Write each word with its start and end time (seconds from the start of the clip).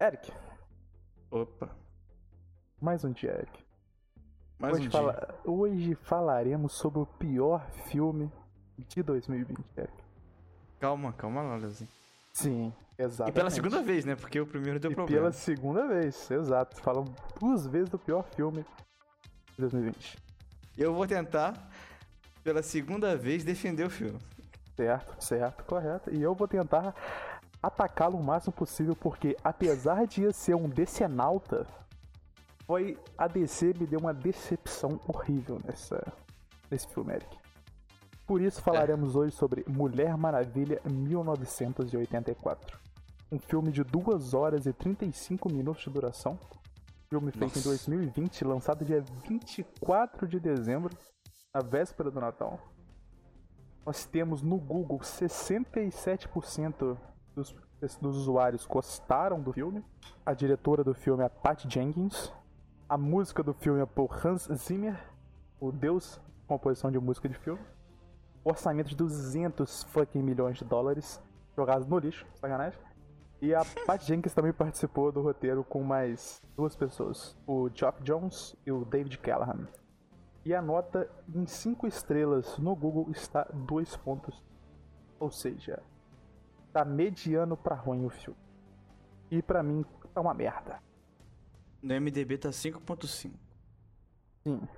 Eric, 0.00 0.30
Opa. 1.30 1.70
mais 2.80 3.04
um 3.04 3.12
dia, 3.12 3.30
Eric. 3.32 3.64
Mais 4.58 4.76
hoje, 4.76 4.88
um 4.88 4.90
fala- 4.90 5.12
dia. 5.12 5.34
hoje 5.52 5.94
falaremos 6.02 6.72
sobre 6.74 7.00
o 7.00 7.06
pior 7.06 7.68
filme 7.88 8.30
de 8.76 9.02
2020, 9.02 9.58
Eric. 9.76 9.92
Calma, 10.80 11.12
calma 11.12 11.42
lá, 11.42 11.56
Leozinho. 11.56 11.90
Sim, 12.32 12.72
exato. 12.96 13.30
E 13.30 13.32
pela 13.32 13.50
segunda 13.50 13.82
vez, 13.82 14.04
né? 14.04 14.14
Porque 14.14 14.40
o 14.40 14.46
primeiro 14.46 14.78
deu 14.78 14.92
E 14.92 14.94
problema. 14.94 15.20
pela 15.22 15.32
segunda 15.32 15.86
vez, 15.88 16.30
exato. 16.30 16.80
Falamos 16.80 17.10
duas 17.40 17.66
vezes 17.66 17.88
do 17.88 17.98
pior 17.98 18.22
filme 18.34 18.64
de 19.54 19.60
2020. 19.62 20.16
Eu 20.76 20.94
vou 20.94 21.06
tentar, 21.06 21.68
pela 22.44 22.62
segunda 22.62 23.16
vez, 23.16 23.42
defender 23.42 23.84
o 23.84 23.90
filme. 23.90 24.18
Certo, 24.76 25.20
certo, 25.24 25.64
correto. 25.64 26.14
E 26.14 26.22
eu 26.22 26.34
vou 26.36 26.46
tentar 26.46 26.94
atacá-lo 27.62 28.18
o 28.18 28.22
máximo 28.22 28.52
possível, 28.52 28.94
porque 28.94 29.34
apesar 29.42 30.06
de 30.06 30.30
ser 30.32 30.54
um 30.54 30.68
decenalta, 30.68 31.66
foi 32.66 32.98
a 33.16 33.26
DC 33.26 33.72
me 33.78 33.86
deu 33.86 33.98
uma 33.98 34.12
decepção 34.12 35.00
horrível 35.06 35.58
nessa, 35.64 36.12
nesse 36.70 36.86
filme, 36.88 37.14
Eric. 37.14 37.38
Por 38.26 38.42
isso 38.42 38.60
falaremos 38.60 39.16
hoje 39.16 39.34
sobre 39.34 39.64
Mulher 39.66 40.14
Maravilha 40.18 40.82
1984. 40.84 42.78
Um 43.32 43.38
filme 43.38 43.72
de 43.72 43.82
2 43.82 44.34
horas 44.34 44.66
e 44.66 44.72
35 44.72 45.50
minutos 45.50 45.82
de 45.82 45.90
duração. 45.90 46.38
Filme 47.08 47.32
feito 47.32 47.58
em 47.58 47.62
Nossa. 47.62 47.70
2020, 47.70 48.44
lançado 48.44 48.84
dia 48.84 49.02
24 49.26 50.28
de 50.28 50.38
dezembro, 50.38 50.94
na 51.54 51.62
véspera 51.62 52.10
do 52.10 52.20
Natal. 52.20 52.60
Nós 53.86 54.04
temos 54.04 54.42
no 54.42 54.58
Google 54.58 54.98
67% 54.98 56.98
dos, 57.38 57.56
dos 58.00 58.16
usuários 58.16 58.66
gostaram 58.66 59.40
do 59.40 59.52
filme. 59.52 59.84
A 60.26 60.34
diretora 60.34 60.82
do 60.82 60.94
filme 60.94 61.22
é 61.22 61.26
a 61.26 61.30
Pat 61.30 61.64
Jenkins. 61.68 62.32
A 62.88 62.98
música 62.98 63.42
do 63.42 63.54
filme 63.54 63.80
é 63.80 63.86
por 63.86 64.14
Hans 64.24 64.48
Zimmer, 64.52 64.98
o 65.60 65.70
deus 65.70 66.20
composição 66.46 66.90
de 66.90 66.98
música 66.98 67.28
de 67.28 67.34
filme. 67.34 67.60
Orçamento 68.42 68.88
de 68.88 68.96
200 68.96 69.84
fucking 69.84 70.22
milhões 70.22 70.56
de 70.58 70.64
dólares 70.64 71.22
jogados 71.54 71.86
no 71.86 71.98
lixo, 71.98 72.26
sacanagem. 72.34 72.78
E 73.40 73.54
a 73.54 73.62
Pat 73.86 74.02
Jenkins 74.02 74.34
também 74.34 74.52
participou 74.52 75.12
do 75.12 75.20
roteiro 75.20 75.62
com 75.62 75.82
mais 75.82 76.42
duas 76.56 76.74
pessoas, 76.74 77.36
o 77.46 77.68
Geoff 77.72 78.02
Jones 78.02 78.56
e 78.66 78.72
o 78.72 78.84
David 78.84 79.18
Callahan. 79.18 79.68
E 80.44 80.54
a 80.54 80.62
nota 80.62 81.10
em 81.34 81.46
5 81.46 81.86
estrelas 81.86 82.58
no 82.58 82.74
Google 82.74 83.10
está 83.10 83.46
2 83.52 83.96
pontos. 83.98 84.42
Ou 85.20 85.30
seja, 85.30 85.82
tá 86.72 86.84
mediano 86.84 87.56
pra 87.56 87.74
ruim 87.74 88.04
o 88.04 88.10
filme. 88.10 88.38
E 89.30 89.42
pra 89.42 89.62
mim 89.62 89.84
é 90.14 90.20
uma 90.20 90.34
merda. 90.34 90.80
No 91.82 91.94
MDB 92.00 92.38
tá 92.38 92.48
5.5. 92.50 93.32
Sim. 94.44 94.68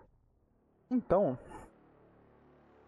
Então, 0.90 1.38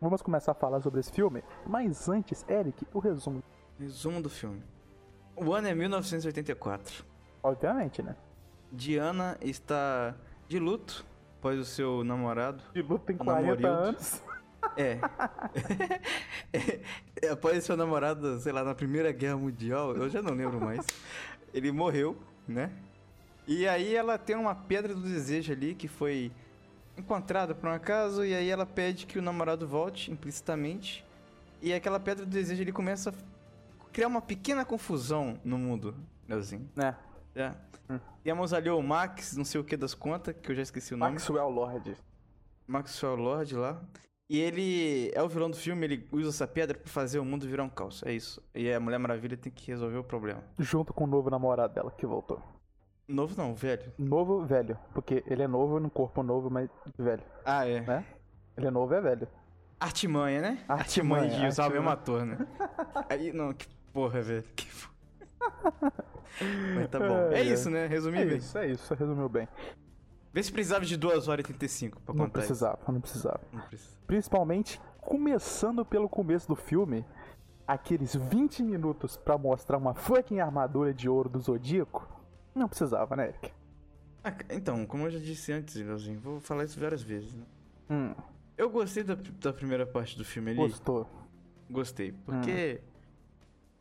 vamos 0.00 0.20
começar 0.22 0.52
a 0.52 0.54
falar 0.54 0.80
sobre 0.80 1.00
esse 1.00 1.12
filme. 1.12 1.42
Mas 1.66 2.08
antes, 2.08 2.44
Eric, 2.48 2.86
o 2.92 2.98
resumo. 2.98 3.42
Resumo 3.78 4.20
do 4.20 4.28
filme. 4.28 4.62
O 5.36 5.52
ano 5.52 5.68
é 5.68 5.74
1984. 5.74 7.04
Obviamente, 7.42 8.02
né? 8.02 8.16
Diana 8.70 9.36
está 9.40 10.14
de 10.48 10.58
luto 10.58 11.04
após 11.38 11.58
o 11.58 11.64
seu 11.64 12.04
namorado. 12.04 12.62
De 12.72 12.82
luta 12.82 13.06
tem 13.06 13.16
O 13.16 13.18
40 13.20 13.42
namorildo. 13.42 13.66
anos. 13.66 14.22
É. 14.76 14.98
É, 17.22 17.28
Após 17.30 17.64
seu 17.64 17.76
namorado, 17.76 18.38
sei 18.40 18.52
lá, 18.52 18.64
na 18.64 18.74
Primeira 18.74 19.12
Guerra 19.12 19.36
Mundial, 19.36 19.96
eu 19.96 20.10
já 20.10 20.20
não 20.20 20.34
lembro 20.34 20.60
mais. 20.60 20.84
Ele 21.54 21.70
morreu, 21.70 22.16
né? 22.46 22.70
E 23.46 23.66
aí 23.66 23.94
ela 23.94 24.18
tem 24.18 24.36
uma 24.36 24.54
pedra 24.54 24.94
do 24.94 25.00
desejo 25.00 25.52
ali 25.52 25.74
que 25.74 25.88
foi 25.88 26.32
encontrada 26.96 27.54
por 27.54 27.68
um 27.68 27.72
acaso, 27.72 28.24
e 28.24 28.34
aí 28.34 28.48
ela 28.48 28.66
pede 28.66 29.06
que 29.06 29.18
o 29.18 29.22
namorado 29.22 29.66
volte 29.66 30.10
implicitamente. 30.10 31.04
E 31.60 31.72
aquela 31.72 32.00
pedra 32.00 32.24
do 32.26 32.30
desejo 32.30 32.62
ele 32.62 32.72
começa 32.72 33.10
a 33.10 33.92
criar 33.92 34.08
uma 34.08 34.20
pequena 34.20 34.64
confusão 34.64 35.38
no 35.44 35.56
mundo, 35.56 35.94
Leozinho. 36.28 36.68
Né? 36.74 36.96
Já. 37.34 37.54
Hum. 37.88 38.00
Temos 38.22 38.52
ali 38.52 38.70
o 38.70 38.82
Max, 38.82 39.36
não 39.36 39.44
sei 39.44 39.60
o 39.60 39.64
que 39.64 39.76
das 39.76 39.94
contas, 39.94 40.34
que 40.40 40.50
eu 40.50 40.56
já 40.56 40.62
esqueci 40.62 40.94
o 40.94 40.96
nome. 40.96 41.12
Maxwell 41.12 41.48
Lord. 41.48 41.96
Maxwell 42.66 43.16
Lord 43.16 43.54
lá. 43.54 43.80
E 44.32 44.40
ele 44.40 45.10
é 45.14 45.22
o 45.22 45.28
vilão 45.28 45.50
do 45.50 45.56
filme, 45.58 45.84
ele 45.84 46.08
usa 46.10 46.30
essa 46.30 46.46
pedra 46.46 46.78
pra 46.78 46.88
fazer 46.90 47.18
o 47.18 47.24
mundo 47.24 47.46
virar 47.46 47.64
um 47.64 47.68
caos. 47.68 48.02
É 48.02 48.14
isso. 48.14 48.42
E 48.54 48.72
a 48.72 48.80
Mulher 48.80 48.96
Maravilha 48.98 49.36
tem 49.36 49.52
que 49.52 49.70
resolver 49.70 49.98
o 49.98 50.02
problema. 50.04 50.42
Junto 50.58 50.94
com 50.94 51.04
o 51.04 51.06
novo 51.06 51.28
namorado 51.28 51.74
dela 51.74 51.90
que 51.90 52.06
voltou. 52.06 52.40
Novo 53.06 53.34
não, 53.36 53.54
velho. 53.54 53.92
Novo, 53.98 54.42
velho. 54.46 54.78
Porque 54.94 55.22
ele 55.26 55.42
é 55.42 55.46
novo 55.46 55.78
no 55.78 55.90
corpo 55.90 56.22
novo, 56.22 56.48
mas 56.48 56.70
velho. 56.98 57.22
Ah, 57.44 57.68
é. 57.68 57.82
Né? 57.82 58.06
Ele 58.56 58.68
é 58.68 58.70
novo, 58.70 58.94
é 58.94 59.02
velho. 59.02 59.28
Artimanha, 59.78 60.40
né? 60.40 60.64
Artimanha, 60.66 61.28
de 61.28 61.46
usar 61.48 61.66
o 61.66 61.70
mesmo 61.70 61.90
Artimanha. 61.90 61.92
ator, 61.92 62.24
né? 62.24 62.46
Aí, 63.10 63.34
não, 63.34 63.52
que 63.52 63.66
porra, 63.92 64.22
velho. 64.22 64.44
Que 64.56 64.66
porra. 64.66 65.92
Mas 66.74 66.88
tá 66.88 66.98
bom. 66.98 67.30
É 67.32 67.40
Ai, 67.40 67.52
isso, 67.52 67.68
né? 67.68 67.86
Resumir 67.86 68.20
É 68.20 68.24
bem. 68.24 68.36
isso, 68.38 68.56
é 68.56 68.66
isso. 68.68 68.94
Resumiu 68.94 69.28
bem. 69.28 69.46
Vê 70.32 70.42
se 70.42 70.50
precisava 70.52 70.84
de 70.84 70.96
2 70.96 71.28
horas 71.28 71.42
e 71.44 71.46
35 71.48 72.00
pra 72.00 72.14
Não 72.14 72.24
contar 72.24 72.38
precisava, 72.40 72.78
não 72.92 73.00
precisava. 73.00 73.40
isso. 73.44 73.56
Não 73.56 73.62
precisa. 73.66 73.90
Principalmente 74.06 74.80
começando 75.00 75.84
pelo 75.84 76.08
começo 76.08 76.48
do 76.48 76.56
filme, 76.56 77.04
aqueles 77.66 78.14
20 78.14 78.62
minutos 78.62 79.16
pra 79.16 79.36
mostrar 79.36 79.76
uma 79.76 79.94
fucking 79.94 80.40
armadura 80.40 80.94
de 80.94 81.08
ouro 81.08 81.28
do 81.28 81.38
Zodíaco, 81.40 82.08
não 82.54 82.68
precisava, 82.68 83.14
né, 83.16 83.28
Eric? 83.28 83.52
Ah, 84.24 84.34
então, 84.50 84.86
como 84.86 85.04
eu 85.06 85.10
já 85.10 85.18
disse 85.18 85.52
antes, 85.52 85.74
Leozinho, 85.74 86.20
vou 86.20 86.40
falar 86.40 86.64
isso 86.64 86.78
várias 86.78 87.02
vezes, 87.02 87.34
né? 87.34 87.44
Hum, 87.90 88.14
Eu 88.56 88.70
gostei 88.70 89.02
da, 89.02 89.14
da 89.40 89.52
primeira 89.52 89.84
parte 89.84 90.16
do 90.16 90.24
filme 90.24 90.50
ali. 90.52 90.58
gostou. 90.60 91.06
Gostei, 91.68 92.12
porque 92.12 92.80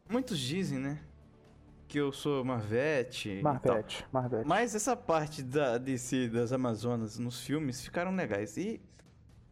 muitos 0.10 0.40
dizem, 0.40 0.80
né, 0.80 1.00
que 1.92 2.00
eu 2.00 2.14
sou 2.14 2.42
Marvete. 2.46 3.42
Marvete, 3.44 4.08
Marvete. 4.14 4.48
Mas 4.48 4.74
essa 4.74 4.96
parte 4.96 5.44
da 5.44 5.78
DC 5.78 6.30
das 6.30 6.54
Amazonas 6.54 7.20
nos 7.20 7.42
filmes 7.42 7.84
ficaram 7.84 8.16
legais 8.16 8.56
e 8.56 8.82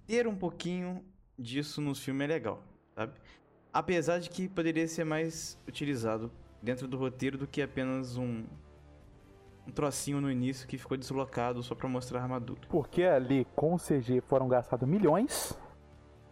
ter 0.08 0.26
um 0.26 0.34
pouquinho 0.34 1.04
disso 1.38 1.82
nos 1.82 2.00
filmes 2.00 2.24
é 2.24 2.28
legal, 2.28 2.64
sabe? 2.96 3.12
Apesar 3.74 4.20
de 4.20 4.30
que 4.30 4.48
poderia 4.48 4.88
ser 4.88 5.04
mais 5.04 5.60
utilizado 5.68 6.32
dentro 6.64 6.88
do 6.88 6.96
roteiro 6.98 7.38
do 7.38 7.46
que 7.46 7.62
apenas 7.62 8.16
um 8.16 8.46
um 9.68 9.72
trocinho 9.72 10.22
no 10.22 10.32
início 10.32 10.66
que 10.66 10.78
ficou 10.78 10.98
deslocado 10.98 11.62
só 11.62 11.76
pra 11.76 11.90
mostrar 11.90 12.22
a 12.22 12.24
armadura. 12.24 12.62
Porque 12.70 13.04
ali 13.04 13.46
com 13.54 13.76
o 13.76 13.78
CG 13.78 14.22
foram 14.22 14.48
gastados 14.48 14.88
milhões 14.88 15.56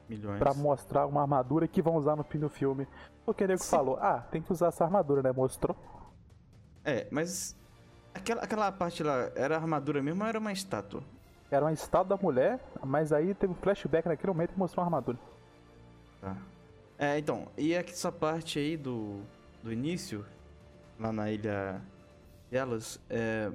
Milhões. 0.07 0.39
pra 0.39 0.53
mostrar 0.53 1.05
uma 1.05 1.21
armadura 1.21 1.67
que 1.67 1.81
vão 1.81 1.97
usar 1.97 2.15
no 2.15 2.23
fim 2.23 2.39
do 2.39 2.49
filme. 2.49 2.87
Porque 3.25 3.43
o 3.43 3.47
nego 3.47 3.61
falou, 3.61 3.97
ah, 4.01 4.21
tem 4.31 4.41
que 4.41 4.51
usar 4.51 4.67
essa 4.69 4.85
armadura, 4.85 5.21
né? 5.21 5.33
Mostrou. 5.33 5.75
É, 6.87 7.05
mas 7.11 7.53
aquela, 8.13 8.41
aquela 8.41 8.71
parte 8.71 9.03
lá 9.03 9.29
era 9.35 9.57
armadura 9.57 10.01
mesmo 10.01 10.23
ou 10.23 10.29
era 10.29 10.39
uma 10.39 10.53
estátua? 10.53 11.03
Era 11.51 11.65
uma 11.65 11.73
estátua 11.73 12.15
da 12.15 12.23
mulher, 12.23 12.61
mas 12.81 13.11
aí 13.11 13.33
teve 13.33 13.51
um 13.51 13.55
flashback 13.57 14.07
naquele 14.07 14.31
momento 14.31 14.53
e 14.55 14.57
mostrou 14.57 14.85
uma 14.85 14.87
armadura. 14.87 15.19
Tá. 16.21 16.37
É, 16.97 17.19
então, 17.19 17.49
e 17.57 17.73
essa 17.73 18.09
parte 18.09 18.57
aí 18.57 18.77
do, 18.77 19.21
do 19.61 19.71
início, 19.71 20.25
lá 20.97 21.11
na 21.11 21.29
ilha 21.29 21.81
delas, 22.49 23.01
é, 23.09 23.51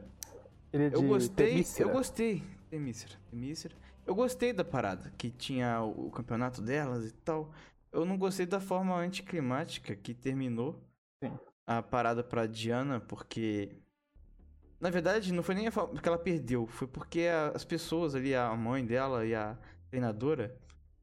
Ele 0.71 0.85
é 0.85 0.89
de 0.91 0.97
eu 0.97 1.03
gostei, 1.03 1.49
Temícera. 1.49 1.89
eu 1.89 1.93
gostei, 1.93 2.43
Temícera, 2.69 3.15
Temícera, 3.31 3.75
eu 4.07 4.15
gostei 4.15 4.53
da 4.53 4.65
parada, 4.65 5.11
que 5.17 5.31
tinha 5.31 5.81
o, 5.81 6.09
o 6.09 6.11
campeonato 6.11 6.61
delas 6.61 7.07
e 7.07 7.13
tal, 7.13 7.51
eu 7.91 8.05
não 8.05 8.19
gostei 8.19 8.45
da 8.45 8.61
forma 8.61 8.95
anticlimática 8.95 9.97
que 9.97 10.13
terminou 10.13 10.79
Sim. 11.23 11.33
A 11.67 11.83
parada 11.83 12.23
pra 12.25 12.47
Diana, 12.47 13.01
porque, 13.01 13.77
na 14.81 14.91
verdade, 14.91 15.33
não 15.33 15.43
foi 15.43 15.55
nem 15.55 15.67
a 15.67 15.73
forma 15.73 16.01
que 16.01 16.09
ela 16.09 16.19
perdeu, 16.19 16.67
foi 16.67 16.87
porque 16.89 17.23
a- 17.23 17.53
as 17.55 17.65
pessoas 17.65 18.15
ali, 18.15 18.35
a 18.35 18.55
mãe 18.57 18.85
dela 18.85 19.25
e 19.25 19.35
a 19.35 19.57
treinadora, 19.89 20.57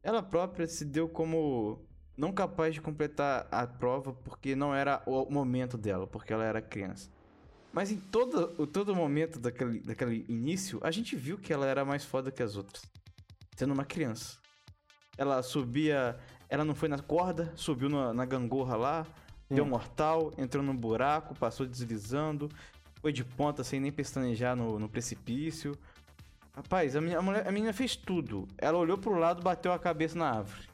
ela 0.03 0.21
própria 0.21 0.67
se 0.67 0.85
deu 0.85 1.07
como 1.07 1.85
não 2.17 2.33
capaz 2.33 2.73
de 2.73 2.81
completar 2.81 3.47
a 3.49 3.65
prova 3.65 4.13
porque 4.13 4.55
não 4.55 4.75
era 4.75 5.01
o 5.05 5.29
momento 5.31 5.77
dela, 5.77 6.05
porque 6.05 6.33
ela 6.33 6.43
era 6.43 6.61
criança. 6.61 7.09
Mas 7.71 7.91
em 7.91 7.97
todo, 7.97 8.67
todo 8.67 8.95
momento 8.95 9.39
daquele, 9.39 9.79
daquele 9.79 10.25
início, 10.27 10.79
a 10.83 10.91
gente 10.91 11.15
viu 11.15 11.37
que 11.37 11.53
ela 11.53 11.65
era 11.65 11.85
mais 11.85 12.03
foda 12.03 12.31
que 12.31 12.41
as 12.41 12.55
outras. 12.57 12.81
Sendo 13.55 13.73
uma 13.73 13.85
criança. 13.85 14.37
Ela 15.17 15.41
subia. 15.43 16.17
Ela 16.49 16.65
não 16.65 16.73
foi 16.73 16.89
na 16.89 16.97
corda, 16.97 17.53
subiu 17.55 17.89
na, 17.89 18.11
na 18.11 18.25
gangorra 18.25 18.75
lá, 18.75 19.07
deu 19.49 19.63
um 19.63 19.67
mortal, 19.67 20.31
entrou 20.37 20.63
no 20.63 20.73
buraco, 20.73 21.33
passou 21.35 21.65
deslizando, 21.65 22.49
foi 23.01 23.11
de 23.11 23.23
ponta 23.23 23.63
sem 23.63 23.79
nem 23.79 23.91
pestanejar 23.91 24.55
no, 24.55 24.77
no 24.79 24.87
precipício. 24.89 25.75
Rapaz, 26.55 26.95
a, 26.95 27.01
minha, 27.01 27.19
a, 27.19 27.21
mulher, 27.21 27.47
a 27.47 27.51
menina 27.51 27.73
fez 27.73 27.95
tudo. 27.95 28.47
Ela 28.57 28.77
olhou 28.77 28.97
pro 28.97 29.17
lado, 29.17 29.41
bateu 29.41 29.71
a 29.71 29.79
cabeça 29.79 30.17
na 30.17 30.29
árvore. 30.29 30.67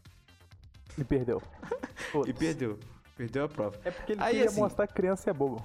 E 0.98 1.04
perdeu. 1.04 1.42
E 2.27 2.33
perdeu. 2.33 2.77
Perdeu 3.16 3.45
a 3.45 3.50
prova. 3.50 3.80
É 3.83 3.92
porque 3.92 4.13
ele 4.13 4.22
Aí, 4.22 4.31
queria 4.33 4.45
assim- 4.48 4.60
mostrar 4.60 4.88
que 4.88 4.94
criança 4.94 5.30
é 5.30 5.33
bobo. 5.33 5.63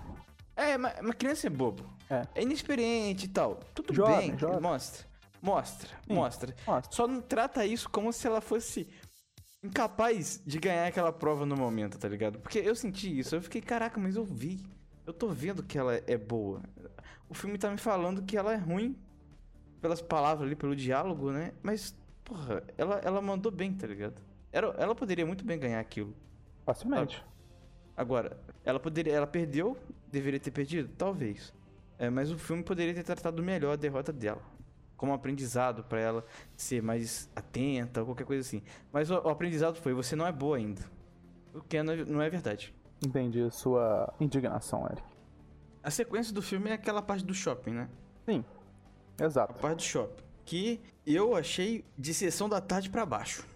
É, 0.56 0.76
mas, 0.78 0.94
mas 1.02 1.14
criança 1.16 1.46
é 1.46 1.50
bobo. 1.50 1.84
É. 2.08 2.26
É 2.34 2.42
inexperiente 2.42 3.26
e 3.26 3.28
tal. 3.28 3.60
Tudo 3.74 3.92
Jovem, 3.94 4.30
bem, 4.30 4.38
jovem. 4.38 4.60
mostra. 4.60 5.06
Mostra, 5.42 5.88
Sim. 6.06 6.14
mostra. 6.14 6.54
Mostra. 6.66 6.92
Só 6.94 7.06
não 7.06 7.20
trata 7.20 7.64
isso 7.64 7.88
como 7.88 8.12
se 8.12 8.26
ela 8.26 8.40
fosse 8.40 8.88
incapaz 9.62 10.42
de 10.44 10.58
ganhar 10.58 10.86
aquela 10.86 11.12
prova 11.12 11.44
no 11.44 11.56
momento, 11.56 11.98
tá 11.98 12.08
ligado? 12.08 12.38
Porque 12.38 12.58
eu 12.58 12.74
senti 12.74 13.18
isso, 13.18 13.34
eu 13.34 13.42
fiquei, 13.42 13.60
caraca, 13.60 14.00
mas 14.00 14.16
eu 14.16 14.24
vi. 14.24 14.60
Eu 15.06 15.12
tô 15.12 15.28
vendo 15.28 15.62
que 15.62 15.78
ela 15.78 15.94
é 16.06 16.16
boa. 16.16 16.62
O 17.28 17.34
filme 17.34 17.58
tá 17.58 17.70
me 17.70 17.78
falando 17.78 18.22
que 18.22 18.36
ela 18.36 18.52
é 18.52 18.56
ruim 18.56 18.96
pelas 19.80 20.00
palavras 20.00 20.46
ali, 20.46 20.56
pelo 20.56 20.74
diálogo, 20.74 21.30
né? 21.30 21.52
Mas, 21.62 21.94
porra, 22.24 22.62
ela, 22.76 23.00
ela 23.04 23.20
mandou 23.20 23.50
bem, 23.50 23.72
tá 23.72 23.86
ligado? 23.86 24.20
Era, 24.52 24.68
ela 24.78 24.94
poderia 24.94 25.26
muito 25.26 25.44
bem 25.44 25.58
ganhar 25.58 25.80
aquilo. 25.80 26.14
Facilmente. 26.64 27.24
Agora, 27.96 28.38
ela 28.64 28.80
poderia. 28.80 29.12
Ela 29.12 29.26
perdeu, 29.26 29.76
deveria 30.10 30.40
ter 30.40 30.50
perdido? 30.50 30.90
Talvez. 30.96 31.52
É, 31.98 32.08
mas 32.08 32.30
o 32.30 32.38
filme 32.38 32.62
poderia 32.62 32.94
ter 32.94 33.04
tratado 33.04 33.42
melhor 33.42 33.72
a 33.72 33.76
derrota 33.76 34.12
dela. 34.12 34.42
Como 35.00 35.14
aprendizado 35.14 35.82
pra 35.82 35.98
ela 35.98 36.26
ser 36.54 36.82
mais 36.82 37.30
atenta, 37.34 38.00
ou 38.00 38.06
qualquer 38.08 38.26
coisa 38.26 38.46
assim. 38.46 38.62
Mas 38.92 39.10
o, 39.10 39.14
o 39.14 39.30
aprendizado 39.30 39.76
foi, 39.76 39.94
você 39.94 40.14
não 40.14 40.26
é 40.26 40.30
boa 40.30 40.58
ainda. 40.58 40.82
O 41.54 41.62
que 41.62 41.82
não 41.82 41.94
é, 41.94 42.04
não 42.04 42.20
é 42.20 42.28
verdade. 42.28 42.74
Entendi 43.02 43.40
a 43.40 43.50
sua 43.50 44.12
indignação, 44.20 44.84
Eric. 44.84 45.02
A 45.82 45.90
sequência 45.90 46.34
do 46.34 46.42
filme 46.42 46.68
é 46.68 46.74
aquela 46.74 47.00
parte 47.00 47.24
do 47.24 47.32
shopping, 47.32 47.70
né? 47.70 47.88
Sim. 48.28 48.44
A 49.18 49.24
Exato. 49.24 49.54
parte 49.54 49.76
do 49.78 49.82
shopping. 49.84 50.22
Que 50.44 50.82
eu 51.06 51.34
achei 51.34 51.82
de 51.96 52.12
sessão 52.12 52.46
da 52.46 52.60
tarde 52.60 52.90
pra 52.90 53.06
baixo. 53.06 53.46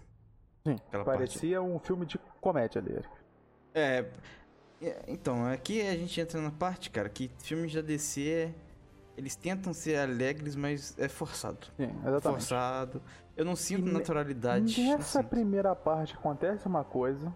Sim. 0.65 0.73
Aquela 0.87 1.05
parte. 1.05 1.17
Parecia 1.19 1.61
um 1.61 1.77
filme 1.77 2.07
de 2.07 2.17
comédia 2.41 2.81
ali, 2.81 2.91
Eric. 2.91 3.09
É. 3.71 4.05
é, 4.81 5.03
Então, 5.07 5.45
aqui 5.45 5.79
a 5.79 5.95
gente 5.95 6.19
entra 6.19 6.41
na 6.41 6.49
parte, 6.49 6.89
cara, 6.89 7.07
que 7.07 7.29
filmes 7.37 7.71
da 7.71 7.81
DC 7.81 8.27
é- 8.27 8.64
Eles 9.17 9.35
tentam 9.35 9.73
ser 9.73 9.97
alegres, 9.97 10.55
mas 10.55 10.97
é 10.99 11.07
forçado. 11.07 11.67
Sim, 11.77 11.89
exatamente. 11.99 12.21
Forçado. 12.21 13.01
Eu 13.35 13.45
não 13.45 13.55
sinto 13.55 13.87
E 13.87 13.91
naturalidade. 13.91 14.81
Nessa 14.81 15.19
sinto. 15.19 15.29
primeira 15.29 15.75
parte 15.75 16.13
acontece 16.13 16.67
uma 16.67 16.83
coisa 16.83 17.33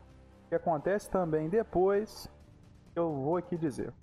que 0.50 0.56
acontece 0.56 1.10
também 1.10 1.48
depois 1.48 2.30
eu 2.96 3.14
vou 3.14 3.38
aqui 3.38 3.56
dizer. 3.56 3.94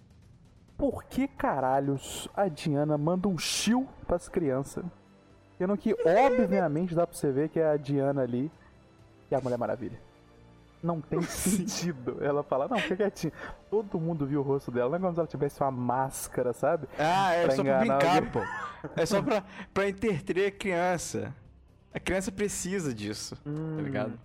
Por 0.79 1.05
que 1.05 1.27
caralhos 1.27 2.29
a 2.35 2.49
Diana 2.49 2.97
manda 2.99 3.29
um 3.29 3.39
chill 3.39 3.89
pras 4.07 4.29
crianças? 4.29 4.85
Sendo 5.59 5.77
que, 5.77 5.95
obviamente, 5.95 6.95
dá 6.95 7.07
pra 7.07 7.17
você 7.17 7.33
ver 7.33 7.49
que 7.49 7.59
é 7.59 7.67
a 7.67 7.77
Diana 7.77 8.23
ali 8.23 8.51
e 9.31 9.35
a 9.35 9.41
Mulher 9.41 9.59
Maravilha. 9.59 9.99
Não 10.83 11.01
tem 11.01 11.21
sentido. 11.27 12.19
Ela 12.21 12.43
fala, 12.43 12.69
não, 12.69 12.79
fica 12.79 12.97
quietinha. 12.97 13.33
Todo 13.71 13.99
mundo 13.99 14.27
viu 14.27 14.41
o 14.41 14.43
rosto 14.43 14.71
dela, 14.71 14.91
não 14.91 14.97
é 14.97 15.01
como 15.01 15.15
se 15.15 15.21
ela 15.21 15.27
tivesse 15.27 15.61
uma 15.61 15.71
máscara, 15.71 16.53
sabe? 16.53 16.89
Ah, 16.99 17.33
é 17.33 17.45
pra 17.47 17.57
só 17.57 17.63
pra 17.65 17.79
brincar, 17.79 18.17
alguém. 18.17 18.31
pô. 18.31 18.41
É 18.95 19.07
só 19.07 19.23
pra, 19.23 19.45
pra 19.75 19.89
entreter 19.89 20.47
a 20.49 20.51
criança. 20.53 21.35
A 21.93 21.99
criança 21.99 22.31
precisa 22.31 22.93
disso, 22.95 23.37
tá 23.37 23.83
ligado? 23.83 24.19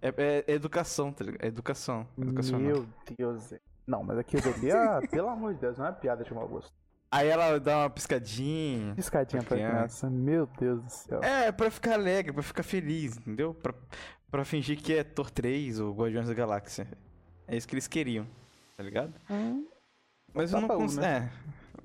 É, 0.00 0.08
é- 0.16 0.44
é 0.46 0.52
educação, 0.52 1.10
tá 1.12 1.24
ligado? 1.24 1.42
É 1.42 1.48
educação. 1.48 2.06
Educacional. 2.16 2.60
Meu 2.60 2.86
Deus. 3.16 3.52
é- 3.52 3.60
Não, 3.86 4.04
mas 4.04 4.18
aquilo 4.18 4.42
ali, 4.54 4.70
é, 4.70 5.00
pelo 5.08 5.28
amor 5.28 5.54
de 5.54 5.60
Deus, 5.60 5.78
não 5.78 5.86
é 5.86 5.92
piada 5.92 6.22
de 6.22 6.32
mau 6.34 6.46
gosto. 6.46 6.70
Aí 7.10 7.26
ela 7.26 7.58
dá 7.58 7.78
uma 7.78 7.90
piscadinha. 7.90 8.94
Piscadinha 8.94 9.42
pra 9.42 9.56
Criança. 9.56 9.74
criança, 9.76 10.10
meu 10.10 10.46
Deus 10.60 10.82
do 10.82 10.90
céu. 10.90 11.20
É, 11.22 11.50
pra 11.50 11.70
ficar 11.70 11.94
alegre, 11.94 12.32
pra 12.34 12.42
ficar 12.42 12.62
feliz, 12.62 13.16
entendeu? 13.16 13.54
Pra, 13.54 13.72
pra 14.30 14.44
fingir 14.44 14.80
que 14.80 14.94
é 14.94 15.04
Thor 15.04 15.30
3 15.30 15.80
ou 15.80 15.94
Guardiões 15.94 16.28
da 16.28 16.34
Galáxia. 16.34 16.86
É 17.46 17.56
isso 17.56 17.66
que 17.66 17.74
eles 17.74 17.88
queriam, 17.88 18.26
tá 18.76 18.82
ligado? 18.82 19.14
Hum, 19.30 19.66
Mas 20.34 20.52
eu 20.52 20.60
não 20.60 20.68
consigo. 20.68 21.02
É, 21.04 21.30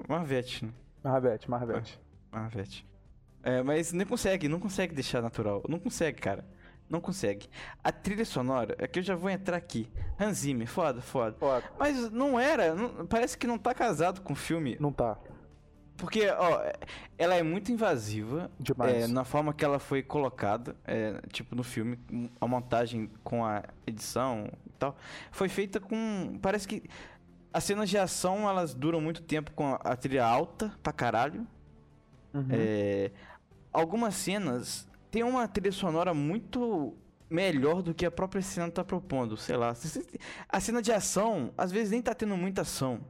Marvete, 0.07 0.65
né? 0.65 0.71
Marvete, 1.03 1.49
Marvete. 1.49 1.99
Marvete. 2.31 2.87
É, 3.43 3.61
mas 3.61 3.91
não 3.91 4.05
consegue, 4.05 4.47
não 4.47 4.59
consegue 4.59 4.93
deixar 4.95 5.21
natural. 5.21 5.63
Não 5.67 5.77
consegue, 5.79 6.19
cara. 6.19 6.45
Não 6.89 6.99
consegue. 7.01 7.49
A 7.83 7.91
trilha 7.91 8.23
sonora, 8.25 8.75
é 8.77 8.87
que 8.87 8.99
eu 8.99 9.03
já 9.03 9.15
vou 9.15 9.29
entrar 9.29 9.57
aqui. 9.57 9.89
Hans 10.19 10.37
Zimmer, 10.39 10.67
foda, 10.67 11.01
foda. 11.01 11.35
Foda. 11.37 11.63
Mas 11.79 12.09
não 12.11 12.39
era, 12.39 12.73
não- 12.75 13.05
parece 13.05 13.37
que 13.37 13.47
não 13.47 13.57
tá 13.57 13.73
casado 13.73 14.21
com 14.21 14.33
o 14.33 14.35
filme. 14.35 14.77
Não 14.79 14.91
tá. 14.93 15.17
Porque, 15.97 16.27
ó, 16.29 16.61
ela 17.17 17.35
é 17.35 17.43
muito 17.43 17.71
invasiva. 17.71 18.49
Demais. 18.59 19.03
É, 19.03 19.07
na 19.07 19.23
forma 19.23 19.53
que 19.53 19.63
ela 19.63 19.79
foi 19.79 20.01
colocada, 20.01 20.75
é, 20.85 21.19
tipo 21.31 21.55
no 21.55 21.63
filme, 21.63 21.97
a 22.39 22.47
montagem 22.47 23.09
com 23.23 23.45
a 23.45 23.63
edição 23.85 24.49
e 24.65 24.71
tal, 24.77 24.97
foi 25.31 25.49
feita 25.49 25.79
com. 25.79 26.37
Parece 26.41 26.67
que 26.67 26.83
as 27.53 27.63
cenas 27.63 27.89
de 27.89 27.97
ação 27.97 28.49
elas 28.49 28.73
duram 28.73 28.99
muito 28.99 29.21
tempo 29.21 29.51
com 29.51 29.77
a, 29.79 29.95
trilha 29.95 30.25
alta 30.25 30.73
pra 30.81 30.91
caralho. 30.91 31.47
Uhum. 32.33 32.47
É, 32.49 33.11
algumas 33.71 34.15
cenas 34.15 34.87
tem 35.11 35.23
uma 35.23 35.47
trilha 35.47 35.71
sonora 35.71 36.13
muito 36.13 36.97
melhor 37.29 37.81
do 37.81 37.93
que 37.93 38.05
a 38.05 38.11
própria 38.11 38.41
cena 38.41 38.69
tá 38.69 38.83
propondo, 38.83 39.37
sei 39.37 39.55
lá. 39.55 39.75
A 40.49 40.59
cena 40.59 40.81
de 40.81 40.91
ação, 40.91 41.51
às 41.57 41.71
vezes 41.71 41.91
nem 41.91 42.01
tá 42.01 42.13
tendo 42.15 42.35
muita 42.35 42.61
ação. 42.61 43.01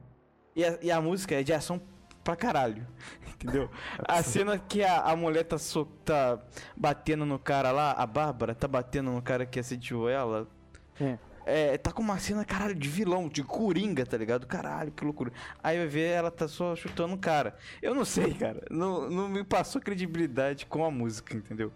E 0.54 0.64
a, 0.64 0.78
e 0.82 0.90
a 0.90 1.00
música 1.00 1.34
é 1.34 1.42
de 1.42 1.52
ação 1.52 1.80
pra 2.24 2.34
caralho, 2.34 2.86
entendeu? 3.34 3.70
A 4.08 4.22
cena 4.22 4.58
que 4.58 4.82
a, 4.82 5.02
a 5.02 5.14
mulher 5.14 5.44
tá, 5.44 5.58
so- 5.58 5.84
tá 6.04 6.40
batendo 6.76 7.24
no 7.26 7.38
cara 7.38 7.70
lá, 7.70 7.92
a 7.92 8.06
Bárbara 8.06 8.54
tá 8.54 8.66
batendo 8.66 9.10
no 9.12 9.22
cara 9.22 9.44
que 9.46 9.60
assediou 9.60 10.08
ela. 10.08 10.48
Sim. 10.96 11.18
É, 11.46 11.76
tá 11.76 11.92
com 11.92 12.00
uma 12.00 12.18
cena, 12.18 12.42
caralho, 12.42 12.74
de 12.74 12.88
vilão, 12.88 13.28
de 13.28 13.42
coringa, 13.44 14.06
tá 14.06 14.16
ligado? 14.16 14.46
Caralho, 14.46 14.90
que 14.90 15.04
loucura. 15.04 15.30
Aí 15.62 15.76
vai 15.76 15.86
ver, 15.86 16.08
ela 16.12 16.30
tá 16.30 16.48
só 16.48 16.74
chutando 16.74 17.12
o 17.14 17.18
cara. 17.18 17.54
Eu 17.82 17.94
não 17.94 18.02
sei, 18.04 18.32
cara. 18.32 18.62
Não, 18.70 19.10
não 19.10 19.28
me 19.28 19.44
passou 19.44 19.78
credibilidade 19.78 20.64
com 20.64 20.82
a 20.82 20.90
música, 20.90 21.36
entendeu? 21.36 21.70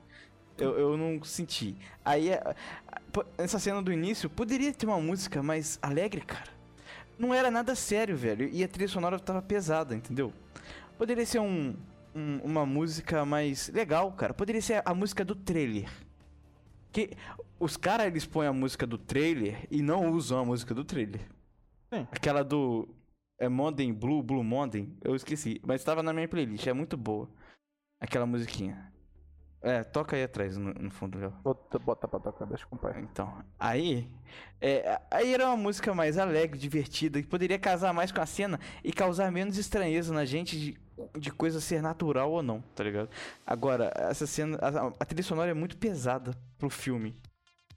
Eu, 0.56 0.78
eu 0.78 0.96
não 0.96 1.22
senti. 1.22 1.76
Aí, 2.02 2.30
é- 2.30 2.54
essa 3.36 3.58
cena 3.58 3.82
do 3.82 3.92
início, 3.92 4.30
poderia 4.30 4.72
ter 4.72 4.86
uma 4.86 4.98
música 5.00 5.42
mais 5.42 5.78
alegre, 5.82 6.22
cara. 6.22 6.57
Não 7.18 7.34
era 7.34 7.50
nada 7.50 7.74
sério, 7.74 8.16
velho. 8.16 8.48
E 8.48 8.62
a 8.62 8.68
trilha 8.68 8.88
sonora 8.88 9.18
tava 9.18 9.42
pesada, 9.42 9.94
entendeu? 9.94 10.32
Poderia 10.96 11.26
ser 11.26 11.40
um, 11.40 11.74
um- 12.14 12.38
uma 12.44 12.64
música 12.64 13.24
mais 13.24 13.68
legal, 13.68 14.12
cara. 14.12 14.32
Poderia 14.32 14.62
ser 14.62 14.82
a 14.84 14.94
música 14.94 15.24
do 15.24 15.34
trailer. 15.34 15.90
Que 16.92 17.10
os 17.58 17.76
caras 17.76 18.06
eles 18.06 18.24
põem 18.24 18.46
a 18.46 18.52
música 18.52 18.86
do 18.86 18.96
trailer 18.96 19.66
e 19.70 19.82
não 19.82 20.10
usam 20.10 20.38
a 20.38 20.44
música 20.44 20.74
do 20.74 20.84
trailer. 20.84 21.20
Sim. 21.92 22.06
Aquela 22.12 22.42
do 22.44 22.88
é 23.38 23.48
Monday 23.48 23.92
Blue, 23.92 24.22
Blue 24.22 24.42
Monday, 24.42 24.88
eu 25.02 25.14
esqueci, 25.14 25.60
mas 25.64 25.80
estava 25.80 26.02
na 26.02 26.12
minha 26.12 26.26
playlist, 26.28 26.66
é 26.66 26.72
muito 26.72 26.96
boa. 26.96 27.28
Aquela 28.00 28.26
musiquinha. 28.26 28.92
É, 29.60 29.82
toca 29.82 30.14
aí 30.14 30.22
atrás 30.22 30.56
no, 30.56 30.72
no 30.72 30.90
fundo, 30.90 31.18
Léo. 31.18 31.32
Bota, 31.42 31.78
bota 31.78 32.06
pra 32.06 32.20
tocar, 32.20 32.46
deixa 32.46 32.62
eu 32.62 32.68
acompanhar. 32.68 33.00
Então, 33.02 33.42
aí, 33.58 34.08
é, 34.60 35.00
aí 35.10 35.34
era 35.34 35.46
uma 35.46 35.56
música 35.56 35.92
mais 35.92 36.16
alegre, 36.16 36.56
divertida, 36.58 37.20
que 37.20 37.26
poderia 37.26 37.58
casar 37.58 37.92
mais 37.92 38.12
com 38.12 38.20
a 38.20 38.26
cena 38.26 38.60
e 38.84 38.92
causar 38.92 39.32
menos 39.32 39.58
estranheza 39.58 40.14
na 40.14 40.24
gente 40.24 40.56
de, 40.58 40.78
de 41.18 41.32
coisa 41.32 41.60
ser 41.60 41.82
natural 41.82 42.30
ou 42.30 42.42
não, 42.42 42.60
tá 42.60 42.84
ligado? 42.84 43.10
Agora, 43.44 43.92
essa 43.96 44.26
cena, 44.26 44.58
a, 44.60 44.86
a 45.00 45.04
trilha 45.04 45.24
sonora 45.24 45.50
é 45.50 45.54
muito 45.54 45.76
pesada 45.76 46.32
pro 46.56 46.70
filme, 46.70 47.16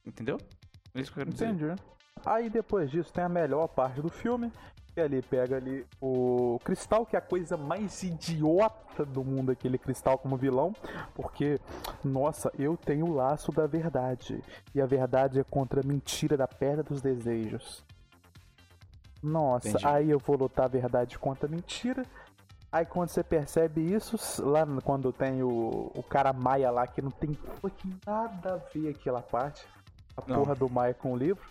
entendeu? 0.05 0.37
É 0.93 1.01
isso 1.01 1.11
que 1.11 1.19
eu 1.19 1.25
quero 1.25 1.33
dizer. 1.33 1.47
Entendi. 1.47 1.81
Aí 2.25 2.49
depois 2.49 2.89
disso 2.89 3.11
tem 3.11 3.23
a 3.23 3.29
melhor 3.29 3.67
parte 3.67 4.01
do 4.01 4.09
filme, 4.09 4.51
que 4.93 4.99
ali 4.99 5.21
pega 5.21 5.57
ali 5.57 5.85
o 6.01 6.59
cristal, 6.63 7.05
que 7.05 7.15
é 7.15 7.19
a 7.19 7.21
coisa 7.21 7.57
mais 7.57 8.03
idiota 8.03 9.05
do 9.05 9.23
mundo, 9.23 9.51
aquele 9.51 9.77
cristal 9.77 10.17
como 10.17 10.35
vilão, 10.37 10.73
porque, 11.15 11.59
nossa, 12.03 12.51
eu 12.59 12.75
tenho 12.77 13.07
o 13.07 13.13
laço 13.13 13.51
da 13.51 13.65
verdade, 13.65 14.43
e 14.75 14.81
a 14.81 14.85
verdade 14.85 15.39
é 15.39 15.43
contra 15.43 15.81
a 15.81 15.83
mentira 15.83 16.35
da 16.35 16.47
pedra 16.47 16.83
dos 16.83 17.01
desejos. 17.01 17.83
Nossa, 19.23 19.69
Entendi. 19.69 19.87
aí 19.87 20.09
eu 20.09 20.19
vou 20.19 20.35
lutar 20.35 20.65
a 20.65 20.69
verdade 20.69 21.17
contra 21.17 21.47
a 21.47 21.49
mentira. 21.49 22.05
Aí 22.71 22.85
quando 22.85 23.09
você 23.09 23.23
percebe 23.23 23.81
isso, 23.81 24.17
lá 24.43 24.65
quando 24.83 25.11
tem 25.11 25.43
o, 25.43 25.91
o 25.93 26.01
cara 26.01 26.33
Maia 26.33 26.71
lá, 26.71 26.87
que 26.87 27.01
não 27.01 27.11
tem 27.11 27.37
nada 28.05 28.53
a 28.55 28.57
ver 28.57 28.89
aquela 28.89 29.21
parte, 29.21 29.65
a 30.17 30.23
Não. 30.25 30.37
porra 30.37 30.55
do 30.55 30.69
Maia 30.69 30.93
com 30.93 31.13
o 31.13 31.17
livro. 31.17 31.43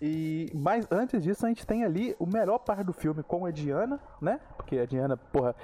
E 0.00 0.50
mas 0.54 0.86
antes 0.90 1.22
disso 1.22 1.46
a 1.46 1.48
gente 1.48 1.66
tem 1.66 1.84
ali 1.84 2.14
o 2.18 2.26
melhor 2.26 2.58
parte 2.58 2.84
do 2.84 2.92
filme 2.92 3.22
com 3.22 3.46
a 3.46 3.50
Diana, 3.50 4.00
né? 4.20 4.40
Porque 4.56 4.78
a 4.78 4.86
Diana, 4.86 5.16
porra, 5.16 5.54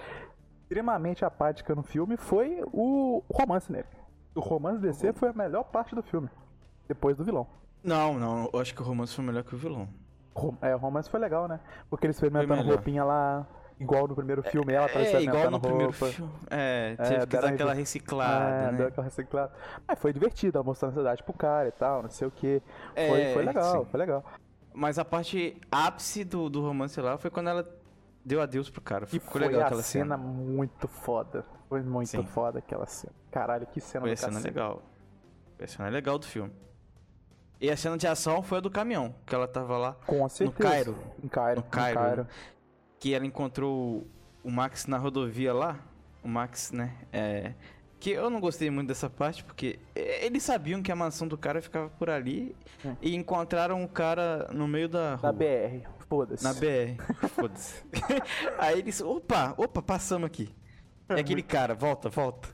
extremamente 0.62 1.25
apática 1.25 1.75
no 1.75 1.83
filme 1.83 2.17
foi 2.17 2.62
o 2.73 3.23
romance 3.31 3.71
nele. 3.71 3.89
O 4.35 4.41
romance 4.41 4.81
DC 4.81 5.12
foi 5.12 5.29
a 5.29 5.33
melhor 5.33 5.65
parte 5.65 5.95
do 5.95 6.03
filme. 6.03 6.31
Depois 6.89 7.17
do 7.17 7.25
vilão. 7.25 7.47
Não, 7.85 8.19
não, 8.19 8.49
eu 8.53 8.61
acho 8.61 8.75
que 8.75 8.81
o 8.81 8.85
romance 8.85 9.15
foi 9.15 9.25
melhor 9.25 9.45
que 9.45 9.55
o 9.55 9.59
vilão. 9.59 9.89
É, 10.62 10.75
o 10.75 10.79
romance 10.79 11.11
foi 11.11 11.21
legal, 11.21 11.47
né? 11.47 11.61
Porque 11.91 12.07
eles 12.07 12.17
experimentando 12.17 12.62
melhor. 12.62 12.77
roupinha 12.77 13.05
lá, 13.05 13.47
igual 13.81 14.07
no 14.09 14.14
primeiro 14.14 14.43
filme, 14.43 14.73
ela 14.73 14.88
tá 14.88 15.00
É, 15.00 15.23
igual 15.23 15.50
no 15.50 15.61
primeiro 15.61 15.91
roupa. 15.93 16.07
filme. 16.07 16.33
É, 16.50 16.95
É, 16.99 17.05
teve 17.05 17.21
que 17.21 17.26
deram 17.26 17.49
dar 17.49 17.55
aquela 17.55 17.73
reciclada, 17.75 18.45
é, 18.55 18.73
né? 18.73 18.79
deu 18.79 18.87
aquela 18.88 19.05
reciclada. 19.05 19.52
Mas 19.87 19.99
foi 19.99 20.12
divertido, 20.12 20.59
ela 20.59 20.64
mostrando 20.64 20.93
a 20.93 20.95
cidade 20.97 21.23
pro 21.23 21.33
cara 21.33 21.69
e 21.69 21.73
tal, 21.73 22.02
não 22.02 22.11
sei 22.11 22.29
o 22.29 22.31
que. 22.31 22.62
Foi, 22.95 23.02
É, 23.21 23.33
foi 23.35 23.45
legal, 23.45 23.85
sim. 23.85 23.91
foi 23.91 24.00
legal. 24.00 24.25
Mas 24.75 24.99
a 24.99 25.05
parte 25.05 25.61
ápice 25.71 26.25
do, 26.25 26.49
do 26.49 26.62
romance 26.62 26.99
lá 27.00 27.19
foi 27.19 27.31
quando 27.31 27.50
ela 27.50 27.69
deu 28.25 28.41
adeus 28.41 28.71
pro 28.71 28.81
cara. 28.81 29.05
E 29.05 29.09
Ficou 29.09 29.33
foi 29.33 29.41
legal 29.43 29.62
aquela 29.62 29.83
cena 29.83 30.17
cena. 30.17 30.17
muito 30.17 30.88
foda. 30.88 31.45
Foi 31.69 31.83
muito 31.83 32.09
Sim. 32.09 32.23
foda 32.25 32.59
aquela 32.59 32.87
cena. 32.87 33.12
Caralho, 33.31 33.67
que 33.67 33.81
cena 33.81 34.02
Foi 34.02 34.12
a 34.12 34.17
cena 34.17 34.38
legal. 34.38 34.83
Foi 35.57 35.64
a 35.64 35.69
cena 35.69 35.88
legal 35.88 36.19
do 36.19 36.26
filme. 36.26 36.52
E 37.61 37.71
a 37.71 37.76
cena 37.76 37.97
de 37.97 38.07
ação 38.07 38.43
foi 38.43 38.59
a 38.59 38.61
do 38.61 38.71
caminhão, 38.71 39.14
que 39.25 39.35
ela 39.35 39.47
tava 39.47 39.79
lá, 39.79 39.97
Com 40.07 40.29
certeza. 40.29 40.69
Cairo. 40.69 40.99
Em 41.23 41.29
Cairo. 41.29 41.61
No 41.61 41.67
Cairo, 41.67 42.00
Em 42.00 42.02
Cairo. 42.02 42.26
Que 43.02 43.12
ela 43.12 43.26
encontrou 43.26 44.06
o 44.44 44.50
Max 44.50 44.87
na 44.87 44.97
rodovia 44.97 45.52
lá. 45.52 45.76
O 46.23 46.28
Max, 46.28 46.71
né? 46.71 46.94
É. 47.12 47.52
Que 47.99 48.11
eu 48.11 48.30
não 48.30 48.38
gostei 48.40 48.71
muito 48.71 48.87
dessa 48.87 49.11
parte, 49.11 49.42
porque 49.42 49.76
eles 49.92 50.44
sabiam 50.44 50.80
que 50.80 50.92
a 50.92 50.94
mansão 50.94 51.26
do 51.26 51.37
cara 51.37 51.61
ficava 51.61 51.88
por 51.88 52.09
ali 52.09 52.54
Hum. 52.85 52.94
e 53.02 53.16
encontraram 53.16 53.82
o 53.82 53.88
cara 53.88 54.49
no 54.52 54.68
meio 54.68 54.88
da 54.88 55.16
rua. 55.16 55.32
Na 55.32 55.37
BR. 55.37 55.85
Foda-se. 56.09 56.44
Na 56.44 56.54
BR. 56.54 57.02
Foda-se. 57.35 57.82
aí 58.56 58.78
eles. 58.78 59.00
Opa, 59.00 59.52
opa, 59.56 59.82
passamos 59.82 60.26
aqui. 60.26 60.49
É 61.09 61.18
aquele 61.18 61.42
cara, 61.42 61.75
volta, 61.75 62.09
volta. 62.09 62.49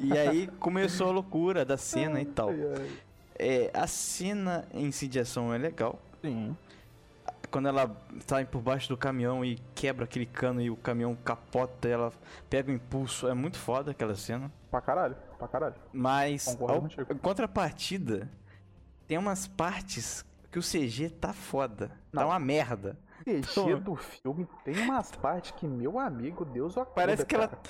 E 0.00 0.18
aí 0.18 0.48
começou 0.58 1.08
a 1.08 1.12
loucura 1.12 1.64
da 1.64 1.76
cena 1.76 2.20
e 2.20 2.24
tal. 2.24 2.50
É, 3.38 3.70
a 3.72 3.86
cena 3.86 4.66
em 4.74 4.90
si 4.90 5.06
de 5.06 5.20
ação 5.20 5.54
é 5.54 5.58
legal. 5.58 6.00
Sim. 6.20 6.56
Quando 7.54 7.68
ela 7.68 7.96
sai 8.26 8.44
por 8.44 8.60
baixo 8.60 8.88
do 8.88 8.96
caminhão 8.96 9.44
e 9.44 9.54
quebra 9.76 10.06
aquele 10.06 10.26
cano 10.26 10.60
e 10.60 10.70
o 10.70 10.76
caminhão 10.76 11.14
capota 11.14 11.86
e 11.86 11.92
ela 11.92 12.12
pega 12.50 12.68
o 12.68 12.74
impulso. 12.74 13.28
É 13.28 13.32
muito 13.32 13.56
foda 13.56 13.92
aquela 13.92 14.16
cena. 14.16 14.50
Pra 14.72 14.80
caralho. 14.80 15.14
Pra 15.38 15.46
caralho. 15.46 15.76
Mas, 15.92 16.48
ao- 16.60 16.88
contrapartida, 17.22 18.28
tem 19.06 19.16
umas 19.18 19.46
partes 19.46 20.24
que 20.50 20.58
o 20.58 20.62
CG 20.62 21.10
tá 21.10 21.32
foda. 21.32 21.90
Tá 22.12 22.22
Não. 22.22 22.30
uma 22.30 22.40
merda. 22.40 22.98
CG 23.24 23.76
do 23.76 23.94
filme 23.94 24.48
tem 24.64 24.76
umas 24.80 25.12
partes 25.12 25.52
que, 25.52 25.64
meu 25.64 25.96
amigo, 26.00 26.44
Deus 26.44 26.76
o 26.76 26.80
acuda, 26.80 26.94
Parece 26.96 27.24
que 27.24 27.36
cara. 27.36 27.52
ela 27.52 27.62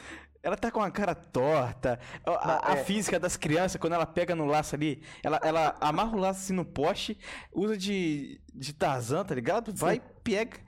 tá 0.56 0.70
com 0.70 0.80
a 0.82 0.90
cara 0.90 1.14
torta. 1.14 1.98
A, 2.24 2.30
a- 2.30 2.72
a 2.72 2.74
é. 2.76 2.84
física 2.84 3.18
das 3.18 3.36
crianças, 3.36 3.80
quando 3.80 3.94
ela 3.94 4.04
pega 4.06 4.34
no 4.34 4.44
laço 4.44 4.74
ali, 4.74 5.02
ela, 5.22 5.40
ela 5.42 5.76
amarra 5.80 6.16
o 6.16 6.20
laço 6.20 6.40
assim 6.40 6.52
no 6.52 6.64
poste, 6.64 7.18
usa 7.52 7.76
de, 7.76 8.40
de 8.54 8.72
Tarzan, 8.74 9.24
tá 9.24 9.34
ligado? 9.34 9.72
Vai, 9.74 10.00
pega. 10.22 10.58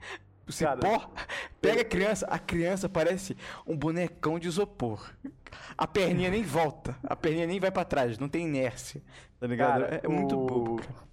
O 0.49 0.57
Cara, 0.57 0.79
cipó, 0.81 1.11
pega 1.61 1.81
a 1.81 1.85
criança. 1.85 2.25
A 2.27 2.39
criança 2.39 2.87
parece 2.87 3.35
um 3.67 3.75
bonecão 3.77 4.39
de 4.39 4.47
isopor. 4.47 5.11
A 5.77 5.85
perninha 5.85 6.29
nem 6.31 6.41
volta. 6.41 6.95
A 7.03 7.15
perninha 7.17 7.45
nem 7.45 7.59
vai 7.59 7.69
pra 7.69 7.83
trás, 7.83 8.17
não 8.17 8.29
tem 8.29 8.45
inércia. 8.45 9.01
Tá 9.39 9.45
ligado? 9.45 9.81
Cara, 9.81 9.95
é, 9.95 10.01
é 10.05 10.07
muito 10.07 10.39
o- 10.39 10.45
bobo. 10.45 10.75
cara. 10.81 11.07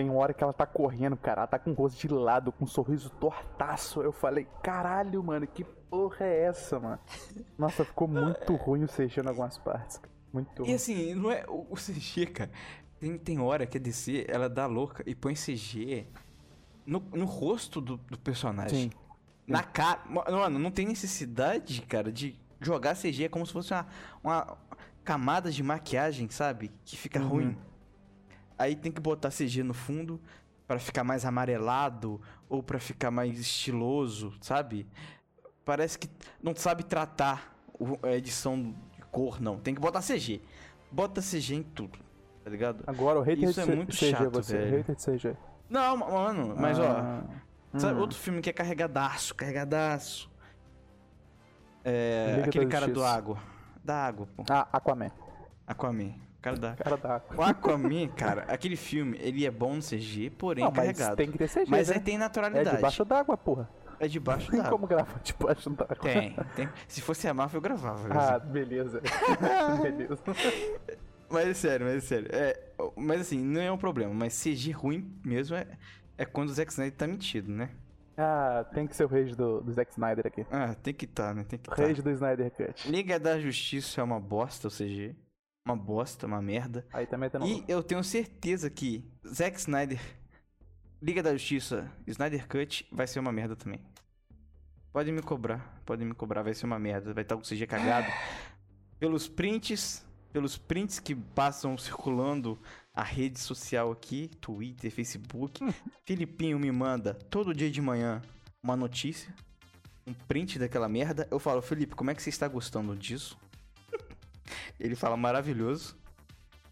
Tem 0.00 0.08
uma 0.08 0.18
hora 0.18 0.32
que 0.32 0.42
ela 0.42 0.52
tá 0.54 0.64
correndo, 0.64 1.14
cara. 1.14 1.42
Ela 1.42 1.46
tá 1.46 1.58
com 1.58 1.72
o 1.72 1.74
rosto 1.74 1.98
de 2.00 2.08
lado, 2.08 2.50
com 2.52 2.64
um 2.64 2.66
sorriso 2.66 3.10
tortaço. 3.10 4.00
Eu 4.00 4.12
falei, 4.12 4.46
caralho, 4.62 5.22
mano, 5.22 5.46
que 5.46 5.62
porra 5.62 6.24
é 6.24 6.44
essa, 6.44 6.80
mano? 6.80 6.98
Nossa, 7.58 7.84
ficou 7.84 8.08
muito 8.08 8.54
ruim 8.56 8.84
o 8.84 8.88
CG 8.88 9.20
em 9.20 9.28
algumas 9.28 9.58
partes. 9.58 10.00
Muito 10.32 10.62
E 10.62 10.66
ruim. 10.68 10.74
assim, 10.74 11.14
não 11.14 11.30
é 11.30 11.44
o, 11.46 11.66
o 11.68 11.74
CG, 11.74 12.24
cara. 12.32 12.50
Tem, 12.98 13.18
tem 13.18 13.38
hora 13.40 13.66
que 13.66 13.76
a 13.76 13.80
DC, 13.80 14.24
ela 14.26 14.48
dá 14.48 14.64
louca 14.64 15.02
e 15.06 15.14
põe 15.14 15.34
CG 15.34 16.06
no, 16.86 17.00
no 17.12 17.26
rosto 17.26 17.78
do, 17.78 17.98
do 17.98 18.18
personagem. 18.18 18.90
Sim. 18.90 18.96
Na 19.46 19.62
cara. 19.62 20.00
Mano, 20.06 20.58
não 20.58 20.70
tem 20.70 20.86
necessidade, 20.86 21.82
cara, 21.82 22.10
de 22.10 22.40
jogar 22.58 22.96
CG. 22.96 23.24
É 23.24 23.28
como 23.28 23.44
se 23.44 23.52
fosse 23.52 23.74
uma, 23.74 23.86
uma 24.24 24.56
camada 25.04 25.50
de 25.50 25.62
maquiagem, 25.62 26.30
sabe? 26.30 26.70
Que 26.86 26.96
fica 26.96 27.20
Uhum. 27.20 27.28
ruim. 27.28 27.58
Aí 28.60 28.76
tem 28.76 28.92
que 28.92 29.00
botar 29.00 29.30
CG 29.30 29.62
no 29.62 29.72
fundo 29.72 30.20
pra 30.68 30.78
ficar 30.78 31.02
mais 31.02 31.24
amarelado 31.24 32.20
ou 32.46 32.62
pra 32.62 32.78
ficar 32.78 33.10
mais 33.10 33.38
estiloso, 33.40 34.34
sabe? 34.38 34.86
Parece 35.64 35.98
que 35.98 36.10
não 36.42 36.54
sabe 36.54 36.82
tratar 36.84 37.56
a 38.02 38.12
edição 38.12 38.74
de 38.94 39.02
cor, 39.10 39.40
não. 39.40 39.58
Tem 39.58 39.74
que 39.74 39.80
botar 39.80 40.02
CG. 40.02 40.42
Bota 40.92 41.22
CG 41.22 41.54
em 41.54 41.62
tudo, 41.62 41.98
tá 42.44 42.50
ligado? 42.50 42.84
Agora 42.86 43.18
o 43.18 43.22
hater 43.22 43.48
Isso 43.48 43.62
de 43.64 43.72
é 43.72 43.74
muito 43.74 43.96
CG, 43.96 44.10
chato, 44.10 44.30
você. 44.30 44.58
velho. 44.58 44.76
Hater 44.76 44.94
de 44.96 45.02
CG. 45.04 45.36
Não, 45.68 45.96
ma- 45.96 46.10
mano, 46.10 46.54
mas 46.58 46.78
ó. 46.78 46.84
Ah, 46.86 47.22
Sabe 47.78 47.98
hum. 47.98 48.00
outro 48.02 48.18
filme 48.18 48.42
que 48.42 48.50
é 48.50 48.52
carregadaço, 48.52 49.34
carregadaço. 49.34 50.30
É. 51.82 52.34
Liga 52.36 52.48
aquele 52.48 52.66
cara 52.66 52.86
do 52.88 53.02
água. 53.02 53.38
Da 53.82 53.96
água, 54.04 54.28
pô. 54.36 54.44
Ah, 54.50 54.68
Aquaman. 54.70 55.10
Aquaman. 55.66 56.14
O 56.40 56.42
cara 56.42 56.56
da. 56.56 56.74
Cara 56.74 56.96
da 56.96 57.22
O 57.36 57.42
Aquaman, 57.42 58.08
cara, 58.08 58.44
aquele 58.48 58.74
filme, 58.74 59.18
ele 59.20 59.44
é 59.44 59.50
bom 59.50 59.74
no 59.76 59.82
CG, 59.82 60.30
porém 60.30 60.64
Não, 60.64 60.70
mas 60.74 60.96
carregado. 60.96 61.16
tem 61.16 61.30
que 61.30 61.36
ter 61.36 61.48
CG, 61.50 61.66
Mas 61.68 61.88
né? 61.90 61.96
aí 61.96 62.00
tem 62.00 62.14
É 62.14 62.18
naturalidade. 62.18 62.76
debaixo 62.76 63.04
d'água, 63.04 63.36
porra. 63.36 63.68
É 63.98 64.08
debaixo 64.08 64.50
Tem 64.50 64.62
da 64.62 64.70
como 64.70 64.86
gravar 64.86 65.20
debaixo 65.22 65.68
d'água. 65.68 65.96
Tem, 65.96 66.34
tem. 66.56 66.68
Se 66.88 67.02
fosse 67.02 67.28
a 67.28 67.34
Marvel, 67.34 67.58
eu 67.58 67.62
gravava. 67.62 68.08
Ah, 68.10 68.38
beleza. 68.38 69.02
beleza. 69.82 70.18
Mas 71.28 71.48
é 71.48 71.54
sério, 71.54 71.86
mas 71.86 71.96
é 71.96 72.00
sério. 72.00 72.28
É, 72.32 72.58
mas 72.96 73.20
assim, 73.20 73.38
não 73.38 73.60
é 73.60 73.70
um 73.70 73.76
problema. 73.76 74.14
Mas 74.14 74.42
CG 74.42 74.70
ruim 74.72 75.14
mesmo 75.22 75.54
é, 75.56 75.66
é 76.16 76.24
quando 76.24 76.48
o 76.48 76.52
Zack 76.54 76.72
Snyder 76.72 76.96
tá 76.96 77.06
mentido, 77.06 77.52
né? 77.52 77.68
Ah, 78.16 78.64
tem 78.72 78.86
que 78.86 78.96
ser 78.96 79.04
o 79.04 79.08
rage 79.08 79.36
do, 79.36 79.60
do 79.60 79.72
Zack 79.72 79.90
Snyder 79.92 80.26
aqui. 80.26 80.46
Ah, 80.50 80.74
tem 80.82 80.94
que 80.94 81.06
tá, 81.06 81.34
né? 81.34 81.44
Tem 81.46 81.58
que 81.58 81.68
tá. 81.68 81.76
rage 81.76 82.00
do 82.00 82.10
Snyder 82.10 82.50
Cut. 82.50 82.90
Liga 82.90 83.18
da 83.20 83.38
Justiça 83.38 84.00
é 84.00 84.04
uma 84.04 84.18
bosta, 84.18 84.68
o 84.68 84.70
CG. 84.70 85.14
Uma 85.70 85.76
bosta, 85.76 86.26
uma 86.26 86.42
merda. 86.42 86.84
Aí 86.92 87.06
também 87.06 87.30
tem 87.30 87.40
E 87.46 87.64
eu 87.68 87.80
tenho 87.80 88.02
certeza 88.02 88.68
que 88.68 89.04
Zack 89.24 89.56
Snyder, 89.60 90.00
Liga 91.00 91.22
da 91.22 91.32
Justiça, 91.32 91.88
Snyder 92.08 92.48
Cut 92.48 92.88
vai 92.90 93.06
ser 93.06 93.20
uma 93.20 93.30
merda 93.30 93.54
também. 93.54 93.80
Pode 94.92 95.12
me 95.12 95.22
cobrar, 95.22 95.80
pode 95.86 96.04
me 96.04 96.12
cobrar, 96.12 96.42
vai 96.42 96.52
ser 96.52 96.66
uma 96.66 96.76
merda, 96.76 97.14
vai 97.14 97.22
estar 97.22 97.36
com 97.36 97.42
o 97.42 97.44
CG 97.44 97.68
cagado. 97.68 98.08
pelos 98.98 99.28
prints, 99.28 100.04
pelos 100.32 100.58
prints 100.58 100.98
que 100.98 101.14
passam 101.14 101.78
circulando 101.78 102.58
a 102.92 103.04
rede 103.04 103.38
social 103.38 103.92
aqui, 103.92 104.28
Twitter, 104.40 104.90
Facebook, 104.90 105.64
Filipinho 106.04 106.58
me 106.58 106.72
manda 106.72 107.14
todo 107.14 107.54
dia 107.54 107.70
de 107.70 107.80
manhã 107.80 108.20
uma 108.60 108.76
notícia, 108.76 109.32
um 110.04 110.12
print 110.12 110.58
daquela 110.58 110.88
merda. 110.88 111.28
Eu 111.30 111.38
falo, 111.38 111.62
Felipe, 111.62 111.94
como 111.94 112.10
é 112.10 112.14
que 112.14 112.22
você 112.22 112.30
está 112.30 112.48
gostando 112.48 112.96
disso? 112.96 113.38
Ele 114.78 114.94
fala 114.94 115.16
maravilhoso. 115.16 115.96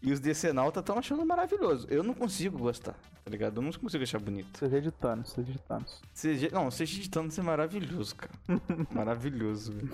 E 0.01 0.13
os 0.13 0.19
decenautas 0.21 0.81
estão 0.81 0.97
achando 0.97 1.25
maravilhoso. 1.25 1.85
Eu 1.89 2.01
não 2.03 2.13
consigo 2.13 2.57
gostar, 2.57 2.93
tá 2.93 3.29
ligado? 3.29 3.57
Eu 3.57 3.61
não 3.61 3.71
consigo 3.73 4.01
achar 4.01 4.17
bonito. 4.19 4.57
CG 4.57 4.79
de 4.79 4.91
Thanos, 4.91 5.33
CG 5.33 5.51
de 5.51 5.59
Thanos. 5.59 6.01
CG, 6.13 6.49
não, 6.53 6.69
CG 6.69 7.01
de 7.01 7.09
Thanos 7.09 7.37
é 7.37 7.41
maravilhoso, 7.41 8.15
cara. 8.15 8.31
maravilhoso, 8.95 9.73
velho. 9.73 9.91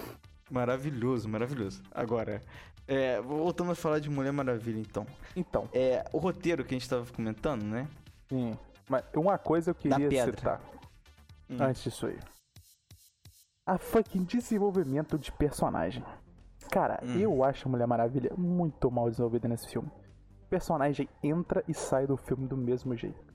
Maravilhoso, 0.52 1.28
maravilhoso. 1.28 1.82
Agora, 1.92 2.40
é, 2.88 3.20
voltando 3.20 3.72
a 3.72 3.76
falar 3.76 3.98
de 3.98 4.08
Mulher 4.12 4.32
Maravilha, 4.32 4.80
então. 4.80 5.08
Então, 5.36 5.68
É, 5.74 6.06
o 6.14 6.20
roteiro 6.20 6.64
que 6.64 6.76
a 6.76 6.78
gente 6.78 6.88
tava 6.88 7.12
comentando, 7.12 7.64
né? 7.64 7.88
sim. 8.30 8.56
Mas 8.88 9.04
uma 9.16 9.40
coisa 9.40 9.72
eu 9.72 9.76
queria 9.76 10.08
citar 10.24 10.62
Hum. 11.50 11.58
antes 11.60 11.82
disso 11.84 12.06
aí. 12.06 12.20
A 13.66 13.80
fucking 13.80 14.24
desenvolvimento 14.24 15.18
de 15.18 15.32
personagem. 15.32 16.04
Cara, 16.72 17.00
Hum. 17.04 17.18
eu 17.18 17.44
acho 17.44 17.68
a 17.68 17.72
Mulher 17.72 17.88
Maravilha 17.88 18.32
muito 18.38 18.90
mal 18.92 19.10
desenvolvida 19.10 19.48
nesse 19.48 19.70
filme. 19.70 19.88
O 20.44 20.48
personagem 20.50 21.08
entra 21.24 21.64
e 21.68 21.74
sai 21.74 22.06
do 22.08 22.18
filme 22.18 22.48
do 22.48 22.58
mesmo 22.58 22.96
jeito. 22.96 23.34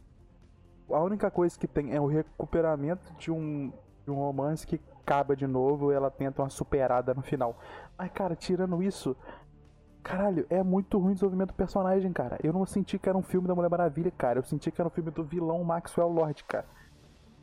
A 0.90 1.00
única 1.02 1.30
coisa 1.30 1.58
que 1.58 1.66
tem 1.68 1.94
é 1.94 2.00
o 2.00 2.06
recuperamento 2.06 3.12
de 3.14 3.30
um, 3.30 3.72
de 4.04 4.10
um 4.10 4.14
romance 4.16 4.66
que 4.66 4.80
acaba 5.02 5.34
de 5.36 5.46
novo 5.46 5.92
e 5.92 5.94
ela 5.94 6.10
tenta 6.10 6.42
uma 6.42 6.50
superada 6.50 7.14
no 7.14 7.22
final. 7.22 7.56
Mas, 7.96 8.10
cara, 8.12 8.34
tirando 8.34 8.82
isso, 8.82 9.16
caralho, 10.02 10.46
é 10.50 10.62
muito 10.62 10.98
ruim 10.98 11.12
o 11.12 11.14
desenvolvimento 11.14 11.48
do 11.48 11.54
personagem, 11.54 12.12
cara. 12.12 12.38
Eu 12.42 12.52
não 12.52 12.66
senti 12.66 12.98
que 12.98 13.08
era 13.08 13.16
um 13.16 13.22
filme 13.22 13.46
da 13.46 13.54
Mulher 13.54 13.70
Maravilha, 13.70 14.10
cara. 14.10 14.38
Eu 14.38 14.42
senti 14.44 14.70
que 14.70 14.80
era 14.80 14.88
um 14.88 14.90
filme 14.90 15.10
do 15.10 15.22
vilão 15.24 15.62
Maxwell 15.64 16.08
Lord, 16.08 16.42
cara. 16.44 16.66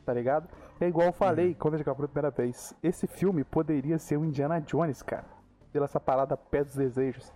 Tá 0.04 0.12
ligado? 0.14 0.48
É 0.80 0.88
igual 0.88 1.06
eu 1.06 1.12
falei 1.12 1.54
quando 1.54 1.74
a 1.74 1.76
gente 1.76 1.84
gravou 1.84 2.06
pela 2.06 2.08
primeira 2.08 2.30
vez. 2.30 2.74
Esse 2.82 3.06
filme 3.06 3.44
poderia 3.44 3.98
ser 3.98 4.16
o 4.16 4.24
Indiana 4.24 4.60
Jones, 4.60 5.02
cara. 5.02 5.37
Pela 5.72 5.84
essa 5.84 6.00
parada 6.00 6.36
pé 6.36 6.64
dos 6.64 6.74
desejos. 6.74 7.32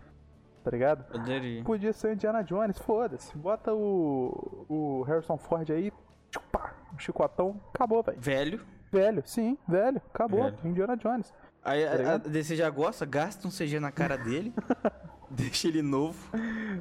Tá 0.64 0.70
ligado? 0.70 1.04
Poderia. 1.10 1.64
Podia 1.64 1.92
ser 1.92 2.08
o 2.08 2.12
Indiana 2.12 2.42
Jones, 2.42 2.78
foda-se. 2.78 3.36
Bota 3.36 3.74
o, 3.74 4.64
o 4.68 5.02
Harrison 5.02 5.36
Ford 5.36 5.68
aí, 5.70 5.92
tchupá, 6.30 6.74
um 6.94 6.98
chicotão, 6.98 7.60
acabou, 7.74 8.02
velho. 8.02 8.20
Velho. 8.20 8.60
Velho, 8.92 9.22
sim, 9.26 9.58
velho, 9.66 10.00
acabou. 10.12 10.44
Velho. 10.44 10.58
Indiana 10.64 10.96
Jones. 10.96 11.32
Aí 11.64 11.84
Tá 11.84 12.10
a, 12.12 12.14
a? 12.14 12.18
DC 12.18 12.54
já 12.56 12.68
gosta, 12.70 13.04
gasta 13.06 13.46
um 13.48 13.50
CG 13.50 13.80
na 13.80 13.90
cara 13.90 14.16
dele. 14.16 14.52
deixa 15.30 15.66
ele 15.66 15.82
novo. 15.82 16.18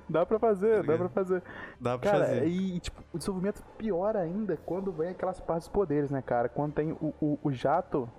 Dá 0.09 0.25
pra 0.25 0.37
fazer, 0.37 0.75
dá 0.77 0.81
ligado? 0.81 0.97
pra 0.99 1.09
fazer. 1.09 1.43
Dá 1.79 1.97
pra 1.97 2.11
Cara, 2.11 2.25
fazer. 2.25 2.47
e 2.47 2.79
tipo, 2.79 3.01
o 3.13 3.17
desenvolvimento 3.17 3.63
pior 3.77 4.15
ainda 4.17 4.57
quando 4.65 4.91
vem 4.91 5.09
aquelas 5.09 5.39
partes 5.39 5.67
dos 5.67 5.73
poderes, 5.73 6.11
né, 6.11 6.21
cara? 6.21 6.49
Quando 6.49 6.73
tem 6.73 6.91
o, 6.91 7.13
o, 7.21 7.39
o 7.43 7.51
jato 7.51 8.09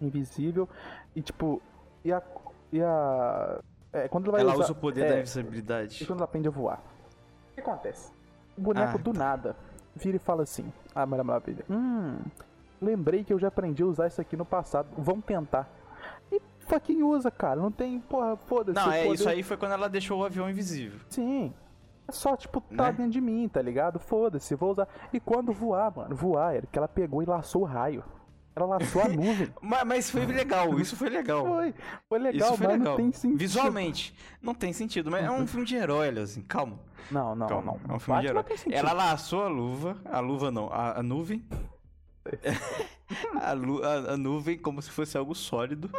invisível 0.00 0.68
e 1.14 1.20
tipo, 1.22 1.60
e 2.04 2.12
a. 2.12 2.22
E 2.72 2.80
a. 2.82 3.60
É, 3.92 4.08
quando 4.08 4.24
ela 4.26 4.32
vai 4.32 4.40
Ela 4.42 4.52
usar, 4.54 4.62
usa 4.64 4.72
o 4.72 4.76
poder 4.76 5.04
é, 5.04 5.08
da 5.08 5.14
E 5.16 5.18
invisibilidade. 5.18 6.06
quando 6.06 6.18
ela 6.20 6.24
aprende 6.24 6.46
a 6.48 6.50
voar. 6.50 6.80
O 7.50 7.54
que 7.54 7.60
acontece? 7.60 8.12
O 8.56 8.60
boneco 8.60 8.96
Ah, 8.98 9.02
do 9.02 9.12
nada 9.12 9.56
vira 9.96 10.16
e 10.16 10.20
fala 10.20 10.42
assim: 10.44 10.72
A 10.94 11.04
Mulher 11.04 11.24
Maravilha, 11.24 11.64
hum, 11.68 12.18
lembrei 12.80 13.24
que 13.24 13.32
eu 13.32 13.38
já 13.38 13.48
aprendi 13.48 13.82
a 13.82 13.86
usar 13.86 14.06
isso 14.06 14.20
aqui 14.20 14.36
no 14.36 14.44
passado, 14.44 14.88
vamos 14.96 15.24
tentar. 15.24 15.68
E 16.30 16.40
fucking 16.60 17.02
usa, 17.02 17.30
cara, 17.30 17.60
não 17.60 17.72
tem, 17.72 17.98
porra, 18.00 18.36
foda-se. 18.46 18.76
Não, 18.78 18.92
é, 18.92 19.02
poder- 19.02 19.14
isso 19.14 19.28
aí 19.28 19.42
foi 19.42 19.56
quando 19.56 19.72
ela 19.72 19.88
deixou 19.88 20.20
o 20.20 20.24
avião 20.24 20.48
invisível. 20.48 21.00
Sim. 21.08 21.52
É 22.06 22.12
só, 22.12 22.36
tipo, 22.36 22.60
tá 22.60 22.84
Né? 22.86 22.92
dentro 22.92 23.12
de 23.12 23.20
mim, 23.20 23.48
tá 23.48 23.60
ligado? 23.60 23.98
Foda-se, 23.98 24.54
vou 24.54 24.70
usar. 24.72 24.88
E 25.12 25.18
quando 25.20 25.52
voar, 25.52 25.92
mano, 25.96 26.14
voar, 26.14 26.54
era 26.56 26.66
que 26.66 26.78
ela 26.78 26.88
pegou 26.88 27.22
e 27.22 27.26
laçou 27.26 27.62
o 27.62 27.64
raio. 27.64 28.04
Ela 28.56 28.66
laçou 28.66 29.02
a 29.02 29.08
nuvem. 29.08 29.52
Mas, 29.62 29.84
mas 29.84 30.10
foi 30.10 30.26
legal, 30.26 30.78
isso 30.80 30.96
foi 30.96 31.08
legal. 31.08 31.46
Foi, 31.46 31.74
foi 32.08 32.18
legal, 32.18 32.48
isso 32.48 32.58
foi 32.58 32.66
mas 32.66 32.78
legal. 32.78 32.92
não 32.92 32.96
tem 32.96 33.12
sentido. 33.12 33.38
Visualmente, 33.38 34.14
não 34.42 34.54
tem 34.54 34.72
sentido, 34.72 35.10
mas 35.10 35.24
é 35.24 35.30
um 35.30 35.46
filme 35.46 35.64
de 35.64 35.76
herói, 35.76 36.08
assim, 36.18 36.42
calma. 36.42 36.78
Não, 37.10 37.34
não, 37.34 37.46
calma. 37.46 37.78
não. 37.86 37.94
É 37.94 37.96
um 37.96 37.98
filme 38.00 38.20
de 38.20 38.26
Batman 38.26 38.28
herói. 38.30 38.42
tem 38.44 38.56
sentido. 38.56 38.74
Ela 38.78 38.92
laçou 38.92 39.44
a 39.44 39.48
luva, 39.48 39.96
a 40.04 40.18
luva 40.20 40.50
não, 40.50 40.68
a, 40.72 40.98
a 40.98 41.02
nuvem. 41.02 41.44
a, 43.40 43.52
lu- 43.52 43.82
a- 43.84 44.12
a 44.12 44.16
nuvem 44.16 44.58
como 44.58 44.80
se 44.82 44.90
fosse 44.90 45.16
algo 45.16 45.34
sólido. 45.34 45.90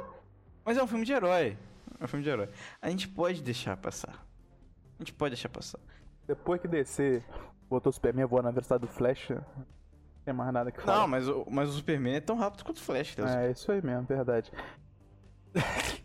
Mas 0.66 0.78
é 0.78 0.84
um 0.84 0.88
filme 0.88 1.06
de 1.06 1.12
herói. 1.14 1.58
É 2.00 2.04
um 2.04 2.08
filme 2.08 2.24
de 2.24 2.30
herói. 2.30 2.50
A 2.82 2.90
gente 2.90 3.08
pode 3.08 3.42
deixar 3.42 3.78
passar. 3.78 4.26
A 5.00 5.04
gente 5.04 5.14
pode 5.14 5.32
deixar 5.36 5.50
passar. 5.50 5.80
Depois 6.28 6.62
que 6.62 6.68
descer, 6.68 7.24
botou 7.70 7.90
o 7.90 7.94
Superman 7.94 8.26
voando 8.26 8.44
na 8.46 8.52
velocidade 8.52 8.82
do 8.82 8.88
Flash, 8.88 9.30
tem 10.26 10.34
mais 10.34 10.54
nada 10.54 10.72
que 10.72 10.82
falar. 10.82 11.00
Não, 11.00 11.08
mas 11.08 11.28
o, 11.28 11.46
mas 11.50 11.70
o 11.70 11.74
Superman 11.74 12.16
é 12.16 12.20
tão 12.22 12.36
rápido 12.38 12.64
quanto 12.64 12.78
o 12.78 12.82
Flash. 12.82 13.16
Deus. 13.16 13.30
É, 13.32 13.52
isso 13.52 13.72
aí 13.72 13.82
mesmo, 13.84 14.06
verdade. 14.08 14.52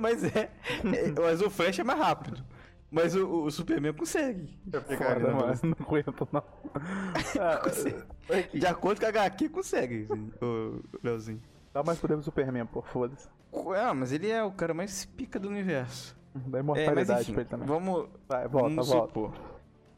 Mas 0.00 0.24
é, 0.24 0.50
é- 0.84 1.12
Mas 1.20 1.40
o 1.40 1.50
Flash 1.50 1.78
é 1.78 1.84
mais 1.84 1.98
rápido. 1.98 2.42
Mas 2.90 3.14
o, 3.14 3.44
o 3.44 3.50
Superman 3.50 3.92
consegue. 3.92 4.58
ali 4.72 4.96
Foda, 4.96 5.32
mano, 5.32 5.52
não 5.62 5.76
aguento 5.86 6.28
não. 6.32 6.42
Ah, 7.40 7.58
Consegue. 7.62 8.58
De 8.58 8.66
acordo 8.66 9.00
com 9.00 9.06
a 9.06 9.10
HQ, 9.10 9.48
consegue, 9.50 10.08
assim, 10.10 10.32
o 10.42 10.82
Leozinho. 11.02 11.40
Dá 11.72 11.82
mais 11.84 11.98
poder 12.00 12.14
pro 12.14 12.24
Superman, 12.24 12.66
pô, 12.66 12.82
foda-se. 12.82 13.28
Ah, 13.76 13.94
mas 13.94 14.10
ele 14.12 14.28
é 14.28 14.42
o 14.42 14.50
cara 14.50 14.74
mais 14.74 15.04
pica 15.04 15.38
do 15.38 15.48
universo. 15.48 16.16
Dá 16.34 16.58
É, 16.58 16.62
mas 16.62 16.78
imortalidade 16.78 17.20
enfim, 17.22 17.32
pra 17.32 17.40
ele 17.42 17.50
também. 17.50 17.66
vamos, 17.68 18.08
Vai, 18.28 18.48
volta, 18.48 18.68
vamos 18.70 18.88
volta. 18.88 19.06
supor. 19.08 19.49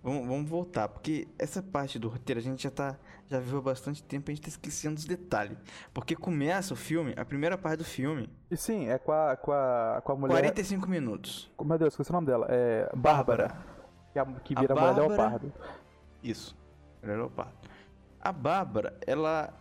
Vamos, 0.02 0.26
vamos 0.26 0.50
voltar, 0.50 0.88
porque 0.88 1.28
essa 1.38 1.62
parte 1.62 1.96
do 1.98 2.08
roteiro 2.08 2.40
a 2.40 2.42
gente 2.42 2.62
já 2.64 2.70
tá. 2.70 2.96
Já 3.28 3.38
há 3.38 3.60
bastante 3.60 4.02
tempo 4.02 4.30
e 4.30 4.32
a 4.32 4.34
gente 4.34 4.42
tá 4.44 4.48
esquecendo 4.48 4.96
os 4.98 5.04
detalhes. 5.06 5.56
Porque 5.94 6.14
começa 6.16 6.74
o 6.74 6.76
filme, 6.76 7.14
a 7.16 7.24
primeira 7.24 7.56
parte 7.56 7.78
do 7.78 7.84
filme, 7.84 8.28
E 8.50 8.56
sim, 8.56 8.88
é 8.88 8.98
com 8.98 9.12
a, 9.12 9.36
com 9.36 9.52
a, 9.52 10.02
com 10.04 10.12
a 10.12 10.16
mulher... 10.16 10.34
45 10.34 10.86
minutos. 10.88 11.50
Meu 11.64 11.78
Deus, 11.78 11.94
esqueci 11.94 12.10
o 12.10 12.12
nome 12.12 12.26
dela. 12.26 12.46
É 12.50 12.90
Bárbara. 12.94 13.56
Que, 14.12 14.18
a- 14.18 14.26
que 14.26 14.54
A 14.56 14.60
vira 14.60 14.74
a 14.74 14.76
mulher 14.76 14.94
Bárbara- 14.94 15.08
leopardo. 15.08 15.52
Isso. 16.22 16.54
É 17.00 17.06
leopardo. 17.06 17.52
A 18.20 18.32
Bárbara, 18.32 18.98
ela. 19.06 19.54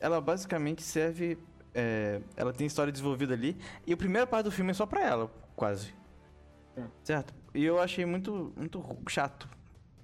Ela 0.00 0.20
basicamente 0.20 0.82
serve. 0.82 1.38
é, 1.74 2.20
ela 2.36 2.52
tem 2.52 2.66
história 2.66 2.90
desenvolvida 2.90 3.34
ali. 3.34 3.56
E 3.86 3.92
a 3.92 3.96
primeira 3.96 4.26
parte 4.26 4.44
do 4.46 4.50
filme 4.50 4.70
é 4.70 4.74
só 4.74 4.86
pra 4.86 5.04
ela, 5.04 5.30
quase. 5.54 5.94
Certo? 7.04 7.32
E 7.54 7.64
eu 7.64 7.80
achei 7.80 8.04
muito, 8.04 8.52
muito 8.56 8.84
chato. 9.08 9.48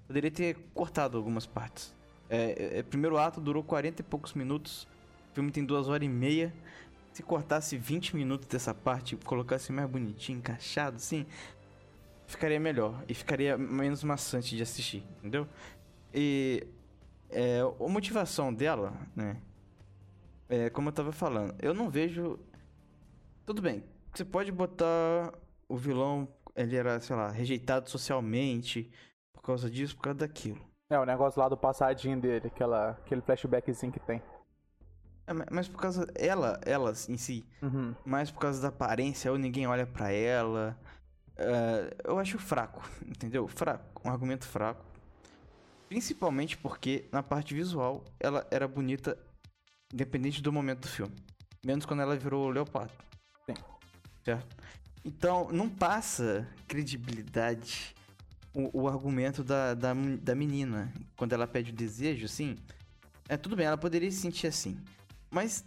Poderia 0.07 0.31
ter 0.31 0.57
cortado 0.75 1.17
algumas 1.17 1.47
partes. 1.47 1.95
É, 2.29 2.77
é, 2.77 2.79
é, 2.79 2.83
primeiro 2.83 3.17
ato 3.19 3.41
durou 3.41 3.63
40 3.63 4.03
e 4.03 4.05
poucos 4.05 4.35
minutos. 4.35 4.87
O 5.31 5.35
filme 5.35 5.51
tem 5.51 5.65
duas 5.65 5.89
horas 5.89 6.07
e 6.07 6.09
meia. 6.09 6.53
Se 7.13 7.23
cortasse 7.23 7.77
20 7.77 8.15
minutos 8.15 8.47
dessa 8.47 8.75
parte 8.75 9.17
colocasse 9.17 9.73
mais 9.73 9.89
bonitinho, 9.89 10.39
encaixado, 10.39 10.97
assim, 10.97 11.25
ficaria 12.27 12.61
melhor. 12.61 13.03
E 13.09 13.15
ficaria 13.15 13.57
menos 13.57 14.05
maçante 14.05 14.55
de 14.55 14.63
assistir, 14.63 15.03
entendeu? 15.19 15.49
E 16.13 16.67
é, 17.31 17.61
a 17.61 17.89
motivação 17.89 18.53
dela, 18.53 18.93
né? 19.15 19.37
É, 20.49 20.71
como 20.71 20.89
eu 20.89 20.93
tava 20.93 21.13
falando, 21.13 21.55
eu 21.61 21.75
não 21.75 21.91
vejo. 21.91 22.39
Tudo 23.45 23.63
bem, 23.63 23.83
você 24.13 24.25
pode 24.25 24.53
botar 24.53 25.33
o 25.69 25.77
vilão, 25.77 26.29
ele 26.57 26.75
era, 26.77 26.99
sei 27.01 27.15
lá, 27.15 27.31
rejeitado 27.31 27.89
socialmente 27.91 28.91
por 29.33 29.43
causa 29.43 29.71
disso, 29.71 29.95
por 29.97 30.03
causa 30.03 30.19
daquilo. 30.21 30.61
É, 30.91 30.99
o 30.99 31.05
negócio 31.05 31.41
lá 31.41 31.49
do 31.49 31.57
passadinho 31.57 32.21
dele, 32.21 32.47
aquela, 32.47 32.91
aquele 32.91 33.21
flashbackzinho 33.21 33.93
que 33.93 34.01
tem. 34.01 34.23
É, 35.27 35.33
ma- 35.33 35.47
mas 35.51 35.69
por 35.69 35.81
causa. 35.81 36.07
Ela, 36.15 36.61
ela 36.65 36.93
em 37.09 37.17
si, 37.17 37.45
Uhum. 37.61 37.95
mais 38.05 38.31
por 38.31 38.39
causa 38.41 38.63
da 38.63 38.69
aparência, 38.69 39.31
ou 39.33 39.37
ninguém 39.39 39.67
olha 39.67 39.87
pra 39.87 40.11
ela. 40.13 40.79
é, 41.39 41.95
eu 42.05 42.19
acho 42.19 42.39
fraco, 42.39 42.83
entendeu? 43.07 43.47
Fraco, 43.47 44.01
um 44.09 44.11
argumento 44.11 44.47
fraco. 44.47 44.83
Principalmente 45.89 46.57
porque 46.57 47.05
na 47.13 47.23
parte 47.23 47.55
visual 47.55 48.05
ela 48.19 48.47
era 48.51 48.67
bonita 48.67 49.17
independente 49.93 50.43
do 50.43 50.53
momento 50.53 50.81
do 50.81 50.89
filme. 50.89 51.15
Menos 51.65 51.85
quando 51.87 52.01
ela 52.03 52.17
virou 52.17 52.49
leopardo. 52.49 52.93
Sim. 53.45 53.55
Certo? 54.25 54.57
Então 55.07 55.49
não 55.53 55.69
passa 55.69 56.49
credibilidade 56.67 57.95
o, 58.53 58.83
o 58.83 58.89
argumento 58.89 59.45
da, 59.45 59.73
da, 59.73 59.95
da 59.95 60.35
menina. 60.35 60.93
Quando 61.17 61.33
ela 61.33 61.47
pede 61.47 61.71
o 61.71 61.75
desejo, 61.75 62.27
assim. 62.27 62.57
É 63.29 63.37
tudo 63.37 63.55
bem, 63.55 63.67
ela 63.67 63.79
poderia 63.79 64.11
se 64.11 64.19
sentir 64.19 64.49
assim. 64.49 64.77
Mas 65.31 65.65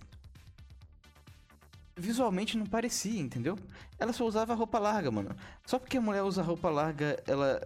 visualmente 1.96 2.58
não 2.58 2.66
parecia, 2.66 3.22
entendeu? 3.22 3.58
Ela 3.98 4.12
só 4.12 4.26
usava 4.26 4.54
roupa 4.54 4.78
larga, 4.78 5.10
mano. 5.10 5.34
Só 5.66 5.80
porque 5.80 5.98
a 5.98 6.02
mulher 6.02 6.24
usa 6.24 6.42
roupa 6.42 6.70
larga, 6.70 7.18
ela. 7.26 7.62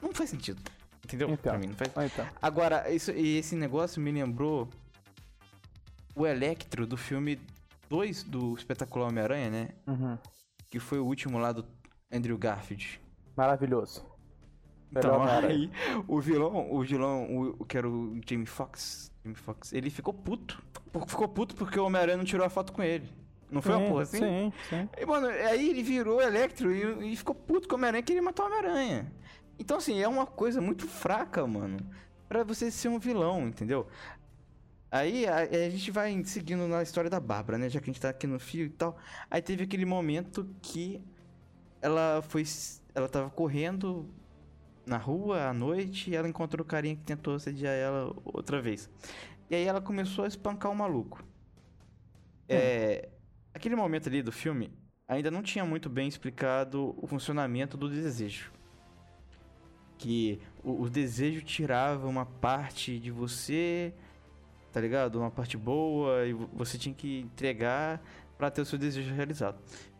Não 0.00 0.14
faz 0.14 0.30
sentido. 0.30 0.62
Entendeu? 1.04 1.28
Então. 1.28 1.52
Pra 1.52 1.58
mim, 1.58 1.66
não 1.66 1.74
faz 1.74 1.90
Ah, 1.94 2.06
então. 2.06 2.26
Agora, 2.40 2.90
isso, 2.90 3.10
e 3.10 3.36
esse 3.36 3.54
negócio 3.56 4.00
me 4.00 4.10
lembrou 4.10 4.70
o 6.14 6.26
Electro 6.26 6.86
do 6.86 6.96
filme 6.96 7.38
2 7.90 8.22
do 8.22 8.54
Espetacular 8.54 9.08
Homem-Aranha, 9.08 9.50
né? 9.50 9.68
Uhum. 9.86 10.16
Que 10.70 10.78
foi 10.78 11.00
o 11.00 11.04
último 11.04 11.38
lá 11.38 11.50
do 11.50 11.66
Andrew 12.10 12.38
Garfield. 12.38 13.00
Maravilhoso. 13.36 14.06
Então, 14.92 15.22
aí, 15.22 15.70
o 16.06 16.20
vilão, 16.20 16.72
o 16.72 16.82
vilão, 16.82 17.24
o, 17.24 17.56
o 17.60 17.64
que 17.64 17.76
era 17.76 17.88
o 17.88 18.20
Jamie 18.28 18.46
Foxx, 18.46 19.12
Jamie 19.24 19.36
Foxx, 19.36 19.72
ele 19.72 19.90
ficou 19.90 20.14
puto. 20.14 20.62
Ficou 21.06 21.28
puto 21.28 21.54
porque 21.54 21.78
o 21.78 21.84
Homem-Aranha 21.84 22.16
não 22.16 22.24
tirou 22.24 22.46
a 22.46 22.50
foto 22.50 22.72
com 22.72 22.82
ele. 22.82 23.08
Não 23.50 23.60
foi 23.60 23.74
uma 23.74 23.88
porra 23.88 24.02
assim? 24.02 24.18
Sim, 24.18 24.52
sim. 24.68 24.88
E, 24.96 25.04
mano, 25.04 25.26
aí 25.26 25.70
ele 25.70 25.82
virou 25.82 26.20
Electro 26.20 26.72
e, 26.72 27.12
e 27.12 27.16
ficou 27.16 27.34
puto 27.34 27.68
com 27.68 27.74
o 27.74 27.78
Homem-Aranha 27.78 28.00
e 28.00 28.04
queria 28.04 28.22
matar 28.22 28.44
o 28.44 28.46
Homem-Aranha. 28.46 29.12
Então, 29.58 29.76
assim, 29.76 30.00
é 30.00 30.08
uma 30.08 30.26
coisa 30.26 30.60
muito 30.60 30.86
fraca, 30.86 31.46
mano. 31.46 31.78
Pra 32.28 32.44
você 32.44 32.70
ser 32.70 32.88
um 32.88 32.98
vilão, 32.98 33.48
entendeu? 33.48 33.88
Aí 34.90 35.26
a, 35.26 35.38
a 35.38 35.70
gente 35.70 35.90
vai 35.90 36.22
seguindo 36.24 36.66
na 36.66 36.82
história 36.82 37.08
da 37.08 37.20
Bárbara, 37.20 37.58
né? 37.58 37.68
Já 37.68 37.80
que 37.80 37.90
a 37.90 37.92
gente 37.92 38.00
tá 38.00 38.08
aqui 38.10 38.26
no 38.26 38.38
fio 38.40 38.66
e 38.66 38.70
tal. 38.70 38.96
Aí 39.30 39.40
teve 39.40 39.64
aquele 39.64 39.84
momento 39.84 40.48
que 40.60 41.00
ela 41.80 42.22
foi. 42.22 42.44
Ela 42.94 43.08
tava 43.08 43.30
correndo 43.30 44.12
na 44.84 44.96
rua 44.96 45.48
à 45.48 45.52
noite 45.52 46.10
e 46.10 46.16
ela 46.16 46.28
encontrou 46.28 46.64
o 46.64 46.68
carinha 46.68 46.96
que 46.96 47.02
tentou 47.02 47.34
assediar 47.34 47.74
ela 47.74 48.12
outra 48.24 48.60
vez. 48.60 48.90
E 49.48 49.54
aí 49.54 49.64
ela 49.64 49.80
começou 49.80 50.24
a 50.24 50.28
espancar 50.28 50.70
o 50.70 50.74
maluco. 50.74 51.24
É, 52.48 53.08
aquele 53.54 53.76
momento 53.76 54.08
ali 54.08 54.22
do 54.22 54.32
filme 54.32 54.72
ainda 55.06 55.30
não 55.30 55.42
tinha 55.42 55.64
muito 55.64 55.88
bem 55.88 56.08
explicado 56.08 56.94
o 57.00 57.06
funcionamento 57.06 57.76
do 57.76 57.88
desejo. 57.88 58.52
Que 59.98 60.40
o, 60.64 60.82
o 60.82 60.90
desejo 60.90 61.42
tirava 61.42 62.08
uma 62.08 62.26
parte 62.26 62.98
de 62.98 63.10
você, 63.10 63.94
tá 64.72 64.80
ligado? 64.80 65.16
Uma 65.18 65.30
parte 65.30 65.56
boa 65.56 66.26
e 66.26 66.32
vo- 66.32 66.48
você 66.52 66.76
tinha 66.78 66.94
que 66.94 67.20
entregar 67.20 68.00
pra 68.38 68.50
ter 68.50 68.60
o 68.60 68.64
seu 68.64 68.78
desejo 68.78 69.12
realizado. 69.14 69.56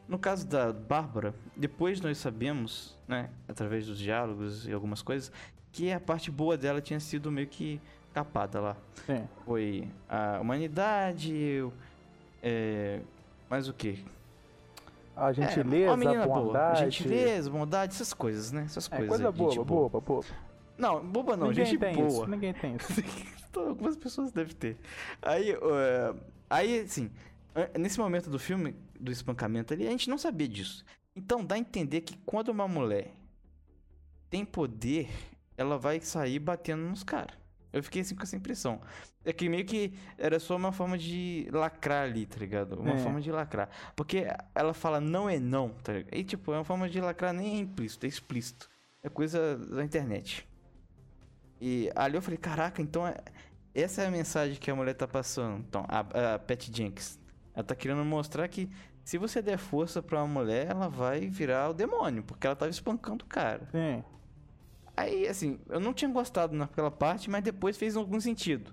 No 0.09 0.19
caso 0.19 0.47
da 0.47 0.73
Bárbara, 0.73 1.35
depois 1.57 2.01
nós 2.01 2.19
sabemos, 2.19 2.97
né, 3.07 3.31
através 3.49 3.87
dos 3.87 3.99
diálogos 3.99 4.67
e 4.67 4.73
algumas 4.73 5.03
coisas, 5.03 5.31
que 5.73 5.93
a 5.93 6.01
parte 6.01 6.31
boa 6.31 6.57
dela 6.57 6.81
tinha 6.81 6.99
sido 6.99 7.31
meio 7.31 7.47
que 7.47 7.81
capada 8.13 8.59
lá 8.61 8.77
sim. 9.07 9.25
foi 9.45 9.87
a 10.09 10.41
humanidade, 10.41 11.65
é, 12.43 13.01
mais 13.49 13.69
o 13.69 13.73
que? 13.73 14.05
A 15.17 15.33
gentileza, 15.33 15.97
menina 15.97 16.25
a 16.25 16.27
boa, 16.27 16.41
bondade. 16.43 16.81
gentileza, 16.91 17.51
bondade, 17.51 17.93
essas 17.95 18.13
coisas, 18.15 18.51
né? 18.51 18.63
Essas 18.65 18.87
É, 18.87 18.97
coisas. 18.97 19.09
coisa 19.09 19.31
boba, 19.31 19.51
gente 19.55 19.65
boba, 19.65 20.01
boba. 20.01 20.27
Não, 20.79 21.05
boba 21.07 21.37
não, 21.37 21.49
ninguém 21.49 21.67
gente 21.67 21.79
tem 21.79 21.95
boa. 21.95 22.09
isso, 22.09 22.27
ninguém 22.27 22.53
tem 22.55 22.75
isso. 22.77 23.01
Algumas 23.57 23.97
pessoas 23.97 24.33
devem 24.33 24.55
ter. 24.55 24.77
Aí, 25.23 25.51
é, 25.51 26.15
aí, 26.49 26.81
assim, 26.81 27.11
nesse 27.79 27.99
momento 27.99 28.31
do 28.31 28.39
filme, 28.39 28.75
do 28.99 29.11
espancamento 29.11 29.73
ali, 29.75 29.87
a 29.87 29.91
gente 29.91 30.09
não 30.09 30.19
sabia 30.19 30.49
disso. 30.49 30.85
Então 31.17 31.45
dá 31.45 31.55
a 31.57 31.59
entender 31.59 32.03
que 32.03 32.17
quando 32.25 32.49
uma 32.51 32.69
mulher 32.69 33.13
tem 34.29 34.45
poder, 34.45 35.09
ela 35.57 35.77
vai 35.79 36.01
sair 36.01 36.39
batendo 36.39 36.83
nos 36.83 37.03
caras. 37.03 37.37
Eu 37.73 37.83
fiquei 37.83 38.03
assim 38.03 38.17
com 38.17 38.23
essa 38.23 38.35
impressão. 38.37 38.81
É 39.25 39.33
que 39.33 39.49
meio 39.49 39.65
que 39.65 39.93
era 40.19 40.41
só 40.41 40.57
uma 40.57 40.73
forma 40.73 40.99
de 40.99 41.47
lacrar 41.53 42.05
ali, 42.05 42.27
tá 42.27 42.37
ligado? 42.39 42.81
Uma 42.81 42.95
É. 42.95 42.99
forma 42.99 43.21
de 43.21 43.31
lacrar. 43.31 43.69
Porque 43.95 44.27
ela 44.55 44.75
fala 44.75 45.01
não 45.01 45.29
é 45.29 45.39
não, 45.39 45.71
tá 45.71 45.93
ligado? 45.93 46.15
E 46.15 46.25
tipo, 46.25 46.53
é 46.53 46.57
uma 46.57 46.65
forma 46.65 46.89
de 46.89 47.01
lacrar 47.01 47.33
nem 47.33 47.57
é 47.57 47.59
implícito, 47.61 48.07
é 48.07 48.09
explícito. 48.09 48.69
É 49.03 49.09
coisa 49.09 49.57
da 49.57 49.85
internet. 49.85 50.47
E 51.61 51.91
ali 51.95 52.17
eu 52.17 52.23
falei, 52.23 52.39
caraca, 52.39 52.81
então 52.81 53.07
é- 53.07 53.17
essa 53.75 54.03
é 54.03 54.07
a 54.07 54.11
mensagem 54.11 54.57
que 54.59 54.71
a 54.71 54.75
mulher 54.75 54.95
tá 54.95 55.07
passando. 55.07 55.59
Então, 55.69 55.85
a, 55.89 56.35
a 56.35 56.39
Pat 56.39 56.69
Jenks. 56.75 57.19
Ela 57.55 57.65
tá 57.65 57.75
querendo 57.75 58.05
mostrar 58.05 58.47
que 58.49 58.69
se 59.05 59.19
você 59.19 59.43
der 59.43 59.59
força 59.59 60.03
pra 60.03 60.19
uma 60.23 60.27
mulher, 60.43 60.69
ela 60.69 60.89
vai 60.89 61.29
virar 61.29 61.71
o 61.71 61.75
demônio, 61.75 62.23
porque 62.23 62.47
ela 62.47 62.57
tava 62.57 62.71
espancando 62.71 63.25
o 63.25 63.29
cara. 63.29 63.69
Sim. 63.73 64.03
Aí, 64.97 65.27
assim, 65.27 65.59
eu 65.69 65.81
não 65.81 65.93
tinha 65.93 66.11
gostado 66.11 66.55
naquela 66.55 66.91
parte, 66.91 67.29
mas 67.31 67.43
depois 67.43 67.77
fez 67.77 67.97
algum 67.97 68.21
sentido. 68.21 68.73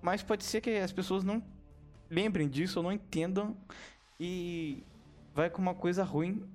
Mas 0.00 0.22
pode 0.22 0.44
ser 0.44 0.60
que 0.60 0.70
as 0.70 0.92
pessoas 0.92 1.22
não 1.24 1.42
lembrem 2.10 2.48
disso 2.48 2.78
ou 2.78 2.82
não 2.82 2.92
entendam 2.92 3.56
e 4.18 4.84
vai 5.34 5.48
com 5.50 5.60
uma 5.62 5.74
coisa 5.74 6.02
ruim 6.04 6.48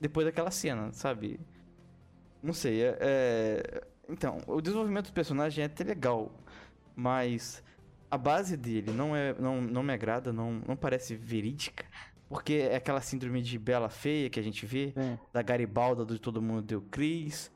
depois 0.00 0.26
daquela 0.26 0.50
cena, 0.50 0.92
sabe? 0.92 1.40
Não 2.42 2.52
sei, 2.52 2.82
é, 2.82 2.98
é- 3.00 3.86
Então, 4.08 4.38
o 4.46 4.60
desenvolvimento 4.60 5.06
do 5.08 5.12
personagem 5.12 5.62
é 5.62 5.66
até 5.66 5.84
legal, 5.84 6.32
mas 6.96 7.62
a 8.10 8.16
base 8.16 8.56
dele 8.56 8.90
não, 8.90 9.14
é, 9.14 9.34
não, 9.38 9.60
não 9.60 9.82
me 9.82 9.92
agrada, 9.92 10.32
não, 10.32 10.62
não 10.66 10.76
parece 10.76 11.14
verídica, 11.14 11.84
porque 12.28 12.54
é 12.70 12.76
aquela 12.76 13.00
síndrome 13.00 13.42
de 13.42 13.58
bela 13.58 13.88
feia 13.90 14.30
que 14.30 14.40
a 14.40 14.42
gente 14.42 14.64
vê, 14.64 14.92
Sim. 14.96 15.18
da 15.32 15.42
Garibalda 15.42 16.04
do 16.04 16.18
Todo 16.18 16.40
Mundo 16.40 16.62
Deu 16.62 16.80
Cris, 16.90 17.50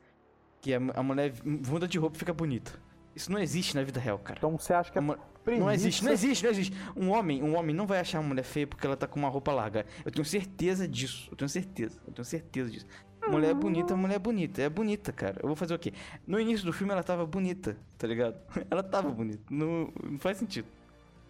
que 0.61 0.73
a, 0.73 0.77
a 0.93 1.03
mulher 1.03 1.33
muda 1.43 1.87
de 1.87 1.97
roupa 1.97 2.17
e 2.17 2.19
fica 2.19 2.33
bonita. 2.33 2.71
Isso 3.15 3.31
não 3.31 3.39
existe 3.39 3.75
na 3.75 3.83
vida 3.83 3.99
real, 3.99 4.17
cara. 4.19 4.37
Então 4.39 4.57
você 4.57 4.73
acha 4.73 4.91
que 4.91 4.97
é 4.97 5.01
mu- 5.01 5.17
premissa... 5.43 5.63
não 5.65 5.71
existe, 5.71 6.03
não 6.03 6.11
existe, 6.11 6.43
não 6.43 6.51
existe. 6.51 6.77
Um 6.95 7.09
homem, 7.11 7.43
um 7.43 7.55
homem 7.55 7.75
não 7.75 7.85
vai 7.85 7.99
achar 7.99 8.19
uma 8.19 8.29
mulher 8.29 8.43
feia 8.43 8.65
porque 8.65 8.85
ela 8.87 8.97
tá 8.97 9.05
com 9.07 9.19
uma 9.19 9.29
roupa 9.29 9.51
larga. 9.51 9.85
Eu 10.03 10.11
tenho 10.11 10.25
certeza 10.25 10.87
disso. 10.87 11.27
Eu 11.29 11.37
tenho 11.37 11.49
certeza. 11.49 12.01
Eu 12.07 12.13
tenho 12.13 12.25
certeza 12.25 12.71
disso. 12.71 12.87
Mulher 13.29 13.51
é 13.51 13.53
bonita, 13.53 13.95
mulher 13.95 14.15
é 14.15 14.19
bonita. 14.19 14.61
É 14.61 14.69
bonita, 14.69 15.11
cara. 15.13 15.39
Eu 15.41 15.47
vou 15.47 15.55
fazer 15.55 15.73
o 15.73 15.79
quê? 15.79 15.93
No 16.27 16.39
início 16.39 16.65
do 16.65 16.73
filme 16.73 16.91
ela 16.93 17.03
tava 17.03 17.25
bonita, 17.25 17.77
tá 17.97 18.07
ligado? 18.07 18.35
Ela 18.69 18.83
tava 18.83 19.09
bonita. 19.09 19.41
Não, 19.49 19.91
não 20.03 20.19
faz 20.19 20.37
sentido. 20.37 20.67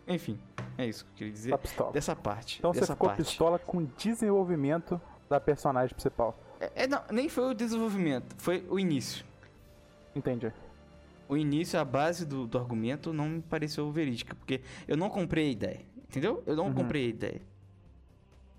Enfim, 0.07 0.37
é 0.77 0.85
isso 0.85 1.05
que 1.05 1.11
eu 1.11 1.15
queria 1.17 1.33
dizer. 1.33 1.49
Tá 1.51 1.57
pistola. 1.57 1.91
Dessa 1.93 2.15
parte. 2.15 2.57
Então 2.59 2.73
você 2.73 2.81
dessa 2.81 2.93
ficou 2.93 3.07
parte. 3.09 3.23
pistola 3.23 3.57
com 3.59 3.77
o 3.77 3.85
desenvolvimento 3.97 4.99
da 5.29 5.39
personagem 5.39 5.93
principal. 5.95 6.37
É, 6.59 6.83
é, 6.83 6.87
não, 6.87 7.01
nem 7.11 7.29
foi 7.29 7.45
o 7.51 7.53
desenvolvimento, 7.53 8.35
foi 8.37 8.65
o 8.69 8.79
início. 8.79 9.23
Entendi. 10.15 10.51
O 11.29 11.37
início, 11.37 11.79
a 11.79 11.85
base 11.85 12.25
do, 12.25 12.45
do 12.45 12.57
argumento 12.57 13.13
não 13.13 13.29
me 13.29 13.41
pareceu 13.41 13.89
verídica, 13.91 14.35
porque 14.35 14.61
eu 14.87 14.97
não 14.97 15.09
comprei 15.09 15.47
a 15.47 15.51
ideia, 15.51 15.81
entendeu? 16.09 16.43
Eu 16.45 16.55
não 16.55 16.67
Uhum. 16.67 16.73
comprei 16.73 17.05
a 17.05 17.09
ideia. 17.09 17.41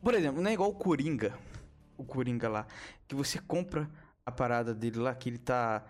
Por 0.02 0.14
exemplo, 0.14 0.40
não 0.42 0.50
é 0.50 0.54
igual 0.54 0.70
o 0.70 0.74
Coringa, 0.74 1.34
o 1.96 2.04
Coringa 2.04 2.48
lá, 2.48 2.66
que 3.06 3.14
você 3.14 3.38
compra 3.38 3.88
a 4.24 4.32
parada 4.32 4.74
dele 4.74 4.98
lá, 4.98 5.14
que 5.14 5.28
ele 5.28 5.38
tá... 5.38 5.84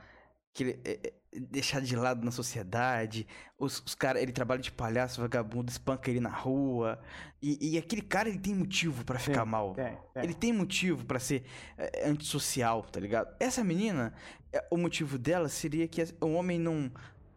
que 0.52 0.64
ele 0.64 0.80
é, 0.84 1.00
é, 1.08 1.12
deixado 1.36 1.84
de 1.84 1.96
lado 1.96 2.24
na 2.24 2.30
sociedade, 2.30 3.26
os, 3.58 3.82
os 3.84 3.94
caras, 3.94 4.22
ele 4.22 4.30
trabalha 4.30 4.60
de 4.60 4.70
palhaço, 4.70 5.20
vagabundo, 5.20 5.70
espanca 5.70 6.10
ele 6.10 6.20
na 6.20 6.30
rua, 6.30 7.00
e, 7.42 7.72
e 7.72 7.78
aquele 7.78 8.02
cara, 8.02 8.28
ele 8.28 8.38
tem 8.38 8.54
motivo 8.54 9.04
pra 9.04 9.18
ficar 9.18 9.44
mal. 9.44 9.74
Tem, 9.74 9.98
tem. 10.12 10.22
Ele 10.22 10.34
tem 10.34 10.52
motivo 10.52 11.04
pra 11.04 11.18
ser 11.18 11.44
é, 11.76 12.08
antissocial, 12.08 12.82
tá 12.82 13.00
ligado? 13.00 13.34
Essa 13.40 13.64
menina, 13.64 14.14
é, 14.52 14.64
o 14.70 14.76
motivo 14.76 15.18
dela 15.18 15.48
seria 15.48 15.88
que 15.88 16.02
o 16.20 16.32
homem 16.34 16.58
não 16.58 16.90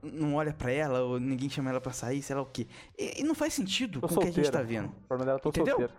não 0.04 0.36
olha 0.36 0.54
pra 0.54 0.72
ela 0.72 1.02
ou 1.02 1.20
ninguém 1.20 1.50
chama 1.50 1.72
ela 1.72 1.82
pra 1.82 1.92
sair, 1.92 2.22
sei 2.22 2.36
lá 2.36 2.44
o 2.44 2.46
quê. 2.46 2.68
E, 2.98 3.22
e 3.22 3.24
não 3.24 3.34
faz 3.34 3.54
sentido 3.56 4.00
Tô 4.00 4.08
com 4.08 4.16
o 4.16 4.20
que 4.20 4.28
a 4.28 4.32
gente 4.32 4.52
tá 4.52 4.62
vendo. 4.62 4.90
O 4.90 5.08
problema 5.08 5.26
dela, 5.26 5.40
tô 5.40 5.50
Entendeu? 5.50 5.90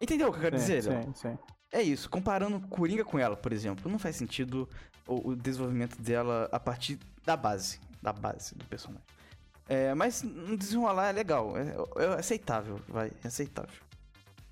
Entendeu 0.00 0.28
o 0.28 0.32
que 0.32 0.38
eu 0.38 0.42
quero 0.42 0.58
Sim, 0.58 0.76
dizer? 0.76 0.82
Sim, 0.82 1.12
sim. 1.14 1.38
É 1.72 1.80
isso, 1.82 2.10
comparando 2.10 2.60
Coringa 2.68 3.04
com 3.04 3.18
ela, 3.18 3.36
por 3.36 3.52
exemplo, 3.52 3.90
não 3.90 3.98
faz 3.98 4.16
sentido 4.16 4.68
o, 5.06 5.30
o 5.30 5.36
desenvolvimento 5.36 6.00
dela 6.00 6.48
a 6.50 6.58
partir 6.58 6.98
da 7.24 7.36
base, 7.36 7.78
da 8.02 8.12
base 8.12 8.54
do 8.56 8.64
personagem. 8.64 9.04
É, 9.68 9.94
mas 9.94 10.22
no 10.22 10.56
desenrolar 10.56 11.10
é 11.10 11.12
legal, 11.12 11.54
é, 11.56 11.74
é 12.02 12.06
aceitável, 12.18 12.80
vai, 12.88 13.12
é 13.22 13.28
aceitável. 13.28 13.80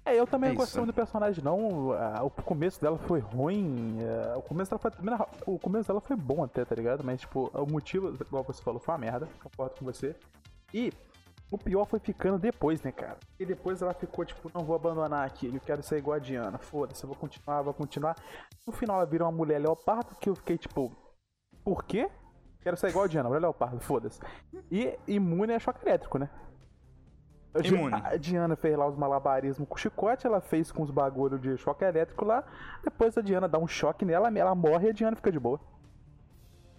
É, 0.04 0.14
eu 0.18 0.26
também 0.26 0.50
É 0.50 0.52
não 0.52 0.56
gostei 0.58 0.78
muito 0.80 0.92
do 0.92 0.96
personagem, 0.96 1.44
não. 1.44 1.92
Ah, 1.92 2.22
O 2.22 2.30
começo 2.30 2.80
dela 2.80 2.96
foi 2.96 3.18
ruim. 3.18 3.98
ah, 4.32 4.38
O 4.38 4.42
começo 4.42 4.70
dela 4.70 4.80
foi. 4.80 4.90
O 5.44 5.58
começo 5.58 5.86
dela 5.88 6.00
foi 6.00 6.16
bom 6.16 6.42
até, 6.42 6.64
tá 6.64 6.74
ligado? 6.74 7.04
Mas, 7.04 7.20
tipo, 7.20 7.50
o 7.52 7.66
motivo, 7.70 8.14
igual 8.18 8.42
você 8.42 8.62
falou, 8.62 8.80
foi 8.80 8.94
uma 8.94 8.98
merda. 8.98 9.28
Concordo 9.42 9.74
com 9.76 9.84
você. 9.84 10.16
E 10.72 10.92
o 11.50 11.56
pior 11.56 11.86
foi 11.86 11.98
ficando 11.98 12.38
depois, 12.38 12.82
né, 12.82 12.92
cara? 12.92 13.18
E 13.38 13.46
depois 13.46 13.80
ela 13.80 13.94
ficou, 13.94 14.24
tipo, 14.24 14.50
não 14.54 14.64
vou 14.64 14.76
abandonar 14.76 15.26
aqui, 15.26 15.46
eu 15.52 15.60
quero 15.60 15.82
ser 15.82 15.98
igual 15.98 16.16
a 16.16 16.18
Diana. 16.18 16.58
Foda-se, 16.58 17.02
eu 17.02 17.08
vou 17.08 17.16
continuar, 17.16 17.62
vou 17.62 17.74
continuar. 17.74 18.16
No 18.66 18.72
final 18.72 18.96
ela 18.96 19.06
vira 19.06 19.24
uma 19.24 19.32
mulher 19.32 19.58
leopardo 19.58 20.14
que 20.16 20.28
eu 20.28 20.34
fiquei, 20.34 20.58
tipo, 20.58 20.92
por 21.64 21.84
quê? 21.84 22.10
Quero 22.60 22.76
ser 22.76 22.88
igual 22.88 23.06
a 23.06 23.08
Diana, 23.08 23.28
mulher 23.28 23.40
leopardo, 23.40 23.80
foda-se. 23.80 24.20
E 24.70 24.98
imune 25.06 25.54
a 25.54 25.58
choque 25.58 25.86
elétrico, 25.86 26.18
né? 26.18 26.28
Imune. 27.64 27.94
A 28.04 28.16
Diana 28.16 28.54
fez 28.54 28.76
lá 28.76 28.86
os 28.86 28.96
malabarismos 28.96 29.66
com 29.66 29.74
o 29.74 29.78
chicote, 29.78 30.26
ela 30.26 30.40
fez 30.40 30.70
com 30.70 30.82
os 30.82 30.90
bagulho 30.90 31.38
de 31.38 31.56
choque 31.56 31.84
elétrico 31.84 32.24
lá. 32.24 32.44
Depois 32.84 33.16
a 33.16 33.22
Diana 33.22 33.48
dá 33.48 33.58
um 33.58 33.66
choque 33.66 34.04
nela, 34.04 34.30
ela 34.36 34.54
morre 34.54 34.88
e 34.88 34.90
a 34.90 34.92
Diana 34.92 35.16
fica 35.16 35.32
de 35.32 35.40
boa. 35.40 35.58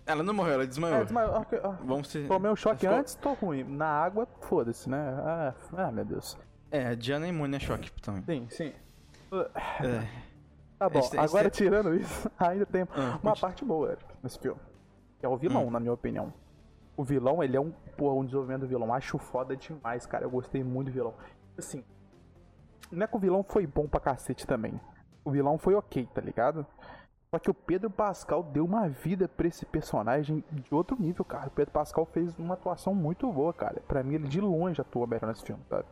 Ela 0.10 0.24
não 0.24 0.34
morreu, 0.34 0.54
ela 0.56 0.66
desmaiou. 0.68 0.98
É, 0.98 1.04
desmaiou. 1.04 1.36
Ah, 1.36 1.46
ah, 1.64 1.78
Vamos 1.84 2.08
ser... 2.10 2.28
Tomei 2.28 2.52
um 2.52 2.56
choque 2.56 2.80
ficou- 2.82 2.96
antes, 2.96 3.14
tô 3.16 3.34
ruim. 3.34 3.64
Na 3.64 3.86
água, 3.88 4.28
foda-se, 4.42 4.90
né? 4.90 4.98
Ah, 5.24 5.54
ah, 5.78 5.92
meu 5.92 6.04
Deus. 6.04 6.36
É, 6.72 6.88
a 6.88 6.96
Diana 6.96 7.28
é 7.28 7.30
imune 7.30 7.56
a 7.56 7.60
choque 7.60 7.92
também. 8.02 8.24
Sim, 8.24 8.48
sim. 8.50 8.74
É. 9.84 10.08
Tá 10.80 10.90
bom, 10.90 11.00
esse 11.00 11.18
agora 11.18 11.48
é- 11.48 11.50
tirando 11.52 11.94
isso, 11.94 12.30
ainda 12.40 12.66
tem 12.66 12.84
Ah, 12.92 13.20
uma 13.22 13.36
parte 13.36 13.64
boa 13.64 13.92
Eric, 13.92 14.04
nesse 14.24 14.40
filme. 14.40 14.60
Que 15.20 15.26
é 15.26 15.30
o 15.30 15.38
vilão, 15.38 15.68
Hum. 15.68 15.72
na 15.72 15.80
minha 15.80 15.94
opinião. 15.94 16.34
O 16.98 17.04
vilão, 17.04 17.44
ele 17.44 17.56
é 17.56 17.62
um, 17.62 17.72
porra, 17.96 18.16
um 18.16 18.24
desenvolvimento 18.26 18.62
do 18.62 18.68
vilão. 18.68 18.94
Acho 18.94 19.18
foda 19.18 19.56
demais, 19.56 20.06
cara. 20.06 20.26
Eu 20.26 20.30
gostei 20.32 20.64
muito 20.64 20.88
do 20.88 20.94
vilão. 20.94 21.14
Assim, 21.58 21.84
não 22.92 23.04
é 23.04 23.08
que 23.08 23.16
o 23.16 23.20
vilão 23.20 23.44
foi 23.44 23.68
bom 23.68 23.88
pra 23.88 24.00
cacete 24.00 24.48
também. 24.48 24.80
O 25.24 25.32
vilão 25.32 25.58
foi 25.58 25.76
ok, 25.76 26.08
tá 26.14 26.22
ligado? 26.22 26.66
Só 27.32 27.38
que 27.38 27.50
o 27.50 27.54
Pedro 27.54 27.92
Pascal 27.92 28.42
deu 28.42 28.66
uma 28.66 28.90
vida 28.90 29.28
pra 29.28 29.48
esse 29.48 29.64
personagem 29.64 30.44
de 30.52 30.74
outro 30.74 30.98
nível, 31.00 31.24
cara. 31.24 31.48
O 31.48 31.52
Pedro 31.52 31.72
Pascal 31.72 32.04
fez 32.08 32.36
uma 32.40 32.56
atuação 32.56 32.96
muito 32.96 33.32
boa, 33.32 33.54
cara. 33.54 33.80
Pra 33.88 34.02
mim, 34.02 34.16
ele 34.16 34.28
de 34.28 34.42
longe 34.42 34.82
atua 34.82 35.06
melhor 35.06 35.28
nesse 35.28 35.44
filme, 35.44 35.62
sabe? 35.70 35.86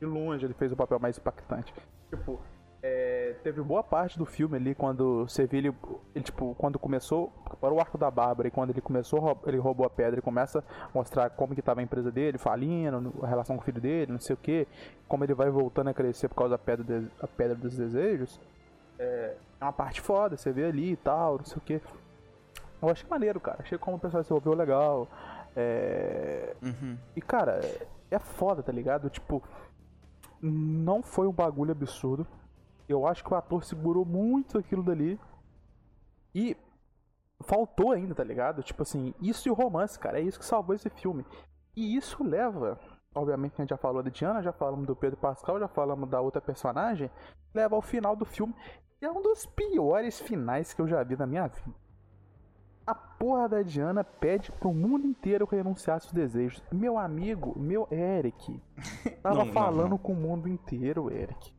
De 0.00 0.06
longe 0.06 0.46
ele 0.46 0.54
fez 0.54 0.72
o 0.72 0.76
papel 0.76 0.98
mais 0.98 1.18
impactante. 1.18 1.74
Tipo, 2.08 2.40
é, 2.82 3.36
teve 3.42 3.60
boa 3.60 3.82
parte 3.82 4.16
do 4.16 4.24
filme 4.24 4.56
ali 4.56 4.74
quando 4.74 5.26
você 5.28 5.46
vê 5.46 5.58
ele, 5.58 5.74
ele, 6.14 6.24
tipo, 6.24 6.54
quando 6.54 6.78
começou, 6.78 7.30
para 7.60 7.74
o 7.74 7.80
arco 7.80 7.98
da 7.98 8.10
Bárbara 8.10 8.48
e 8.48 8.50
quando 8.50 8.70
ele 8.70 8.80
começou, 8.80 9.38
ele 9.44 9.58
roubou 9.58 9.84
a 9.84 9.90
pedra 9.90 10.20
e 10.20 10.22
começa 10.22 10.60
a 10.60 10.88
mostrar 10.94 11.28
como 11.28 11.54
que 11.54 11.60
tava 11.60 11.80
a 11.80 11.82
empresa 11.82 12.10
dele, 12.10 12.38
falindo, 12.38 13.12
a 13.22 13.26
relação 13.26 13.56
com 13.56 13.62
o 13.62 13.64
filho 13.64 13.80
dele, 13.80 14.12
não 14.12 14.20
sei 14.20 14.32
o 14.32 14.38
que, 14.38 14.66
como 15.06 15.22
ele 15.22 15.34
vai 15.34 15.50
voltando 15.50 15.88
a 15.88 15.92
crescer 15.94 16.28
por 16.28 16.36
causa 16.36 16.52
da 16.52 16.58
pedra, 16.58 16.82
de- 17.00 17.10
a 17.20 17.26
pedra 17.26 17.54
dos 17.54 17.76
desejos. 17.76 18.40
É, 18.98 19.34
é 19.60 19.64
uma 19.64 19.72
parte 19.72 20.00
foda, 20.00 20.36
você 20.36 20.52
vê 20.52 20.64
ali 20.66 20.92
e 20.92 20.96
tal, 20.96 21.38
não 21.38 21.44
sei 21.44 21.56
o 21.56 21.60
que. 21.60 21.80
Eu 22.80 22.88
achei 22.88 23.08
maneiro, 23.08 23.40
cara. 23.40 23.58
Achei 23.62 23.76
como 23.78 23.96
o 23.96 24.00
pessoal 24.00 24.22
se 24.22 24.30
envolveu 24.30 24.54
legal. 24.54 25.08
É, 25.56 26.54
Uhum. 26.62 26.96
e, 27.16 27.20
cara, 27.20 27.60
é 28.10 28.18
foda, 28.18 28.62
tá 28.62 28.70
ligado? 28.70 29.10
Tipo, 29.10 29.42
não 30.40 31.02
foi 31.02 31.26
um 31.26 31.32
bagulho 31.32 31.72
absurdo. 31.72 32.26
Eu 32.88 33.06
acho 33.06 33.24
que 33.24 33.32
o 33.32 33.36
ator 33.36 33.64
segurou 33.64 34.04
muito 34.04 34.56
aquilo 34.58 34.82
dali. 34.82 35.18
E 36.34 36.56
faltou 37.42 37.90
ainda, 37.92 38.14
tá 38.14 38.22
ligado? 38.22 38.62
Tipo 38.62 38.82
assim, 38.82 39.12
isso 39.20 39.48
e 39.48 39.50
o 39.50 39.54
romance, 39.54 39.98
cara. 39.98 40.20
É 40.20 40.22
isso 40.22 40.38
que 40.38 40.44
salvou 40.44 40.74
esse 40.74 40.88
filme. 40.90 41.24
E 41.76 41.96
isso 41.96 42.22
leva, 42.22 42.78
obviamente, 43.14 43.54
a 43.58 43.62
gente 43.62 43.70
já 43.70 43.76
falou 43.76 44.02
da 44.02 44.10
Diana, 44.10 44.42
já 44.42 44.52
falamos 44.52 44.86
do 44.86 44.94
Pedro 44.96 45.16
Pascal, 45.18 45.58
já 45.58 45.68
falamos 45.68 46.08
da 46.08 46.20
outra 46.20 46.40
personagem. 46.40 47.10
Leva 47.52 47.74
ao 47.74 47.82
final 47.82 48.14
do 48.14 48.24
filme. 48.24 48.54
É 49.00 49.10
um 49.10 49.22
dos 49.22 49.46
piores 49.46 50.20
finais 50.20 50.74
que 50.74 50.80
eu 50.82 50.88
já 50.88 51.02
vi 51.02 51.16
na 51.16 51.26
minha 51.26 51.46
vida. 51.46 51.74
A 52.86 52.94
porra 52.94 53.48
da 53.48 53.62
Diana 53.62 54.02
pede 54.02 54.50
pro 54.50 54.72
mundo 54.72 55.06
inteiro 55.06 55.46
renunciar 55.46 56.00
seus 56.00 56.12
desejos. 56.12 56.62
Meu 56.72 56.98
amigo, 56.98 57.56
meu 57.58 57.86
Eric, 57.92 58.60
tava 59.22 59.36
Não, 59.40 59.44
não, 59.46 59.52
falando 59.52 59.90
não. 59.90 59.98
com 59.98 60.12
o 60.12 60.16
mundo 60.16 60.48
inteiro, 60.48 61.12
Eric. 61.12 61.52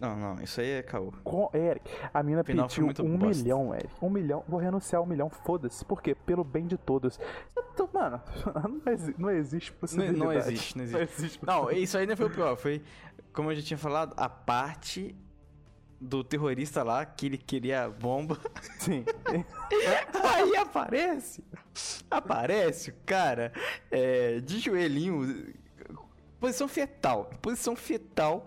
Não, 0.00 0.16
não, 0.16 0.42
isso 0.42 0.58
aí 0.62 0.70
é 0.70 0.82
caô. 0.82 1.12
Com 1.22 1.50
Eric, 1.52 1.90
a 2.14 2.22
mina 2.22 2.42
Final 2.42 2.66
pediu 2.66 2.84
um 3.04 3.18
bosta. 3.18 3.42
milhão, 3.42 3.74
Eric. 3.74 3.92
Um 4.00 4.08
milhão, 4.08 4.42
vou 4.48 4.58
renunciar 4.58 5.02
um 5.02 5.06
milhão, 5.06 5.28
foda-se. 5.28 5.84
Por 5.84 6.00
quê? 6.00 6.14
Pelo 6.14 6.42
bem 6.42 6.66
de 6.66 6.78
todos. 6.78 7.20
Eu 7.54 7.62
tô- 7.74 7.88
Mano, 7.92 8.18
não, 8.84 8.92
exi- 8.92 9.14
não 9.18 9.30
existe 9.30 9.70
Não, 9.72 9.78
possibilidade. 9.78 10.18
não 10.18 10.32
existe, 10.32 10.78
não 10.78 10.84
Não 10.90 11.00
existe. 11.00 11.20
existe. 11.20 11.46
Não, 11.46 11.70
isso 11.70 11.98
aí 11.98 12.06
não 12.06 12.16
foi 12.16 12.26
o 12.26 12.30
pior. 12.30 12.56
Foi, 12.56 12.82
como 13.34 13.50
eu 13.52 13.56
já 13.56 13.62
tinha 13.62 13.76
falado, 13.76 14.14
a 14.16 14.26
parte 14.30 15.14
do 16.00 16.24
terrorista 16.24 16.82
lá, 16.82 17.04
que 17.04 17.26
ele 17.26 17.36
queria 17.36 17.88
bomba. 17.88 18.38
Sim. 18.78 19.04
Aí 20.34 20.56
aparece. 20.56 21.44
Aparece 22.10 22.90
o 22.90 22.94
cara 23.04 23.52
é, 23.90 24.40
de 24.40 24.58
joelhinho. 24.58 25.52
Posição 26.40 26.66
fetal. 26.66 27.30
Posição 27.42 27.76
fetal. 27.76 28.46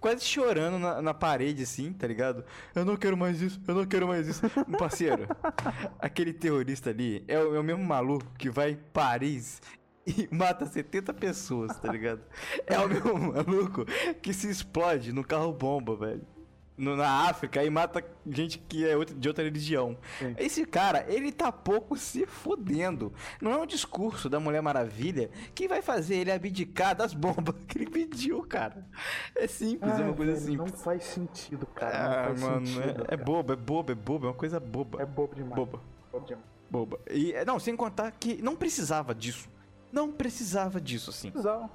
quase 0.00 0.24
chorando 0.24 0.78
na, 0.78 1.02
na 1.02 1.12
parede, 1.12 1.64
assim, 1.64 1.92
tá 1.92 2.06
ligado? 2.06 2.44
Eu 2.74 2.84
não 2.84 2.96
quero 2.96 3.16
mais 3.16 3.40
isso, 3.40 3.60
eu 3.66 3.74
não 3.74 3.86
quero 3.86 4.06
mais 4.06 4.28
isso. 4.28 4.42
Parceiro, 4.78 5.26
aquele 5.98 6.32
terrorista 6.32 6.90
ali 6.90 7.24
é 7.26 7.38
o, 7.38 7.56
é 7.56 7.58
o 7.58 7.64
mesmo 7.64 7.82
maluco 7.82 8.26
que 8.38 8.48
vai 8.48 8.72
em 8.72 8.78
Paris 8.92 9.60
e 10.06 10.28
mata 10.30 10.66
70 10.66 11.12
pessoas, 11.14 11.76
tá 11.80 11.90
ligado? 11.90 12.22
É 12.66 12.78
o 12.78 12.88
mesmo 12.88 13.32
maluco 13.32 13.84
que 14.22 14.32
se 14.32 14.48
explode 14.48 15.12
no 15.12 15.24
carro 15.24 15.52
bomba, 15.52 15.96
velho 15.96 16.33
no, 16.76 16.96
na 16.96 17.28
África 17.28 17.62
e 17.62 17.70
mata 17.70 18.04
gente 18.26 18.58
que 18.58 18.86
é 18.86 18.96
outra, 18.96 19.14
de 19.14 19.28
outra 19.28 19.44
religião. 19.44 19.96
Sim. 20.18 20.34
Esse 20.38 20.66
cara, 20.66 21.04
ele 21.08 21.30
tá 21.30 21.52
pouco 21.52 21.96
se 21.96 22.26
fudendo. 22.26 23.12
Não 23.40 23.52
é 23.52 23.58
um 23.58 23.66
discurso 23.66 24.28
da 24.28 24.40
Mulher 24.40 24.60
Maravilha 24.60 25.30
que 25.54 25.68
vai 25.68 25.80
fazer 25.80 26.16
ele 26.16 26.32
abdicar 26.32 26.94
das 26.94 27.14
bombas 27.14 27.54
que 27.68 27.78
ele 27.78 27.90
pediu, 27.90 28.42
cara. 28.42 28.84
É 29.36 29.46
simples, 29.46 29.98
é 29.98 30.04
uma 30.04 30.14
coisa 30.14 30.36
simples. 30.36 30.72
Não 30.72 30.78
faz 30.78 31.04
sentido, 31.04 31.66
cara. 31.66 32.28
Ah, 32.28 32.34
mano, 32.34 32.66
sentido, 32.66 33.06
é, 33.08 33.14
é 33.14 33.16
bobo, 33.16 33.52
é 33.52 33.56
bobo, 33.56 33.92
é 33.92 33.94
bobo, 33.94 34.26
é 34.26 34.28
uma 34.30 34.36
coisa 34.36 34.58
boba. 34.58 35.00
É 35.00 35.06
bobo 35.06 35.34
demais. 35.34 35.54
Boba. 35.54 35.80
Bobo 36.10 36.26
demais. 36.26 36.44
Boba. 36.70 36.98
E, 37.08 37.32
é, 37.32 37.44
não, 37.44 37.60
sem 37.60 37.76
contar 37.76 38.10
que 38.12 38.42
não 38.42 38.56
precisava 38.56 39.14
disso. 39.14 39.48
Não 39.92 40.10
precisava 40.10 40.80
disso, 40.80 41.10
assim. 41.10 41.30
Precisava. 41.30 41.70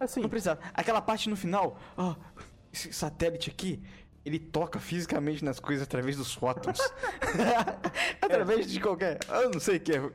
Assim. 0.00 0.20
Não 0.20 0.28
precisava. 0.28 0.60
Aquela 0.74 1.00
parte 1.00 1.28
no 1.28 1.36
final, 1.36 1.78
ó, 1.96 2.16
oh, 2.16 2.40
esse 2.72 2.92
satélite 2.92 3.50
aqui, 3.50 3.82
ele 4.24 4.38
toca 4.38 4.78
fisicamente 4.78 5.44
nas 5.44 5.58
coisas 5.58 5.86
através 5.86 6.16
dos 6.16 6.34
fótons. 6.34 6.78
através 8.20 8.70
de 8.70 8.80
qualquer. 8.80 9.18
Eu 9.28 9.50
não 9.50 9.60
sei 9.60 9.76
o 9.76 9.80
que 9.80 9.92
é. 9.92 10.12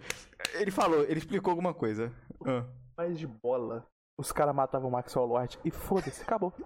Ele 0.56 0.72
falou, 0.72 1.04
ele 1.04 1.20
explicou 1.20 1.52
alguma 1.52 1.74
coisa. 1.74 2.12
Ah. 2.46 2.66
Mais 2.98 3.18
de 3.18 3.28
bola. 3.28 3.86
Os 4.18 4.32
caras 4.32 4.56
matavam 4.56 4.90
o 4.90 4.92
Maxwell 4.92 5.26
Lord 5.26 5.60
e 5.66 5.72
foda-se, 5.72 6.22
acabou. 6.22 6.54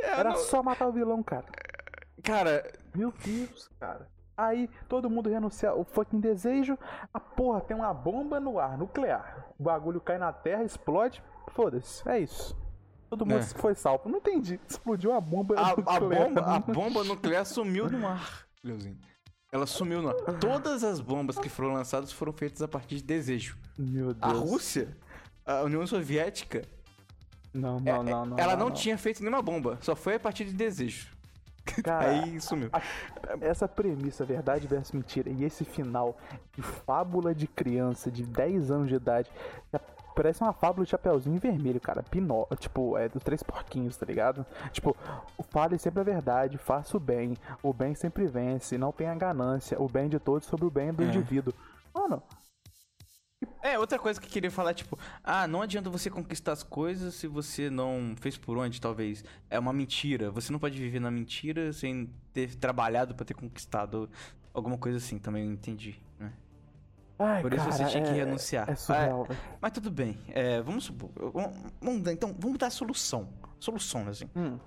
É, 0.00 0.20
Era 0.20 0.30
não... 0.30 0.36
só 0.36 0.62
matar 0.62 0.86
o 0.86 0.92
vilão, 0.92 1.24
cara. 1.24 1.46
Cara. 2.22 2.72
Meu 2.94 3.10
Deus, 3.10 3.68
cara. 3.80 4.08
Aí 4.36 4.70
todo 4.88 5.10
mundo 5.10 5.28
renuncia 5.28 5.74
o 5.74 5.82
fucking 5.82 6.20
desejo. 6.20 6.78
A 7.12 7.18
porra 7.18 7.60
tem 7.60 7.76
uma 7.76 7.92
bomba 7.92 8.38
no 8.38 8.60
ar, 8.60 8.78
nuclear. 8.78 9.48
O 9.58 9.64
bagulho 9.64 10.00
cai 10.00 10.16
na 10.16 10.32
terra, 10.32 10.62
explode. 10.62 11.20
Foda-se, 11.48 12.08
é 12.08 12.20
isso. 12.20 12.56
Todo 13.08 13.24
mundo 13.24 13.40
é. 13.40 13.42
foi 13.42 13.74
salvo. 13.74 14.08
Não 14.08 14.18
entendi. 14.18 14.60
Explodiu 14.68 15.12
a 15.12 15.20
bomba 15.20 15.54
a, 15.58 15.76
nuclear. 15.76 15.96
A 15.96 16.00
bomba, 16.00 16.40
a 16.40 16.58
bomba 16.72 17.04
nuclear 17.04 17.46
sumiu 17.46 17.88
no 17.90 18.06
ar, 18.06 18.46
Leozinho. 18.62 18.98
Ela 19.50 19.66
sumiu 19.66 20.02
no 20.02 20.10
ar. 20.10 20.14
Todas 20.38 20.84
as 20.84 21.00
bombas 21.00 21.38
que 21.38 21.48
foram 21.48 21.72
lançadas 21.72 22.12
foram 22.12 22.32
feitas 22.32 22.60
a 22.60 22.68
partir 22.68 22.96
de 22.96 23.02
desejo. 23.02 23.56
Meu 23.78 24.12
Deus. 24.12 24.18
A 24.20 24.28
Rússia, 24.28 24.96
a 25.44 25.62
União 25.62 25.86
Soviética. 25.86 26.62
Não, 27.54 27.80
não, 27.80 27.92
é, 27.92 28.02
não, 28.02 28.26
não. 28.26 28.38
Ela 28.38 28.56
não, 28.56 28.68
não, 28.68 28.74
tinha 28.74 28.98
feito 28.98 29.20
nenhuma 29.20 29.40
bomba. 29.40 29.78
Só 29.80 29.96
foi 29.96 30.16
a 30.16 30.20
partir 30.20 30.44
de 30.44 30.52
desejo. 30.52 31.08
Cara, 31.82 32.10
Aí 32.24 32.38
sumiu. 32.42 32.68
A, 32.72 32.82
essa 33.40 33.66
premissa, 33.66 34.24
verdade 34.24 34.66
versus 34.66 34.92
mentira, 34.92 35.30
e 35.30 35.44
esse 35.44 35.64
final 35.64 36.18
de 36.54 36.60
fábula 36.60 37.34
de 37.34 37.46
criança 37.46 38.10
de 38.10 38.24
10 38.24 38.70
anos 38.70 38.88
de 38.88 38.94
idade, 38.96 39.30
parece 40.14 40.42
uma 40.42 40.52
fábula 40.52 40.84
de 40.84 40.90
Chapeuzinho 40.90 41.38
Vermelho, 41.38 41.80
cara. 41.80 42.02
Pinó, 42.02 42.46
tipo, 42.58 42.96
é 42.96 43.08
dos 43.08 43.22
três 43.22 43.42
porquinhos, 43.42 43.96
tá 43.96 44.06
ligado? 44.06 44.44
Tipo, 44.72 44.96
fale 45.50 45.78
sempre 45.78 46.00
a 46.00 46.04
verdade, 46.04 46.58
faça 46.58 46.96
o 46.96 47.00
bem. 47.00 47.36
O 47.62 47.72
bem 47.72 47.94
sempre 47.94 48.26
vence, 48.26 48.78
não 48.78 48.92
tenha 48.92 49.14
ganância. 49.14 49.80
O 49.80 49.88
bem 49.88 50.08
de 50.08 50.18
todos 50.18 50.46
sobre 50.46 50.66
o 50.66 50.70
bem 50.70 50.92
do 50.92 51.02
é. 51.02 51.06
indivíduo. 51.06 51.54
Mano. 51.94 52.22
É, 53.62 53.78
outra 53.78 53.98
coisa 53.98 54.20
que 54.20 54.26
eu 54.26 54.30
queria 54.30 54.50
falar, 54.50 54.74
tipo, 54.74 54.98
ah, 55.22 55.46
não 55.46 55.62
adianta 55.62 55.88
você 55.88 56.10
conquistar 56.10 56.52
as 56.52 56.62
coisas 56.62 57.14
se 57.14 57.28
você 57.28 57.70
não 57.70 58.14
fez 58.20 58.36
por 58.36 58.56
onde, 58.56 58.80
talvez. 58.80 59.24
É 59.48 59.58
uma 59.58 59.72
mentira. 59.72 60.30
Você 60.30 60.50
não 60.52 60.58
pode 60.58 60.78
viver 60.78 61.00
na 61.00 61.10
mentira 61.10 61.72
sem 61.72 62.10
ter 62.32 62.56
trabalhado 62.56 63.14
para 63.14 63.24
ter 63.24 63.34
conquistado 63.34 64.10
alguma 64.52 64.76
coisa 64.76 64.98
assim, 64.98 65.18
também 65.18 65.44
eu 65.44 65.52
entendi, 65.52 66.00
né? 66.18 66.32
Ai, 67.18 67.42
Por 67.42 67.50
cara, 67.50 67.68
isso 67.68 67.78
você 67.78 67.84
tinha 67.86 68.02
que 68.02 68.10
é, 68.10 68.12
renunciar. 68.12 68.70
É 68.70 68.74
surreal, 68.76 69.26
é, 69.28 69.36
Mas 69.60 69.72
tudo 69.72 69.90
bem. 69.90 70.18
É, 70.28 70.62
vamos 70.62 70.84
supor. 70.84 71.10
Vamos, 71.80 72.06
então, 72.08 72.34
vamos 72.38 72.58
dar 72.58 72.68
a 72.68 72.70
solução. 72.70 73.28
Solução, 73.58 74.06
assim. 74.08 74.30
Hum. 74.36 74.58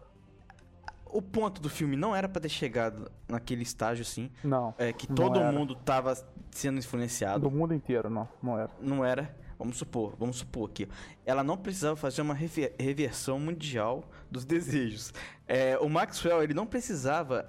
O 1.05 1.21
ponto 1.21 1.61
do 1.61 1.69
filme 1.69 1.95
não 1.95 2.15
era 2.15 2.27
para 2.27 2.41
ter 2.41 2.49
chegado 2.49 3.11
naquele 3.27 3.63
estágio 3.63 4.01
assim. 4.01 4.29
Não. 4.43 4.73
É, 4.77 4.91
que 4.91 5.07
todo 5.07 5.39
mundo 5.39 5.75
tava 5.75 6.13
sendo 6.51 6.79
influenciado. 6.79 7.49
Do 7.49 7.51
mundo 7.51 7.73
inteiro, 7.73 8.09
não. 8.09 8.27
Não 8.41 8.59
era. 8.59 8.71
Não 8.81 9.05
era. 9.05 9.35
Vamos 9.57 9.77
supor, 9.77 10.15
vamos 10.17 10.37
supor 10.37 10.69
aqui. 10.69 10.89
Ela 11.23 11.43
não 11.43 11.55
precisava 11.55 11.95
fazer 11.95 12.21
uma 12.23 12.33
reversão 12.33 13.39
mundial 13.39 14.03
dos 14.29 14.43
desejos. 14.43 15.13
É, 15.47 15.77
o 15.77 15.87
Maxwell, 15.87 16.41
ele 16.41 16.53
não 16.53 16.65
precisava 16.65 17.47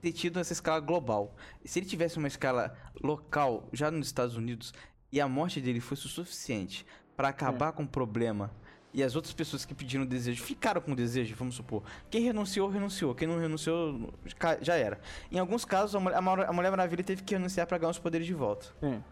ter 0.00 0.12
tido 0.12 0.38
essa 0.38 0.52
escala 0.52 0.80
global. 0.80 1.34
Se 1.64 1.78
ele 1.78 1.86
tivesse 1.86 2.18
uma 2.18 2.28
escala 2.28 2.76
local, 3.02 3.68
já 3.72 3.90
nos 3.90 4.06
Estados 4.06 4.36
Unidos, 4.36 4.72
e 5.10 5.20
a 5.20 5.28
morte 5.28 5.60
dele 5.60 5.80
fosse 5.80 6.06
o 6.06 6.08
suficiente 6.08 6.86
para 7.16 7.28
acabar 7.28 7.68
é. 7.68 7.72
com 7.72 7.82
o 7.82 7.88
problema 7.88 8.50
e 8.94 9.02
as 9.02 9.16
outras 9.16 9.32
pessoas 9.32 9.64
que 9.64 9.74
pediram 9.74 10.04
desejo 10.04 10.42
ficaram 10.42 10.80
com 10.80 10.92
o 10.92 10.96
desejo, 10.96 11.34
vamos 11.34 11.54
supor. 11.54 11.82
Quem 12.10 12.22
renunciou, 12.22 12.68
renunciou. 12.68 13.14
Quem 13.14 13.26
não 13.26 13.38
renunciou, 13.38 14.12
já 14.60 14.74
era. 14.74 15.00
Em 15.30 15.38
alguns 15.38 15.64
casos, 15.64 15.94
a 15.94 16.00
Mulher, 16.00 16.48
a 16.48 16.52
Mulher 16.52 16.70
Maravilha 16.70 17.02
teve 17.02 17.22
que 17.22 17.34
renunciar 17.34 17.66
para 17.66 17.78
ganhar 17.78 17.90
os 17.90 17.98
poderes 17.98 18.26
de 18.26 18.34
volta. 18.34 18.66
Sim. 18.80 19.02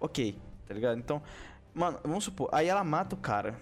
Ok, 0.00 0.36
tá 0.66 0.74
ligado? 0.74 0.98
Então, 0.98 1.22
mano, 1.72 2.00
vamos 2.02 2.24
supor. 2.24 2.48
Aí 2.52 2.66
ela 2.66 2.82
mata 2.82 3.14
o 3.14 3.18
cara. 3.18 3.56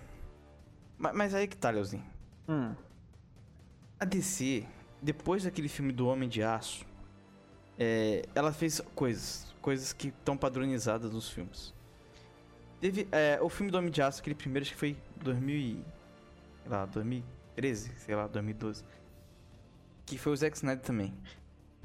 Mas, 0.97 1.15
mas 1.15 1.35
aí 1.35 1.47
que 1.47 1.57
tá, 1.57 1.69
Leozinho. 1.69 2.05
Hum. 2.49 2.75
A 4.01 4.05
DC 4.07 4.67
depois 5.01 5.45
daquele 5.45 5.69
filme 5.69 5.93
do 5.93 6.07
Homem 6.09 6.29
de 6.29 6.43
Aço, 6.43 6.85
é, 7.79 8.23
ela 8.35 8.53
fez 8.53 8.81
coisas, 8.95 9.55
coisas 9.63 9.93
que 9.93 10.09
estão 10.09 10.37
padronizadas 10.37 11.13
nos 11.13 11.31
filmes. 11.31 11.73
Teve 12.81 13.09
é, 13.13 13.39
o 13.41 13.49
filme 13.49 13.71
do 13.71 13.79
Homem 13.79 13.91
de 13.91 14.03
Aço, 14.03 14.21
aquele 14.21 14.35
primeiro, 14.35 14.65
acho 14.65 14.73
que 14.73 14.79
foi 14.79 14.97
2000 15.23 15.85
sei 16.63 16.71
lá, 16.71 16.87
2013, 16.87 17.93
sei 17.97 18.15
lá, 18.15 18.27
2012. 18.27 18.85
Que 20.05 20.19
foi 20.19 20.33
o 20.33 20.37
Zack 20.37 20.57
Snyder 20.57 20.85
também. 20.85 21.15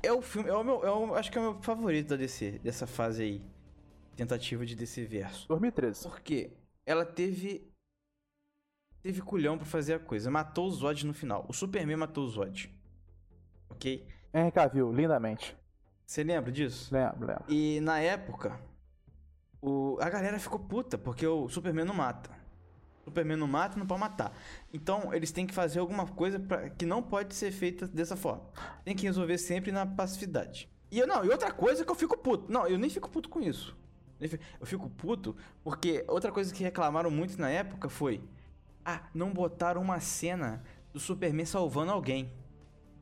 É 0.02 0.12
o 0.12 0.22
filme, 0.22 0.50
é 0.50 0.54
o 0.54 0.64
meu, 0.64 0.84
é 0.84 0.92
o, 0.92 1.16
acho 1.16 1.32
que 1.32 1.38
é 1.38 1.42
o 1.42 1.44
meu 1.44 1.62
favorito 1.62 2.10
da 2.10 2.16
DC, 2.16 2.60
dessa 2.60 2.86
fase 2.86 3.24
aí. 3.24 3.42
Tentativa 4.16 4.66
de 4.66 4.76
DC 4.76 5.06
verso. 5.06 5.48
2013. 5.48 6.08
Porque 6.08 6.52
ela 6.86 7.06
teve 7.06 7.68
teve 9.02 9.22
culhão 9.22 9.58
para 9.58 9.66
fazer 9.66 9.96
a 9.96 10.00
coisa. 10.00 10.30
Matou 10.30 10.68
o 10.68 10.72
Zod 10.72 11.06
no 11.06 11.14
final. 11.14 11.46
O 11.50 11.54
Superman 11.54 11.98
matou 11.98 12.26
o 12.26 12.30
Zod 12.30 12.72
ok? 13.84 14.08
Henry 14.34 14.52
Cavill, 14.52 14.92
lindamente. 14.94 15.56
Você 16.06 16.24
lembra 16.24 16.52
disso? 16.52 16.94
Lembro, 16.94 17.28
lembro. 17.28 17.44
E 17.50 17.80
na 17.82 18.00
época, 18.00 18.60
o... 19.62 19.98
a 20.00 20.10
galera 20.10 20.40
ficou 20.40 20.60
puta, 20.60 20.98
porque 20.98 21.28
o 21.28 21.50
Superman 21.50 21.86
não 21.86 21.94
mata. 21.94 22.30
O 23.02 23.06
Superman 23.06 23.38
não 23.38 23.48
mata, 23.48 23.78
não 23.78 23.86
pode 23.86 24.00
matar. 24.00 24.34
Então, 24.74 25.14
eles 25.14 25.32
têm 25.32 25.46
que 25.46 25.54
fazer 25.54 25.80
alguma 25.80 26.08
coisa 26.08 26.40
pra... 26.40 26.70
que 26.70 26.86
não 26.86 27.04
pode 27.04 27.36
ser 27.36 27.52
feita 27.52 27.88
dessa 27.88 28.16
forma. 28.16 28.44
Tem 28.86 28.96
que 28.96 29.04
resolver 29.04 29.38
sempre 29.38 29.72
na 29.72 29.86
passividade. 29.86 30.70
E 30.90 31.00
eu 31.00 31.08
não, 31.08 31.26
e 31.26 31.30
outra 31.30 31.52
coisa 31.52 31.84
que 31.84 31.92
eu 31.92 31.96
fico 31.96 32.18
puto. 32.18 32.52
Não, 32.52 32.68
eu 32.68 32.78
nem 32.78 32.90
fico 32.90 33.10
puto 33.10 33.28
com 33.28 33.42
isso. 33.42 33.76
Eu 34.60 34.66
fico 34.66 34.90
puto 34.90 35.36
porque 35.64 36.06
outra 36.08 36.32
coisa 36.32 36.54
que 36.54 36.64
reclamaram 36.64 37.12
muito 37.12 37.38
na 37.42 37.50
época 37.50 37.90
foi: 37.90 38.24
ah, 38.86 39.02
não 39.14 39.34
botaram 39.34 39.82
uma 39.82 40.00
cena 40.00 40.64
do 40.94 41.00
Superman 41.00 41.46
salvando 41.46 41.92
alguém. 41.92 42.32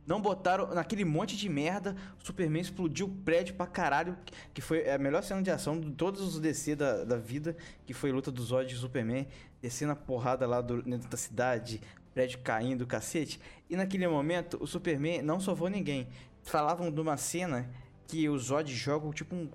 Não 0.06 0.22
botaram 0.22 0.74
naquele 0.74 1.06
monte 1.06 1.38
de 1.38 1.48
merda. 1.48 1.96
O 2.22 2.26
Superman 2.26 2.62
explodiu 2.62 3.06
o 3.06 3.10
prédio 3.10 3.56
pra 3.56 3.68
caralho. 3.68 4.18
Que 4.54 4.62
foi 4.62 4.90
a 4.90 4.98
melhor 4.98 5.24
cena 5.24 5.42
de 5.42 5.52
ação 5.52 5.80
de 5.80 5.92
todos 5.92 6.22
os 6.22 6.40
DC 6.40 6.76
da, 6.76 7.04
da 7.04 7.18
vida. 7.18 7.56
Que 7.86 7.94
foi 7.94 8.10
a 8.10 8.14
luta 8.14 8.32
dos 8.32 8.48
Zod 8.48 8.74
e 8.74 8.78
Superman. 8.78 9.28
Descendo 9.62 9.92
a 9.92 9.96
porrada 9.96 10.48
lá 10.48 10.60
do, 10.60 10.82
dentro 10.82 11.10
da 11.10 11.18
cidade. 11.18 11.82
Prédio 12.14 12.40
caindo, 12.40 12.86
cacete. 12.86 13.40
E 13.70 13.76
naquele 13.76 14.08
momento, 14.08 14.58
o 14.60 14.68
Superman 14.68 15.22
não 15.22 15.40
salvou 15.40 15.70
ninguém. 15.70 16.08
Falavam 16.44 16.92
de 16.92 17.00
uma 17.00 17.16
cena 17.16 17.70
que 18.08 18.28
os 18.28 18.46
Zod 18.46 18.74
jogam 18.74 19.12
tipo 19.12 19.36
um. 19.36 19.50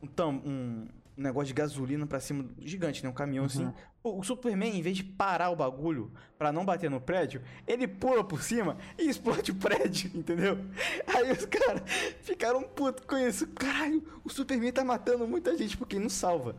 Um, 0.00 0.28
um, 0.28 0.88
um 1.18 1.22
negócio 1.22 1.48
de 1.48 1.54
gasolina 1.54 2.06
pra 2.06 2.20
cima, 2.20 2.48
gigante, 2.60 3.02
né? 3.02 3.10
Um 3.10 3.12
caminhão 3.12 3.44
assim. 3.44 3.64
uhum. 3.64 3.68
assim. 3.70 3.78
O, 4.04 4.20
o, 4.20 4.24
Superman, 4.24 4.78
em 4.78 4.80
vez 4.80 4.96
de 4.96 5.02
parar 5.02 5.50
o 5.50 5.56
bagulho 5.56 6.12
pra 6.38 6.52
não 6.52 6.64
bater 6.64 6.88
no 6.88 7.00
prédio, 7.00 7.42
ele 7.66 7.88
pula 7.88 8.22
por 8.22 8.40
cima 8.40 8.78
e 8.96 9.08
explode 9.08 9.50
o 9.50 9.56
prédio, 9.56 10.12
entendeu? 10.14 10.58
Aí 11.08 11.32
os 11.32 11.44
caras 11.44 11.82
ficaram 12.22 12.62
putos 12.62 13.04
com 13.04 13.18
isso. 13.18 13.48
Caralho, 13.48 14.02
o 14.24 14.30
Superman 14.30 14.72
tá 14.72 14.84
matando 14.84 15.26
muita 15.26 15.58
gente 15.58 15.76
porque 15.76 15.98
não 15.98 16.08
salva. 16.08 16.54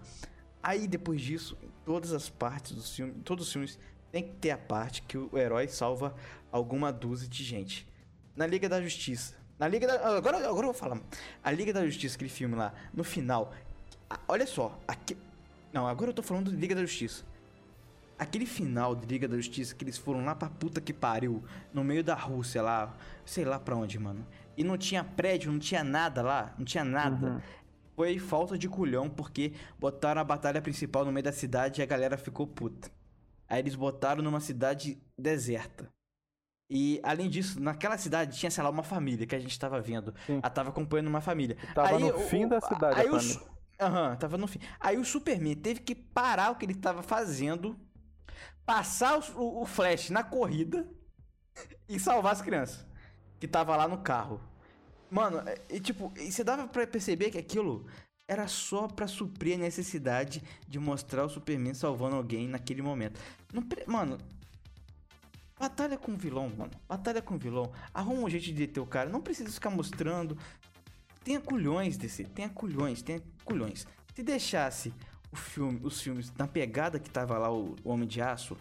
Aí 0.61 0.87
depois 0.87 1.21
disso, 1.21 1.57
todas 1.85 2.11
as 2.11 2.29
partes 2.29 2.73
do 2.73 2.83
filme, 2.83 3.13
todos 3.23 3.47
os 3.47 3.53
filmes 3.53 3.79
tem 4.11 4.23
que 4.23 4.35
ter 4.35 4.51
a 4.51 4.57
parte 4.57 5.01
que 5.03 5.17
o 5.17 5.37
herói 5.37 5.69
salva 5.69 6.13
alguma 6.51 6.91
dúzia 6.91 7.29
de 7.29 7.45
gente. 7.45 7.87
Na 8.35 8.45
Liga 8.45 8.67
da 8.67 8.81
Justiça. 8.81 9.35
Na 9.57 9.69
Liga 9.69 9.87
da. 9.87 10.17
Agora, 10.17 10.37
agora 10.37 10.67
eu 10.67 10.71
vou 10.71 10.73
falar. 10.73 11.01
A 11.41 11.51
Liga 11.51 11.71
da 11.71 11.85
Justiça, 11.85 12.15
aquele 12.15 12.29
filme 12.29 12.55
lá, 12.55 12.73
no 12.93 13.05
final, 13.05 13.53
Olha 14.27 14.45
só, 14.47 14.77
aqui. 14.87 15.17
Não, 15.71 15.87
agora 15.87 16.09
eu 16.09 16.13
tô 16.15 16.23
falando 16.23 16.49
de 16.51 16.57
Liga 16.57 16.73
da 16.75 16.81
Justiça. 16.81 17.23
aquele 18.17 18.45
final 18.45 18.95
de 18.95 19.05
Liga 19.05 19.27
da 19.29 19.37
Justiça 19.37 19.73
que 19.73 19.83
eles 19.83 19.97
foram 19.97 20.25
lá 20.25 20.35
pra 20.35 20.49
puta 20.49 20.81
que 20.81 20.91
pariu, 20.91 21.41
no 21.73 21.83
meio 21.85 22.03
da 22.03 22.15
Rússia 22.15 22.61
lá, 22.61 22.93
sei 23.25 23.45
lá 23.45 23.57
pra 23.59 23.75
onde, 23.77 23.97
mano. 23.97 24.25
E 24.57 24.63
não 24.63 24.77
tinha 24.77 25.03
prédio, 25.05 25.49
não 25.51 25.59
tinha 25.59 25.83
nada 25.85 26.21
lá, 26.21 26.53
não 26.57 26.65
tinha 26.65 26.83
nada. 26.83 27.27
Uhum. 27.27 27.41
Foi 27.95 28.19
falta 28.19 28.57
de 28.57 28.67
culhão 28.67 29.09
porque 29.09 29.53
botaram 29.79 30.19
a 30.19 30.23
batalha 30.23 30.61
principal 30.61 31.05
no 31.05 31.11
meio 31.13 31.23
da 31.23 31.31
cidade 31.31 31.79
e 31.79 31.83
a 31.83 31.85
galera 31.85 32.17
ficou 32.17 32.45
puta. 32.45 32.91
Aí 33.47 33.59
eles 33.59 33.75
botaram 33.75 34.21
numa 34.21 34.39
cidade 34.41 35.01
deserta. 35.17 35.87
E 36.69 36.99
além 37.03 37.29
disso, 37.29 37.59
naquela 37.59 37.97
cidade 37.97 38.37
tinha, 38.37 38.51
sei 38.51 38.63
lá, 38.63 38.69
uma 38.69 38.83
família 38.83 39.25
que 39.25 39.33
a 39.35 39.39
gente 39.39 39.57
tava 39.57 39.79
vendo. 39.81 40.13
Sim. 40.27 40.39
Ela 40.43 40.49
tava 40.49 40.69
acompanhando 40.69 41.07
uma 41.07 41.21
família. 41.21 41.57
Tava 41.73 41.95
Aí 41.95 41.99
no 42.03 42.15
o- 42.15 42.19
fim 42.19 42.47
da 42.47 42.59
cidade, 42.61 42.99
Aí 42.99 43.07
a 43.07 43.19
Aham, 43.79 44.15
tava 44.17 44.37
no 44.37 44.47
fim. 44.47 44.59
Aí 44.79 44.97
o 44.97 45.05
Superman 45.05 45.55
teve 45.55 45.79
que 45.81 45.95
parar 45.95 46.51
o 46.51 46.55
que 46.55 46.65
ele 46.65 46.75
tava 46.75 47.01
fazendo, 47.01 47.79
passar 48.65 49.19
o, 49.35 49.61
o- 49.61 49.65
Flash 49.65 50.09
na 50.09 50.23
corrida 50.23 50.87
e 51.87 51.99
salvar 51.99 52.33
as 52.33 52.41
crianças 52.41 52.85
que 53.39 53.47
tava 53.47 53.75
lá 53.75 53.87
no 53.87 53.99
carro. 53.99 54.41
Mano, 55.11 55.39
é- 55.47 55.57
e 55.69 55.79
tipo, 55.79 56.11
e 56.17 56.31
você 56.31 56.43
dava 56.43 56.67
pra 56.67 56.85
perceber 56.87 57.31
que 57.31 57.37
aquilo 57.37 57.87
era 58.27 58.47
só 58.47 58.87
pra 58.87 59.07
suprir 59.07 59.55
a 59.55 59.59
necessidade 59.59 60.43
de 60.67 60.79
mostrar 60.79 61.25
o 61.25 61.29
Superman 61.29 61.73
salvando 61.73 62.15
alguém 62.17 62.47
naquele 62.47 62.81
momento. 62.81 63.19
Não 63.53 63.63
Mano, 63.87 64.17
batalha 65.59 65.97
com 65.97 66.15
vilão, 66.15 66.49
mano. 66.49 66.71
Batalha 66.87 67.21
com 67.21 67.37
vilão. 67.37 67.71
Arruma 67.93 68.21
um 68.23 68.29
jeito 68.29 68.45
de 68.45 68.53
deter 68.53 68.81
o 68.81 68.85
cara. 68.85 69.09
Não 69.09 69.21
precisa 69.21 69.51
ficar 69.51 69.69
mostrando. 69.69 70.37
Tenha 71.23 71.39
culhões 71.39 71.97
desse, 71.97 72.23
tenha 72.23 72.49
culhões, 72.49 73.01
tenha 73.01 73.21
culhões. 73.43 73.85
Se 74.15 74.23
deixasse 74.23 74.93
o 75.31 75.35
filme, 75.35 75.79
os 75.83 76.01
filmes 76.01 76.31
na 76.37 76.47
pegada 76.47 76.99
que 76.99 77.09
tava 77.09 77.37
lá 77.37 77.51
o, 77.51 77.75
o 77.83 77.89
Homem 77.89 78.07
de 78.07 78.21
Aço, 78.21 78.57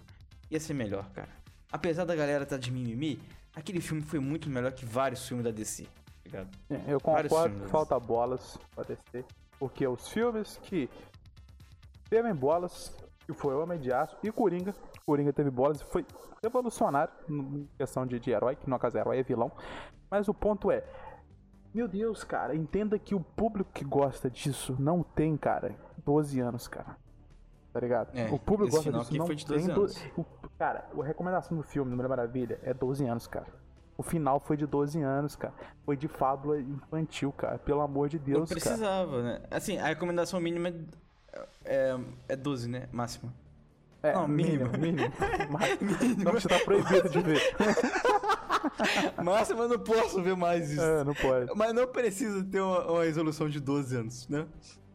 ia 0.51 0.61
ser 0.61 0.75
melhor, 0.75 1.09
cara. 1.11 1.31
Apesar 1.71 2.05
da 2.05 2.15
galera 2.15 2.45
tá 2.47 2.57
de 2.57 2.71
mimimi, 2.71 3.21
aquele 3.55 3.81
filme 3.81 4.03
foi 4.03 4.19
muito 4.19 4.49
melhor 4.49 4.73
que 4.73 4.85
vários 4.85 5.27
filmes 5.27 5.45
da 5.45 5.51
DC, 5.51 5.85
tá 5.85 5.91
ligado? 6.25 6.49
Eu 6.87 6.99
Vários 7.01 7.33
concordo 7.33 7.61
que 7.61 7.71
falta 7.71 7.99
bolas 7.99 8.59
pra 8.75 8.85
descer. 8.85 9.25
Porque 9.59 9.87
os 9.87 10.09
filmes 10.09 10.59
que 10.63 10.89
teve 12.09 12.33
bolas, 12.33 12.95
que 13.27 13.33
foi 13.33 13.55
Homem 13.55 13.79
de 13.79 13.93
Aço 13.93 14.17
e 14.23 14.31
Coringa, 14.31 14.75
Coringa 15.05 15.33
teve 15.33 15.51
bolas 15.51 15.81
e 15.81 15.85
foi 15.85 16.07
revolucionário 16.43 17.13
em 17.29 17.69
questão 17.77 18.07
de, 18.07 18.21
de 18.21 18.31
herói, 18.31 18.57
que 18.57 18.69
no 18.69 18.79
caso 18.79 18.97
é 18.97 19.01
herói 19.01 19.19
é 19.19 19.23
vilão. 19.23 19.51
Mas 20.11 20.29
o 20.29 20.35
ponto 20.35 20.71
é, 20.71 20.85
meu 21.75 21.87
Deus, 21.89 22.25
cara, 22.25 22.55
entenda 22.55 22.99
que 22.99 23.15
o 23.15 23.21
público 23.21 23.71
que 23.73 23.85
gosta 23.85 24.31
disso 24.31 24.75
não 24.79 25.03
tem, 25.03 25.37
cara, 25.37 25.75
12 26.05 26.41
anos, 26.41 26.67
cara. 26.69 26.97
Tá 27.73 27.81
ligado? 27.81 28.17
É, 28.17 28.31
o 28.31 28.39
público 28.39 28.71
gosta 28.73 28.85
final 28.91 29.01
disso 29.03 29.17
não 29.17 29.27
foi 29.27 29.35
de 29.37 29.47
tem 29.47 29.57
12 29.57 29.73
do- 29.73 29.81
anos. 29.83 30.03
o- 30.17 30.25
cara, 30.59 30.89
a 30.99 31.05
recomendação 31.05 31.57
do 31.57 31.63
filme, 31.63 31.95
Mulher 31.95 32.09
Maravilha, 32.09 32.59
é 32.63 32.73
12 32.75 33.05
anos, 33.07 33.27
cara. 33.27 33.47
O 33.97 34.03
final 34.03 34.41
foi 34.41 34.57
de 34.57 34.67
12 34.67 35.01
anos, 35.03 35.37
cara. 35.37 35.53
Foi 35.85 35.97
de 35.97 36.09
fábula 36.09 36.59
infantil, 36.61 37.33
cara. 37.33 37.59
Pelo 37.59 37.81
amor 37.83 38.09
de 38.09 38.17
Não 38.19 38.25
Deus, 38.25 38.49
cara. 38.49 38.61
precisava, 38.61 39.23
né? 39.23 39.41
Assim, 39.51 39.77
a 39.79 39.87
recomendação 39.87 40.41
mínima 40.41 40.69
é, 40.69 40.75
é, 41.65 41.99
é 42.29 42.37
12, 42.37 42.69
né? 42.69 42.89
Máxima. 42.93 43.33
É, 44.01 44.13
Não, 44.15 44.29
mínimo, 44.29 44.71
mínimo. 44.79 44.97
mínimo. 45.19 45.51
Mas 45.51 45.79
não 46.25 46.33
você 46.33 46.49
tá 46.49 46.61
proibido 46.65 47.09
de 47.09 47.21
ver. 47.21 47.41
Máxima 49.23 49.63
eu 49.65 49.69
não 49.69 49.79
posso 49.79 50.23
ver 50.23 50.37
mais 50.37 50.71
isso. 50.71 50.81
É, 50.83 51.05
não 51.05 51.15
pode. 51.15 51.51
Mas 51.55 51.73
não 51.75 51.87
precisa 51.87 52.43
ter 52.45 52.61
uma, 52.61 52.87
uma 52.91 53.05
resolução 53.05 53.49
de 53.49 53.61
12 53.61 53.97
anos, 53.97 54.29
né? 54.29 54.47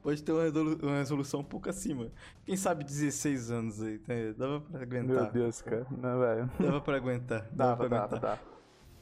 Pode 0.01 0.21
ter 0.21 0.31
uma, 0.33 0.43
resolu- 0.43 0.79
uma 0.83 0.97
resolução 0.97 1.39
um 1.39 1.43
pouco 1.43 1.69
acima. 1.69 2.07
Quem 2.45 2.57
sabe 2.57 2.83
16 2.83 3.51
anos 3.51 3.81
aí, 3.81 3.97
tá? 3.99 4.13
Dava 4.37 4.59
pra 4.61 4.81
aguentar. 4.81 5.15
Meu 5.23 5.31
Deus, 5.31 5.61
cara. 5.61 5.87
Não, 5.89 6.19
velho. 6.19 6.51
Dava 6.59 6.81
pra 6.81 6.97
aguentar. 6.97 7.41
Dava, 7.51 7.53
Dava, 7.53 7.77
pra 7.77 7.87
dava, 7.87 8.03
aguentar. 8.07 8.19
dava. 8.37 8.41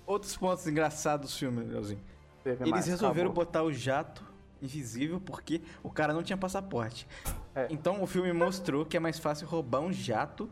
Outros 0.06 0.36
pontos 0.38 0.68
engraçados 0.68 1.32
do 1.32 1.38
filme, 1.38 1.64
Leozinho. 1.64 2.02
Eles 2.46 2.70
mais, 2.70 2.86
resolveram 2.88 3.30
acabou. 3.30 3.46
botar 3.46 3.64
o 3.64 3.72
jato 3.72 4.24
invisível 4.62 5.20
porque 5.20 5.62
o 5.82 5.90
cara 5.90 6.14
não 6.14 6.22
tinha 6.22 6.38
passaporte. 6.38 7.08
É. 7.56 7.68
Então 7.72 8.02
o 8.04 8.08
filme 8.08 8.32
mostrou 8.32 8.86
que 8.86 8.96
é 8.96 9.00
mais 9.00 9.18
fácil 9.18 9.48
roubar 9.48 9.80
um 9.82 9.92
jato 9.92 10.50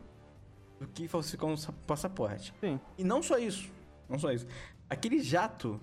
do 0.79 0.87
que 0.87 1.07
falsificar 1.07 1.47
um 1.49 1.57
sa- 1.57 1.73
passaporte. 1.85 2.53
Sim. 2.59 2.79
E 2.97 3.03
não 3.03 3.21
só 3.21 3.37
isso. 3.37 3.69
Não 4.09 4.17
só 4.17 4.31
isso. 4.31 4.47
Aquele 4.89 5.21
jato 5.21 5.79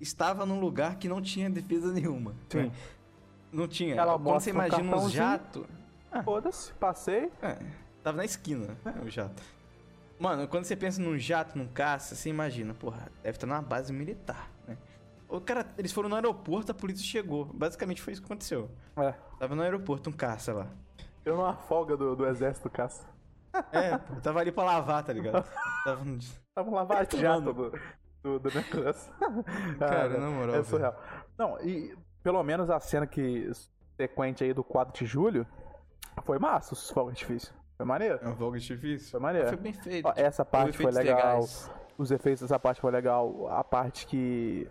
estava 0.00 0.44
num 0.44 0.58
lugar 0.58 0.96
que 0.96 1.08
não 1.08 1.22
tinha 1.22 1.48
defesa 1.48 1.92
nenhuma. 1.92 2.34
Sim. 2.48 2.64
né? 2.64 2.72
Não 3.52 3.68
tinha. 3.68 3.94
Ela 3.94 4.18
Quando 4.18 4.40
você 4.40 4.50
um 4.50 4.54
imagina 4.54 4.82
um 4.82 4.90
cartãozinho. 4.90 5.10
jato. 5.12 5.66
Foda-se, 6.24 6.72
passei. 6.74 7.30
É, 7.40 7.58
tava 8.02 8.18
na 8.18 8.24
esquina, 8.24 8.76
né, 8.84 8.94
o 9.04 9.08
jato. 9.08 9.42
Mano, 10.18 10.46
quando 10.46 10.64
você 10.64 10.76
pensa 10.76 11.00
num 11.00 11.18
jato, 11.18 11.56
num 11.56 11.66
caça, 11.66 12.14
você 12.14 12.28
imagina, 12.28 12.74
porra, 12.74 13.10
deve 13.22 13.36
estar 13.36 13.46
numa 13.46 13.62
base 13.62 13.92
militar, 13.92 14.50
né? 14.68 14.76
O 15.28 15.40
cara, 15.40 15.66
eles 15.78 15.90
foram 15.90 16.10
no 16.10 16.14
aeroporto, 16.14 16.70
a 16.70 16.74
polícia 16.74 17.04
chegou. 17.04 17.46
Basicamente 17.46 18.02
foi 18.02 18.12
isso 18.12 18.20
que 18.22 18.26
aconteceu. 18.26 18.70
É. 18.96 19.14
Tava 19.38 19.54
no 19.54 19.62
aeroporto 19.62 20.10
um 20.10 20.12
caça 20.12 20.52
lá. 20.52 20.68
Eu 21.24 21.36
numa 21.36 21.54
folga 21.56 21.96
do, 21.96 22.14
do 22.14 22.26
exército, 22.26 22.68
caça. 22.68 23.06
É, 23.72 23.98
pô, 23.98 24.14
tava 24.22 24.40
ali 24.40 24.50
pra 24.50 24.64
lavar, 24.64 25.04
tá 25.04 25.12
ligado? 25.12 25.44
Tava 25.84 26.04
no... 26.04 26.18
Tava 26.54 26.70
um 26.70 26.74
lava-jato 26.74 27.52
do, 27.52 27.72
do, 28.22 28.38
do 28.38 28.50
negócio. 28.54 29.12
Cara, 29.78 30.18
na 30.18 30.30
moral, 30.30 30.54
É 30.56 30.62
surreal. 30.64 30.98
Não, 31.36 31.60
e 31.60 31.94
pelo 32.22 32.42
menos 32.42 32.70
a 32.70 32.80
cena 32.80 33.06
que 33.06 33.50
sequente 33.96 34.42
aí 34.42 34.54
do 34.54 34.64
4 34.64 34.92
de 34.94 35.06
julho 35.06 35.46
foi 36.24 36.38
massa, 36.38 36.74
os 36.74 36.90
fogos 36.90 37.14
de 37.14 37.22
artifício. 37.24 37.54
Foi 37.76 37.86
maneiro. 37.86 38.18
É 38.22 38.28
um 38.28 38.36
fogo 38.36 38.56
difícil. 38.58 39.10
Foi 39.10 39.20
maneiro. 39.20 39.48
Foi 39.48 39.56
bem 39.56 39.72
feito. 39.72 40.06
Ó, 40.06 40.12
essa 40.14 40.44
parte 40.44 40.76
foi 40.76 40.92
legal. 40.92 41.16
legais. 41.16 41.70
Os 41.98 42.10
efeitos 42.10 42.42
dessa 42.42 42.58
parte 42.58 42.80
foi 42.80 42.92
legal. 42.92 43.48
A 43.48 43.64
parte 43.64 44.06
que. 44.06 44.68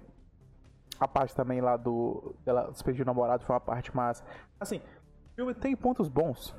A 0.99 1.07
parte 1.07 1.35
também 1.35 1.59
lá 1.61 1.75
do. 1.75 2.35
Dela 2.45 2.69
despedir 2.71 3.03
o 3.03 3.05
namorado 3.05 3.43
foi 3.43 3.53
uma 3.53 3.59
parte 3.59 3.93
massa. 3.95 4.23
Assim, 4.59 4.77
o 4.77 5.35
filme 5.35 5.53
tem 5.53 5.75
pontos 5.75 6.07
bons. 6.07 6.55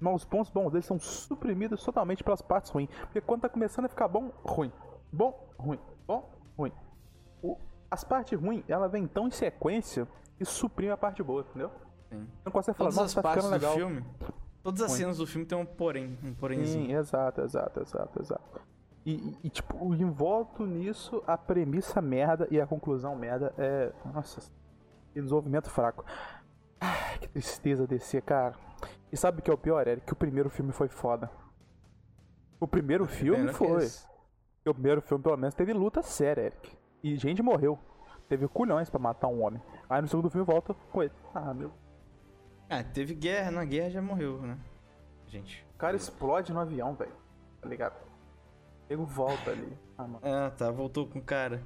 Mas 0.00 0.14
os 0.14 0.24
pontos 0.24 0.50
bons 0.50 0.70
deles 0.70 0.86
são 0.86 0.98
suprimidos 0.98 1.84
totalmente 1.84 2.24
pelas 2.24 2.40
partes 2.40 2.70
ruins. 2.70 2.88
Porque 3.02 3.20
quando 3.20 3.42
tá 3.42 3.48
começando 3.48 3.84
a 3.84 3.88
ficar 3.88 4.08
bom, 4.08 4.30
ruim. 4.42 4.72
Bom, 5.12 5.48
ruim. 5.58 5.78
Bom, 6.06 6.30
ruim. 6.56 6.72
O- 7.42 7.58
as 7.90 8.02
partes 8.02 8.40
ruins, 8.40 8.64
ela 8.68 8.88
vem 8.88 9.06
tão 9.06 9.28
em 9.28 9.30
sequência 9.30 10.08
e 10.38 10.44
suprime 10.44 10.90
a 10.92 10.96
parte 10.96 11.22
boa, 11.22 11.42
entendeu? 11.42 11.70
Sim. 12.08 12.26
Não 12.44 12.50
consegue 12.52 12.78
falar, 12.78 12.90
Todas 12.90 13.04
as 13.04 13.14
tá 13.14 13.22
partes 13.22 13.44
do 13.44 13.50
legal. 13.50 13.74
filme, 13.74 14.04
todas 14.62 14.80
as 14.82 14.90
Ruim. 14.90 14.98
cenas 14.98 15.18
do 15.18 15.26
filme 15.26 15.46
tem 15.46 15.56
um 15.58 15.66
porém, 15.66 16.16
um 16.24 16.32
porémzinho. 16.34 16.86
Sim, 16.86 16.92
exato, 16.94 17.40
exato, 17.42 17.80
exato, 17.80 18.20
exato. 18.22 18.60
E, 19.04 19.36
e- 19.44 19.50
tipo, 19.50 19.94
envolto 19.94 20.64
nisso, 20.66 21.22
a 21.26 21.36
premissa 21.36 22.00
merda 22.00 22.48
e 22.50 22.60
a 22.60 22.66
conclusão 22.66 23.14
merda 23.16 23.52
é. 23.58 23.92
Nossa, 24.14 24.40
que 25.12 25.20
desenvolvimento 25.20 25.68
fraco. 25.70 26.04
Ai, 26.80 27.18
que 27.18 27.28
tristeza 27.28 27.86
descer, 27.86 28.22
cara. 28.22 28.54
E 29.12 29.16
sabe 29.16 29.40
o 29.40 29.42
que 29.42 29.50
é 29.50 29.54
o 29.54 29.58
pior, 29.58 29.86
Eric? 29.86 30.06
Que 30.06 30.12
o 30.12 30.16
primeiro 30.16 30.48
filme 30.48 30.72
foi 30.72 30.88
foda. 30.88 31.30
O 32.58 32.66
primeiro 32.66 33.06
filme 33.06 33.38
Pena 33.38 33.52
que 33.52 33.58
foi. 33.58 33.84
esse- 33.84 34.06
o 34.66 34.72
primeiro 34.74 35.00
filme, 35.02 35.22
pelo 35.22 35.36
menos, 35.36 35.54
teve 35.54 35.72
luta 35.72 36.02
séria, 36.02 36.42
Eric. 36.42 36.76
E 37.02 37.16
gente 37.16 37.42
morreu. 37.42 37.78
Teve 38.28 38.46
culhões 38.46 38.88
pra 38.88 39.00
matar 39.00 39.26
um 39.28 39.42
homem. 39.42 39.60
Aí 39.88 40.00
no 40.00 40.06
segundo 40.08 40.30
filme 40.30 40.46
volta 40.46 40.74
com 40.92 41.02
ele. 41.02 41.12
Ah, 41.34 41.52
meu. 41.52 41.72
Ah, 42.68 42.84
teve 42.84 43.14
guerra, 43.14 43.50
na 43.50 43.64
guerra 43.64 43.90
já 43.90 44.02
morreu, 44.02 44.40
né? 44.42 44.56
Gente. 45.26 45.66
O 45.74 45.78
cara 45.78 45.96
explode 45.96 46.52
no 46.52 46.60
avião, 46.60 46.94
velho. 46.94 47.12
Tá 47.60 47.68
ligado? 47.68 47.94
Ele 48.88 49.02
volta 49.04 49.50
ali. 49.50 49.76
Ah. 49.98 50.06
Ah, 50.22 50.50
tá, 50.50 50.70
voltou 50.70 51.06
com 51.08 51.18
o 51.18 51.22
cara. 51.22 51.62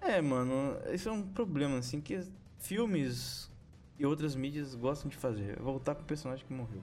É, 0.00 0.20
mano, 0.20 0.76
isso 0.92 1.08
é 1.08 1.12
um 1.12 1.22
problema, 1.22 1.78
assim, 1.78 2.00
que 2.00 2.20
filmes 2.58 3.50
e 3.98 4.06
outras 4.06 4.34
mídias 4.34 4.74
gostam 4.74 5.08
de 5.08 5.16
fazer. 5.16 5.58
Voltar 5.60 5.94
com 5.94 6.02
o 6.02 6.04
personagem 6.04 6.44
que 6.44 6.52
morreu. 6.52 6.82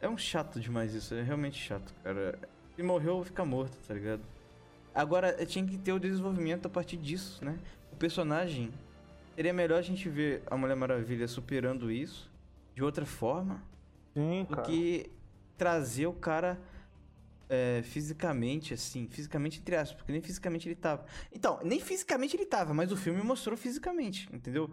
É 0.00 0.08
um 0.08 0.16
chato 0.16 0.60
demais 0.60 0.94
isso, 0.94 1.14
é 1.14 1.22
realmente 1.22 1.58
chato, 1.58 1.92
cara. 2.02 2.38
Se 2.76 2.82
morreu, 2.82 3.24
fica 3.24 3.44
morto, 3.44 3.76
tá 3.86 3.94
ligado? 3.94 4.22
Agora, 4.94 5.34
eh, 5.40 5.44
tinha 5.44 5.66
que 5.66 5.76
ter 5.76 5.92
o 5.92 5.98
desenvolvimento 5.98 6.66
a 6.66 6.68
partir 6.68 6.96
disso, 6.96 7.44
né? 7.44 7.58
O 7.92 7.96
personagem. 7.96 8.72
Seria 9.34 9.52
melhor 9.52 9.78
a 9.78 9.82
gente 9.82 10.08
ver 10.08 10.42
a 10.48 10.56
Mulher 10.56 10.74
Maravilha 10.74 11.28
superando 11.28 11.92
isso 11.92 12.28
de 12.74 12.82
outra 12.82 13.06
forma 13.06 13.62
Sim, 14.12 14.44
do 14.48 14.60
que 14.62 15.10
trazer 15.56 16.06
o 16.06 16.12
cara 16.12 16.60
é, 17.48 17.80
fisicamente, 17.82 18.74
assim, 18.74 19.06
fisicamente 19.08 19.60
entre 19.60 19.76
aspas, 19.76 19.96
porque 19.96 20.12
nem 20.12 20.20
fisicamente 20.20 20.68
ele 20.68 20.74
tava. 20.74 21.04
Então, 21.32 21.60
nem 21.62 21.80
fisicamente 21.80 22.36
ele 22.36 22.46
tava, 22.46 22.74
mas 22.74 22.92
o 22.92 22.96
filme 22.96 23.22
mostrou 23.22 23.56
fisicamente, 23.56 24.28
entendeu? 24.32 24.70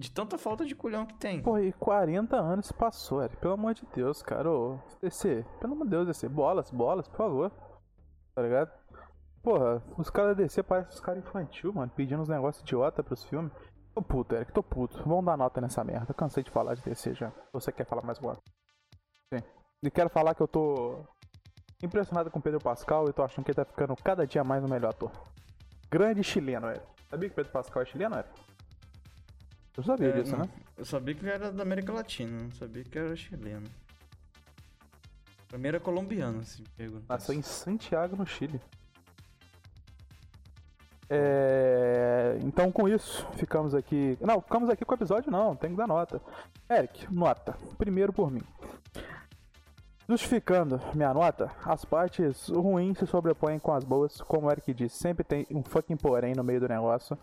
De 0.00 0.10
tanta 0.10 0.38
falta 0.38 0.64
de 0.64 0.74
culhão 0.74 1.04
que 1.04 1.12
tem. 1.12 1.42
Pô, 1.42 1.58
e 1.58 1.74
40 1.74 2.34
anos 2.34 2.72
passou, 2.72 3.22
Eric. 3.22 3.36
Pelo 3.36 3.52
amor 3.52 3.74
de 3.74 3.84
Deus, 3.94 4.22
cara. 4.22 4.50
Ô, 4.50 4.78
DC, 5.02 5.44
pelo 5.60 5.74
amor 5.74 5.84
de 5.84 5.90
Deus, 5.90 6.06
DC. 6.06 6.26
Bolas, 6.26 6.70
bolas, 6.70 7.06
por 7.06 7.18
favor. 7.18 7.52
Tá 8.34 8.40
ligado? 8.40 8.72
Porra, 9.42 9.82
os 9.98 10.08
caras 10.08 10.34
da 10.34 10.42
DC 10.42 10.62
parecem 10.62 10.94
os 10.94 11.00
caras 11.00 11.22
infantil, 11.22 11.70
mano. 11.74 11.92
Pedindo 11.94 12.22
uns 12.22 12.30
negócios 12.30 12.62
idiota 12.62 13.02
pros 13.02 13.24
filmes. 13.24 13.52
Tô 13.94 14.00
puto, 14.00 14.34
Eric, 14.34 14.50
tô 14.52 14.62
puto. 14.62 15.02
Vamos 15.06 15.26
dar 15.26 15.36
nota 15.36 15.60
nessa 15.60 15.84
merda. 15.84 16.14
Cansei 16.14 16.42
de 16.42 16.50
falar 16.50 16.76
de 16.76 16.80
DC 16.80 17.12
já. 17.12 17.30
Você 17.52 17.70
quer 17.70 17.84
falar 17.84 18.02
mais 18.02 18.16
alguma? 18.16 18.38
E 19.82 19.90
quero 19.90 20.08
falar 20.08 20.34
que 20.34 20.40
eu 20.40 20.48
tô 20.48 21.04
impressionado 21.82 22.30
com 22.30 22.38
o 22.38 22.42
Pedro 22.42 22.60
Pascal 22.60 23.06
e 23.10 23.12
tô 23.12 23.22
achando 23.22 23.44
que 23.44 23.50
ele 23.50 23.56
tá 23.56 23.66
ficando 23.66 23.94
cada 24.02 24.26
dia 24.26 24.42
mais 24.42 24.64
o 24.64 24.68
melhor 24.68 24.92
ator. 24.92 25.12
Grande 25.90 26.24
chileno, 26.24 26.68
velho. 26.68 26.82
Sabia 27.10 27.28
que 27.28 27.34
o 27.34 27.36
Pedro 27.36 27.52
Pascal 27.52 27.82
é 27.82 27.84
chileno, 27.84 28.14
velho? 28.14 28.28
Eu 29.80 29.84
sabia 29.84 30.08
É, 30.08 30.12
disso, 30.12 30.32
não, 30.32 30.44
né? 30.44 30.50
Eu 30.76 30.84
sabia 30.84 31.14
que 31.14 31.26
era 31.26 31.50
da 31.50 31.62
América 31.62 31.92
Latina, 31.92 32.42
não 32.42 32.50
sabia 32.52 32.84
que 32.84 32.98
era 32.98 33.16
chileno. 33.16 33.66
Pra 35.48 35.58
mim 35.58 35.68
era 35.68 35.80
colombiano, 35.80 36.44
se 36.44 36.60
me 36.60 36.68
perguntar. 36.76 37.14
Nasceu 37.14 37.34
em 37.34 37.42
Santiago, 37.42 38.14
no 38.16 38.26
Chile. 38.26 38.60
É... 41.08 42.38
Então, 42.42 42.70
com 42.70 42.88
isso, 42.88 43.26
ficamos 43.32 43.74
aqui. 43.74 44.16
Não, 44.20 44.40
ficamos 44.40 44.68
aqui 44.68 44.84
com 44.84 44.92
o 44.92 44.96
episódio, 44.96 45.30
não, 45.30 45.56
tem 45.56 45.70
que 45.70 45.76
dar 45.76 45.88
nota. 45.88 46.20
Eric, 46.70 47.12
nota. 47.12 47.56
Primeiro 47.76 48.12
por 48.12 48.30
mim. 48.30 48.42
Justificando 50.08 50.80
minha 50.94 51.14
nota, 51.14 51.50
as 51.64 51.84
partes 51.84 52.48
ruins 52.48 52.98
se 52.98 53.06
sobrepõem 53.06 53.58
com 53.58 53.72
as 53.72 53.84
boas. 53.84 54.20
Como 54.22 54.46
o 54.46 54.50
Eric 54.50 54.74
disse, 54.74 54.98
sempre 54.98 55.24
tem 55.24 55.46
um 55.50 55.62
fucking 55.62 55.96
porém 55.96 56.34
no 56.34 56.44
meio 56.44 56.60
do 56.60 56.68
negócio. 56.68 57.16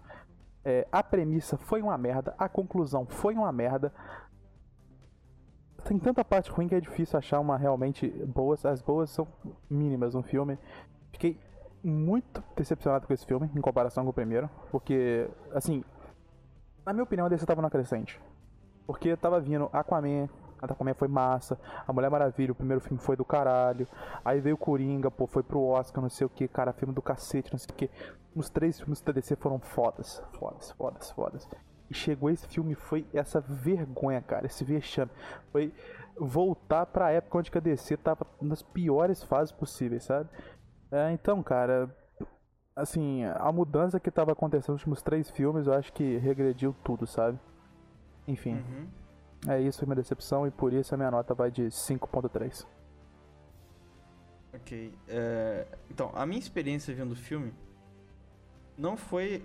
É, 0.69 0.85
a 0.91 1.01
premissa 1.01 1.55
foi 1.55 1.81
uma 1.81 1.97
merda, 1.97 2.35
a 2.37 2.49
conclusão 2.49 3.05
foi 3.05 3.35
uma 3.35 3.49
merda. 3.53 3.93
Tem 5.85 5.97
tanta 5.97 6.25
parte 6.25 6.51
ruim 6.51 6.67
que 6.67 6.75
é 6.75 6.81
difícil 6.81 7.17
achar 7.17 7.39
uma 7.39 7.55
realmente 7.55 8.09
boa. 8.25 8.57
As 8.65 8.81
boas 8.81 9.09
são 9.09 9.25
mínimas 9.69 10.13
no 10.13 10.21
filme. 10.21 10.59
Fiquei 11.09 11.39
muito 11.81 12.43
decepcionado 12.53 13.07
com 13.07 13.13
esse 13.13 13.25
filme 13.25 13.49
em 13.55 13.61
comparação 13.61 14.03
com 14.03 14.09
o 14.09 14.13
primeiro, 14.13 14.49
porque, 14.69 15.29
assim, 15.53 15.85
na 16.85 16.91
minha 16.91 17.03
opinião, 17.03 17.27
a 17.27 17.29
DC 17.29 17.45
tava 17.45 17.61
na 17.61 17.69
crescente. 17.69 18.19
Porque 18.85 19.15
tava 19.15 19.39
vindo 19.39 19.69
Aquaman, 19.71 20.27
Aquaman 20.61 20.93
foi 20.93 21.07
massa, 21.07 21.59
a 21.87 21.93
Mulher 21.93 22.09
Maravilha, 22.09 22.51
o 22.51 22.55
primeiro 22.55 22.81
filme 22.81 22.99
foi 22.99 23.15
do 23.15 23.25
caralho, 23.25 23.87
aí 24.23 24.39
veio 24.39 24.57
Coringa, 24.57 25.11
pô, 25.11 25.27
foi 25.27 25.43
pro 25.43 25.61
Oscar, 25.61 26.01
não 26.01 26.09
sei 26.09 26.25
o 26.25 26.29
que, 26.29 26.47
cara, 26.47 26.73
filme 26.73 26.93
do 26.93 27.01
cacete, 27.01 27.51
não 27.51 27.59
sei 27.59 27.69
o 27.71 27.73
que. 27.73 27.89
Os 28.35 28.49
três 28.49 28.79
filmes 28.79 29.01
da 29.01 29.11
DC 29.11 29.35
foram 29.35 29.59
fodas, 29.59 30.21
fodas, 30.33 30.71
fodas, 30.71 31.11
fodas. 31.11 31.49
E 31.89 31.93
chegou 31.93 32.29
esse 32.29 32.47
filme, 32.47 32.75
foi 32.75 33.05
essa 33.13 33.39
vergonha, 33.39 34.21
cara, 34.21 34.45
esse 34.45 34.63
vexame. 34.63 35.11
Foi 35.51 35.73
voltar 36.19 36.85
pra 36.85 37.11
época 37.11 37.37
onde 37.37 37.51
a 37.55 37.59
DC 37.59 37.97
tava 37.97 38.25
nas 38.41 38.61
piores 38.61 39.23
fases 39.23 39.51
possíveis, 39.51 40.03
sabe? 40.03 40.29
É, 40.91 41.11
então, 41.11 41.41
cara, 41.43 41.89
assim, 42.75 43.23
a 43.23 43.51
mudança 43.51 43.99
que 43.99 44.11
tava 44.11 44.31
acontecendo 44.31 44.73
nos 44.73 44.81
últimos 44.81 45.01
três 45.01 45.29
filmes, 45.29 45.67
eu 45.67 45.73
acho 45.73 45.91
que 45.93 46.17
regrediu 46.17 46.75
tudo, 46.83 47.07
sabe? 47.07 47.39
Enfim, 48.27 48.55
Uhum. 48.55 48.87
É 49.47 49.61
isso, 49.61 49.79
foi 49.79 49.85
minha 49.87 49.95
decepção 49.95 50.45
e 50.47 50.51
por 50.51 50.73
isso 50.73 50.93
a 50.93 50.97
minha 50.97 51.09
nota 51.11 51.33
vai 51.33 51.49
de 51.51 51.63
5.3. 51.71 52.65
Ok. 54.53 54.93
é, 55.07 55.67
Então, 55.89 56.11
a 56.15 56.25
minha 56.25 56.39
experiência 56.39 56.93
vendo 56.93 57.11
o 57.11 57.15
filme 57.15 57.53
não 58.77 58.95
foi 58.97 59.43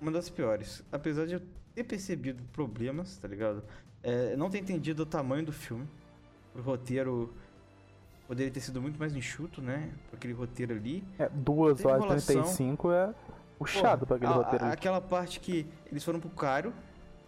uma 0.00 0.10
das 0.10 0.28
piores. 0.28 0.84
Apesar 0.92 1.26
de 1.26 1.34
eu 1.34 1.42
ter 1.74 1.84
percebido 1.84 2.42
problemas, 2.52 3.16
tá 3.16 3.28
ligado? 3.28 3.62
É, 4.02 4.36
não 4.36 4.50
ter 4.50 4.58
entendido 4.58 5.02
o 5.02 5.06
tamanho 5.06 5.44
do 5.46 5.52
filme. 5.52 5.88
O 6.54 6.60
roteiro 6.60 7.32
poderia 8.28 8.52
ter 8.52 8.60
sido 8.60 8.80
muito 8.80 8.98
mais 8.98 9.14
enxuto, 9.14 9.60
né? 9.60 9.90
Pra 10.08 10.16
aquele 10.18 10.32
roteiro 10.32 10.74
ali. 10.74 11.04
É, 11.18 11.28
2 11.28 11.78
Tem 11.78 11.86
horas 11.86 12.00
e 12.00 12.04
enrolação. 12.04 12.34
35 12.42 12.92
é 12.92 13.14
puxado 13.58 14.06
pra 14.06 14.16
aquele 14.16 14.30
a- 14.32 14.34
a- 14.34 14.38
roteiro. 14.38 14.64
ali. 14.64 14.74
Aquela 14.74 15.00
parte 15.00 15.40
que 15.40 15.66
eles 15.90 16.04
foram 16.04 16.20
pro 16.20 16.30
Cairo, 16.30 16.72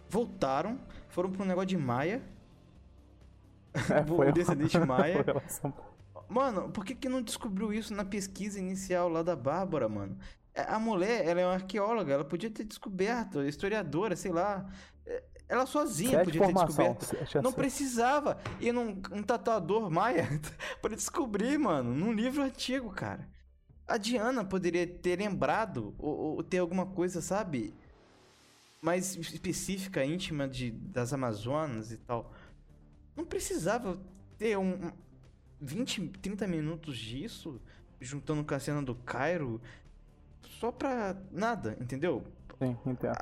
voltaram, 0.09 0.79
foram 1.09 1.31
pro 1.31 1.45
negócio 1.45 1.67
de 1.67 1.77
Maia. 1.77 2.21
É, 3.89 4.01
o 4.27 4.31
descendente 4.31 4.79
Maia. 4.79 5.23
foi 5.23 5.71
Mano, 6.27 6.69
por 6.71 6.83
que, 6.85 6.95
que 6.95 7.07
não 7.09 7.21
descobriu 7.21 7.71
isso 7.73 7.93
na 7.93 8.03
pesquisa 8.03 8.59
inicial 8.59 9.07
lá 9.09 9.23
da 9.23 9.35
Bárbara, 9.35 9.87
mano? 9.87 10.17
É, 10.53 10.61
A 10.63 10.79
mulher, 10.79 11.25
ela 11.25 11.41
é 11.41 11.45
uma 11.45 11.53
arqueóloga, 11.53 12.13
ela 12.13 12.25
podia 12.25 12.49
ter 12.51 12.65
descoberto, 12.65 13.41
historiadora, 13.43 14.15
sei 14.15 14.31
lá. 14.31 14.65
É, 15.05 15.23
Ela 15.47 15.65
sozinha 15.65 16.19
Sete 16.19 16.25
podia 16.25 16.41
ter 16.41 16.53
descoberto. 16.53 17.07
Não 17.41 17.53
precisava 17.53 18.37
ir 18.59 18.73
num 18.73 19.01
um 19.11 19.23
tatuador 19.23 19.89
maia 19.89 20.27
pra 20.81 20.95
descobrir, 20.95 21.57
mano, 21.57 21.93
num 21.95 22.11
livro 22.11 22.43
antigo, 22.43 22.91
cara. 22.91 23.29
A 23.87 23.97
Diana 23.97 24.43
poderia 24.43 24.85
ter 24.87 25.17
lembrado 25.19 25.95
ou, 25.97 26.35
ou 26.37 26.43
ter 26.43 26.57
alguma 26.59 26.85
coisa, 26.85 27.21
sabe? 27.21 27.73
Mais 28.81 29.15
específica, 29.15 30.05
íntima 30.05 30.47
de, 30.47 30.69
das 30.71 31.11
Amazonas 31.11 31.91
e 31.91 31.97
tal. 31.97 32.31
Não 33.15 33.25
precisava 33.25 33.99
ter 34.37 34.55
um, 34.57 34.73
um 34.87 34.91
20, 35.59 36.09
30 36.21 36.45
minutos 36.47 36.95
disso, 36.97 37.59
juntando 37.99 38.43
com 38.43 38.53
a 38.53 38.59
cena 38.59 38.81
do 38.83 38.93
Cairo, 38.93 39.59
só 40.59 40.71
pra 40.71 41.17
nada, 41.31 41.75
entendeu? 41.81 42.23
Sim, 42.61 42.77
entendo. 42.85 43.17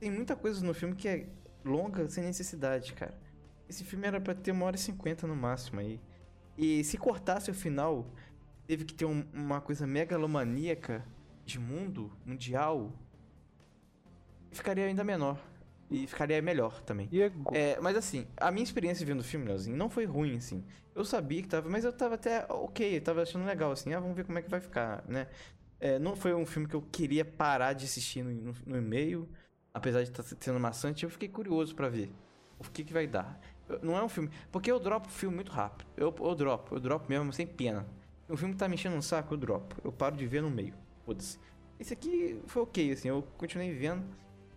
Tem 0.00 0.10
muita 0.10 0.34
coisa 0.34 0.64
no 0.64 0.74
filme 0.74 0.96
que 0.96 1.08
é 1.08 1.28
longa 1.64 2.08
sem 2.08 2.24
necessidade, 2.24 2.92
cara. 2.92 3.16
Esse 3.68 3.84
filme 3.84 4.06
era 4.06 4.20
pra 4.20 4.34
ter 4.34 4.50
uma 4.50 4.64
hora 4.66 4.76
e 4.76 4.78
cinquenta 4.80 5.26
no 5.28 5.36
máximo 5.36 5.78
aí. 5.78 6.00
E 6.56 6.82
se 6.82 6.98
cortasse 6.98 7.50
o 7.50 7.54
final, 7.54 8.04
teve 8.66 8.84
que 8.84 8.94
ter 8.94 9.04
um- 9.04 9.24
uma 9.32 9.60
coisa 9.60 9.86
megalomaníaca 9.86 11.04
de 11.44 11.58
mundo 11.60 12.10
mundial, 12.26 12.92
ficaria 14.52 14.84
ainda 14.86 15.04
menor. 15.04 15.38
E 15.90 16.06
ficaria 16.06 16.40
melhor 16.42 16.82
também. 16.82 17.08
É 17.12 17.30
É, 17.74 17.80
mas 17.80 17.96
assim, 17.96 18.26
a 18.36 18.50
minha 18.50 18.62
experiência 18.62 19.06
vendo 19.06 19.20
o 19.20 19.24
filme, 19.24 19.46
Leozinho, 19.46 19.76
não 19.76 19.88
foi 19.88 20.04
ruim, 20.04 20.36
assim. 20.36 20.62
Eu 20.94 21.04
sabia 21.04 21.40
que 21.40 21.48
tava, 21.48 21.68
mas 21.70 21.84
eu 21.84 21.92
tava 21.92 22.16
até 22.16 22.44
ok, 22.50 22.96
eu 22.96 23.00
tava 23.00 23.22
achando 23.22 23.46
legal, 23.46 23.72
assim, 23.72 23.94
ah, 23.94 24.00
vamos 24.00 24.14
ver 24.16 24.24
como 24.24 24.38
é 24.38 24.42
que 24.42 24.50
vai 24.50 24.60
ficar, 24.60 25.02
né? 25.08 25.28
É, 25.80 25.98
não 25.98 26.16
foi 26.16 26.34
um 26.34 26.44
filme 26.44 26.68
que 26.68 26.74
eu 26.74 26.82
queria 26.82 27.24
parar 27.24 27.72
de 27.72 27.84
assistir 27.84 28.22
no, 28.22 28.30
no, 28.32 28.54
no 28.66 28.76
e-mail, 28.76 29.28
apesar 29.72 30.02
de 30.02 30.10
estar 30.10 30.22
sendo 30.40 30.58
maçante, 30.58 31.04
eu 31.04 31.10
fiquei 31.10 31.28
curioso 31.28 31.74
pra 31.74 31.88
ver 31.88 32.10
o 32.58 32.64
que 32.64 32.84
que 32.84 32.92
vai 32.92 33.06
dar. 33.06 33.40
Eu- 33.68 33.78
não 33.82 33.96
é 33.96 34.02
um 34.02 34.08
filme, 34.08 34.30
porque 34.50 34.70
eu 34.70 34.78
dropo 34.80 35.06
o 35.08 35.10
filme 35.10 35.36
muito 35.36 35.52
rápido, 35.52 35.86
eu, 35.96 36.14
eu 36.20 36.34
dropo, 36.34 36.74
eu 36.74 36.80
dropo 36.80 37.06
mesmo 37.08 37.32
sem 37.32 37.46
pena. 37.46 37.86
Um 38.28 38.36
filme 38.36 38.52
que 38.54 38.58
tá 38.58 38.68
me 38.68 38.74
enchendo 38.74 38.96
um 38.96 39.02
saco, 39.02 39.34
eu 39.34 39.38
dropo, 39.38 39.76
eu 39.84 39.92
paro 39.92 40.16
de 40.16 40.26
ver 40.26 40.42
no 40.42 40.50
meio, 40.50 40.74
foda-se. 41.04 41.38
Esse 41.78 41.92
aqui 41.94 42.40
foi 42.46 42.62
ok, 42.62 42.92
assim, 42.92 43.08
eu 43.08 43.22
continuei 43.38 43.72
vendo, 43.72 44.04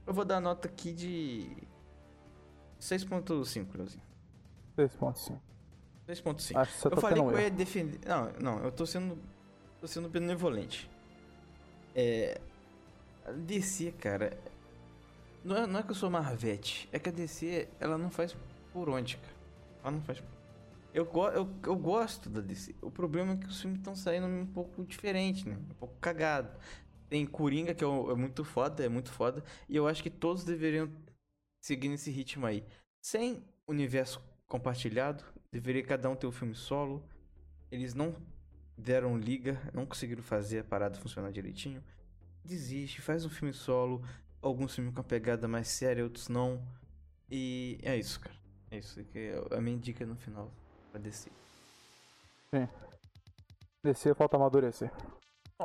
eu 0.06 0.14
vou 0.14 0.26
dar 0.26 0.40
nota 0.40 0.68
aqui 0.68 0.92
de 0.92 1.56
6.5, 2.80 3.76
Leozinho. 3.76 4.04
6.5. 4.78 5.40
6.5. 6.08 6.58
Acho 6.58 6.74
que 6.74 6.80
você 6.80 6.88
Eu 6.88 6.92
tá 6.92 7.02
falei 7.02 7.24
que 7.24 7.30
eu 7.30 7.40
ia 7.40 7.46
erro. 7.48 7.56
defender. 7.56 8.00
Não, 8.08 8.32
não, 8.40 8.64
eu 8.64 8.72
tô 8.72 8.86
sendo. 8.86 9.18
tô 9.80 9.88
sendo 9.88 10.10
benevolente. 10.10 10.90
É. 11.96 12.40
A 13.26 13.32
DC, 13.32 13.92
cara. 13.94 14.38
Não 15.44 15.56
é, 15.58 15.68
não 15.68 15.80
é 15.80 15.84
que 15.84 15.92
eu 15.92 15.96
sou 15.96 16.10
Marvete, 16.10 16.88
é 16.92 17.00
que 17.00 17.10
a 17.10 17.12
DC, 17.12 17.68
ela 17.80 17.98
não 17.98 18.12
faz 18.12 18.36
por 18.72 18.90
onde, 18.90 19.18
cara. 19.18 19.34
Ela 19.84 19.92
não 19.92 20.02
faz. 20.02 20.22
Eu, 20.94 21.10
eu, 21.34 21.50
eu 21.64 21.76
gosto 21.76 22.30
da 22.30 22.42
DC. 22.42 22.76
O 22.82 22.92
problema 22.92 23.34
é 23.34 23.38
que 23.38 23.48
os 23.48 23.62
filmes 23.62 23.80
estão 23.80 23.96
saindo 23.96 24.28
um 24.28 24.46
pouco 24.46 24.84
diferente, 24.84 25.48
né? 25.48 25.56
Um 25.56 25.74
pouco 25.76 25.96
cagado. 26.00 26.50
Tem 27.12 27.26
Coringa, 27.26 27.76
que 27.76 27.84
é, 27.84 27.88
o- 27.88 28.10
é 28.10 28.16
muito 28.16 28.42
foda, 28.46 28.86
é 28.86 28.88
muito 28.88 29.12
foda. 29.12 29.44
E 29.68 29.76
eu 29.76 29.86
acho 29.86 30.02
que 30.02 30.10
todos 30.10 30.46
deveriam 30.46 30.90
seguir 31.60 31.90
nesse 31.90 32.10
ritmo 32.10 32.46
aí. 32.46 32.64
Sem 33.02 33.44
universo 33.68 34.22
compartilhado, 34.48 35.22
deveria 35.52 35.84
cada 35.84 36.10
um 36.10 36.16
ter 36.16 36.26
um 36.26 36.32
filme 36.32 36.56
solo. 36.56 37.04
Eles 37.70 37.94
não 37.94 38.16
deram 38.78 39.18
liga, 39.18 39.62
não 39.74 39.86
conseguiram 39.86 40.24
fazer 40.24 40.60
a 40.60 40.64
parada 40.64 40.98
funcionar 41.02 41.34
direitinho. 41.34 41.84
Desiste, 42.46 43.02
faz 43.02 43.26
um 43.26 43.30
filme 43.30 43.54
solo. 43.54 44.02
Alguns 44.42 44.74
filmes 44.74 44.94
com 44.94 45.02
a 45.02 45.04
pegada 45.04 45.50
mais 45.50 45.68
séria, 45.68 46.06
outros 46.06 46.30
não. 46.30 46.66
E 47.30 47.78
é 47.84 47.98
isso, 47.98 48.22
cara. 48.22 48.36
É 48.72 48.78
isso 48.78 49.04
que 49.04 49.20
é 49.20 49.58
a 49.58 49.60
minha 49.60 49.78
dica 49.78 50.06
no 50.06 50.16
final 50.16 50.50
pra 50.94 51.02
descer. 51.02 51.34
Descer, 53.84 54.16
falta 54.16 54.38
amadurecer. 54.38 54.90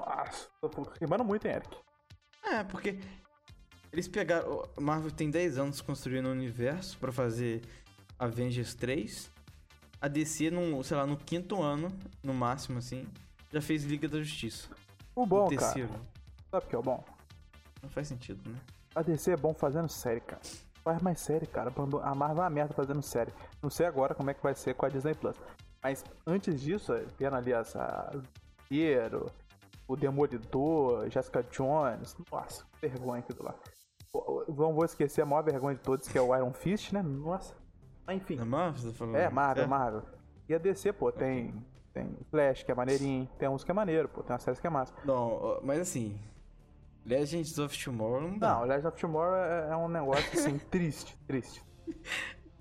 Nossa, 0.00 0.48
tô 0.60 0.70
rimando 1.00 1.24
muito, 1.24 1.46
hein, 1.46 1.54
Eric? 1.54 1.76
É, 2.42 2.62
porque 2.64 2.98
eles 3.92 4.06
pegaram. 4.06 4.62
o 4.76 4.80
Marvel 4.80 5.10
tem 5.10 5.30
10 5.30 5.58
anos 5.58 5.80
construindo 5.80 6.28
um 6.28 6.32
universo 6.32 6.98
pra 6.98 7.10
fazer 7.10 7.62
Avengers 8.18 8.74
3. 8.74 9.30
A 10.00 10.08
DC, 10.08 10.50
no, 10.50 10.84
sei 10.84 10.96
lá, 10.96 11.06
no 11.06 11.16
quinto 11.16 11.62
ano, 11.62 11.88
no 12.22 12.34
máximo, 12.34 12.78
assim, 12.78 13.06
já 13.50 13.60
fez 13.60 13.84
Liga 13.84 14.06
da 14.06 14.18
Justiça. 14.18 14.68
O 15.14 15.24
bom, 15.24 15.48
cara. 15.48 15.56
terceiro. 15.56 15.90
Sabe 16.50 16.66
o 16.66 16.68
que 16.68 16.74
é 16.74 16.78
o 16.78 16.82
bom? 16.82 17.02
Não 17.82 17.88
faz 17.88 18.08
sentido, 18.08 18.50
né? 18.50 18.58
A 18.94 19.02
DC 19.02 19.30
é 19.30 19.36
bom 19.36 19.54
fazendo 19.54 19.88
série, 19.88 20.20
cara. 20.20 20.42
Faz 20.84 21.02
mais 21.02 21.20
série, 21.20 21.46
cara. 21.46 21.72
A 22.02 22.14
Marvel 22.14 22.42
é 22.42 22.46
uma 22.46 22.50
merda 22.50 22.74
fazendo 22.74 23.02
série. 23.02 23.32
Não 23.62 23.70
sei 23.70 23.86
agora 23.86 24.14
como 24.14 24.30
é 24.30 24.34
que 24.34 24.42
vai 24.42 24.54
ser 24.54 24.74
com 24.74 24.86
a 24.86 24.88
Disney 24.88 25.14
Plus. 25.14 25.36
Mas 25.82 26.04
antes 26.26 26.60
disso, 26.60 26.92
vendo 27.18 27.36
ali 27.36 27.52
essa. 27.52 28.10
Piero, 28.68 29.30
o 29.88 29.96
Demolidor, 29.96 31.08
Jessica 31.10 31.42
Jones. 31.44 32.16
Nossa, 32.30 32.64
que 32.64 32.88
vergonha 32.88 33.20
aquilo 33.20 33.44
lá. 33.44 33.54
Não 34.48 34.72
vou 34.74 34.84
esquecer 34.84 35.22
a 35.22 35.26
maior 35.26 35.42
vergonha 35.42 35.74
de 35.76 35.82
todos, 35.82 36.08
que 36.08 36.16
é 36.16 36.22
o 36.22 36.34
Iron 36.34 36.52
Fist, 36.52 36.92
né? 36.92 37.02
Nossa. 37.02 37.54
Mas 38.06 38.16
enfim. 38.16 38.36
Na 38.36 38.44
Marvel, 38.44 38.90
tá 38.92 38.96
falando? 38.98 39.16
É, 39.16 39.28
Marvel, 39.28 39.64
É. 39.64 39.66
Marvel. 39.66 40.02
E 40.48 40.54
a 40.54 40.58
DC, 40.58 40.92
pô, 40.92 41.10
tem. 41.12 41.54
Tem 41.92 42.14
Flash, 42.30 42.62
que 42.62 42.70
é 42.70 42.74
maneirinho, 42.74 43.26
tem 43.38 43.48
uns 43.48 43.64
que 43.64 43.70
é 43.70 43.74
maneiro, 43.74 44.06
pô, 44.06 44.22
tem 44.22 44.34
uma 44.34 44.38
série 44.38 44.60
que 44.60 44.66
é 44.66 44.70
massa. 44.70 44.92
Não, 45.04 45.58
mas 45.62 45.80
assim. 45.80 46.18
Legends 47.06 47.58
of 47.58 47.82
Tomorrow 47.82 48.20
não 48.20 48.38
dá. 48.38 48.54
Não, 48.54 48.64
Legend 48.64 48.88
of 48.88 49.00
Tomorrow 49.00 49.34
é, 49.34 49.70
é 49.70 49.76
um 49.76 49.88
negócio 49.88 50.38
assim, 50.38 50.58
triste, 50.70 51.16
triste. 51.26 51.64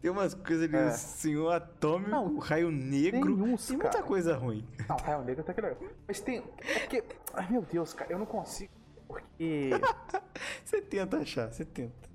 Tem 0.05 0.11
umas 0.11 0.35
coisas 0.35 0.65
ali, 0.65 0.77
É. 0.77 0.87
o 0.89 0.91
Senhor 0.91 1.51
Atômico, 1.51 2.11
Não, 2.11 2.27
o 2.35 2.37
Raio 2.37 2.69
Negro. 2.69 3.21
tem 3.35 3.41
uns, 3.53 3.65
Tem 3.65 3.75
muita 3.75 3.91
cara. 3.91 4.03
coisa 4.03 4.37
ruim. 4.37 4.63
Não, 4.87 4.95
Raio 4.97 5.23
Negro 5.23 5.41
até 5.41 5.51
que 5.51 5.61
legal. 5.61 5.77
Mas 6.07 6.19
tem. 6.19 6.43
É 6.59 6.79
porque. 6.81 7.03
Ai 7.33 7.47
meu 7.49 7.63
Deus, 7.63 7.91
cara, 7.91 8.11
eu 8.13 8.19
não 8.19 8.25
consigo. 8.27 8.71
Porque. 9.07 9.71
Você 10.63 10.79
tenta 10.79 11.17
achar, 11.17 11.51
você 11.51 11.65
tenta. 11.65 12.07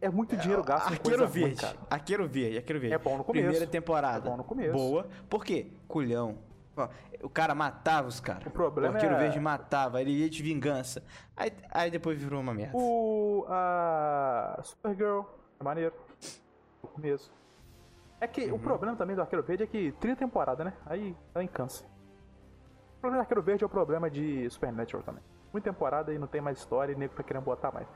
É 0.00 0.08
muito 0.08 0.36
dinheiro 0.36 0.62
gasto 0.62 0.86
com 0.86 0.92
Arqueiro 0.94 1.22
ruim, 1.24 1.32
Verde. 1.32 1.60
cara. 1.62 1.76
Arqueiro 1.90 2.28
Verde, 2.28 2.56
Arqueiro 2.58 2.80
Verde. 2.80 2.94
É 2.94 2.98
bom 2.98 3.18
no 3.18 3.24
começo. 3.24 3.42
Primeira 3.44 3.66
temporada. 3.66 4.28
É 4.28 4.30
bom 4.30 4.36
no 4.36 4.44
começo. 4.44 4.72
Boa. 4.72 5.08
Por 5.28 5.44
quê? 5.44 5.66
Culhão. 5.88 6.38
O 7.24 7.28
cara 7.28 7.56
matava 7.56 8.06
os 8.06 8.20
caras. 8.20 8.46
O 8.46 8.50
problema 8.50 8.94
Arqueiro 8.94 9.16
é- 9.16 9.18
Verde 9.18 9.40
matava, 9.40 10.00
ele 10.00 10.12
ia 10.12 10.30
de 10.30 10.40
vingança. 10.44 11.02
Aí, 11.36 11.50
aí 11.72 11.90
depois 11.90 12.22
virou 12.22 12.40
uma 12.40 12.54
merda. 12.54 12.76
O. 12.76 13.44
A. 13.48 14.60
Supergirl. 14.62 15.22
É 15.58 15.64
maneiro. 15.64 15.92
No 16.82 16.88
começo. 16.88 17.32
É 18.20 18.26
que 18.26 18.46
Uhum. 18.46 18.56
o 18.56 18.58
problema 18.58 18.96
também 18.96 19.14
do 19.14 19.22
Arqueiro 19.22 19.44
Verde 19.44 19.62
é 19.62 19.66
que 19.66 19.92
30 19.92 20.16
temporada, 20.18 20.64
né? 20.64 20.72
Aí 20.86 21.16
também 21.32 21.48
cansa. 21.48 21.84
O 22.96 23.00
problema 23.00 23.22
do 23.22 23.24
Arqueiro 23.26 23.42
Verde 23.42 23.64
é 23.64 23.66
o 23.66 23.70
problema 23.70 24.10
de 24.10 24.48
Supernatural 24.50 25.02
também. 25.04 25.22
Muita 25.52 25.70
temporada 25.70 26.12
e 26.12 26.18
não 26.18 26.26
tem 26.26 26.40
mais 26.40 26.58
história 26.58 26.92
e 26.92 26.96
nego 26.96 27.14
tá 27.14 27.22
querendo 27.22 27.44
botar 27.44 27.72
mais. 27.72 27.86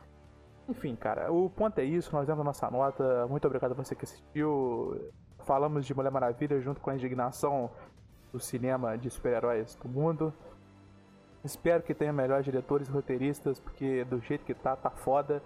Enfim, 0.69 0.97
cara, 0.97 1.33
o 1.33 1.49
ponto 1.49 1.79
é 1.79 1.85
isso, 1.85 2.15
nós 2.15 2.27
demos 2.27 2.41
a 2.41 2.45
nossa 2.45 2.71
nota. 2.71 3.27
Muito 3.29 3.45
obrigado 3.47 3.73
a 3.73 3.75
você 3.75 3.95
que 3.95 4.05
assistiu. 4.05 5.11
Falamos 5.45 5.87
de 5.87 5.95
Mulher 5.95 6.11
Maravilha 6.11 6.61
junto 6.61 6.81
com 6.81 6.91
a 6.91 6.95
indignação 6.95 7.71
do 8.33 8.41
cinema 8.41 8.99
de 8.99 9.09
super-heróis 9.11 9.77
do 9.77 9.89
mundo. 9.89 10.35
Espero 11.45 11.85
que 11.85 11.95
tenha 11.95 12.13
melhores 12.13 12.45
diretores 12.45 12.89
e 12.89 12.91
roteiristas, 12.91 13.61
porque 13.61 14.05
do 14.05 14.21
jeito 14.21 14.45
que 14.45 14.53
tá, 14.55 14.75
tá 14.75 14.91
foda. 14.91 15.41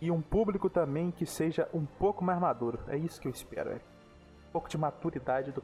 E 0.00 0.10
um 0.10 0.20
público 0.20 0.70
também 0.70 1.10
que 1.10 1.26
seja 1.26 1.68
um 1.74 1.84
pouco 1.84 2.24
mais 2.24 2.40
maduro. 2.40 2.80
É 2.88 2.96
isso 2.96 3.20
que 3.20 3.28
eu 3.28 3.32
espero, 3.32 3.70
é. 3.70 3.76
Um 3.76 4.52
pouco 4.52 4.68
de 4.68 4.78
maturidade 4.78 5.52
do. 5.52 5.62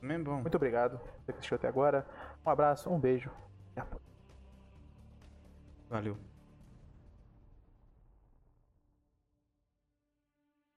É 0.00 0.24
bom. 0.24 0.40
Muito 0.40 0.56
obrigado 0.56 0.98
por 0.98 1.32
assistiu 1.32 1.56
até 1.56 1.68
agora. 1.68 2.06
Um 2.44 2.50
abraço, 2.50 2.90
um 2.90 2.98
beijo. 2.98 3.30
e 3.76 3.80
até 3.80 3.80
a. 3.80 3.86
Valeu. 5.90 6.31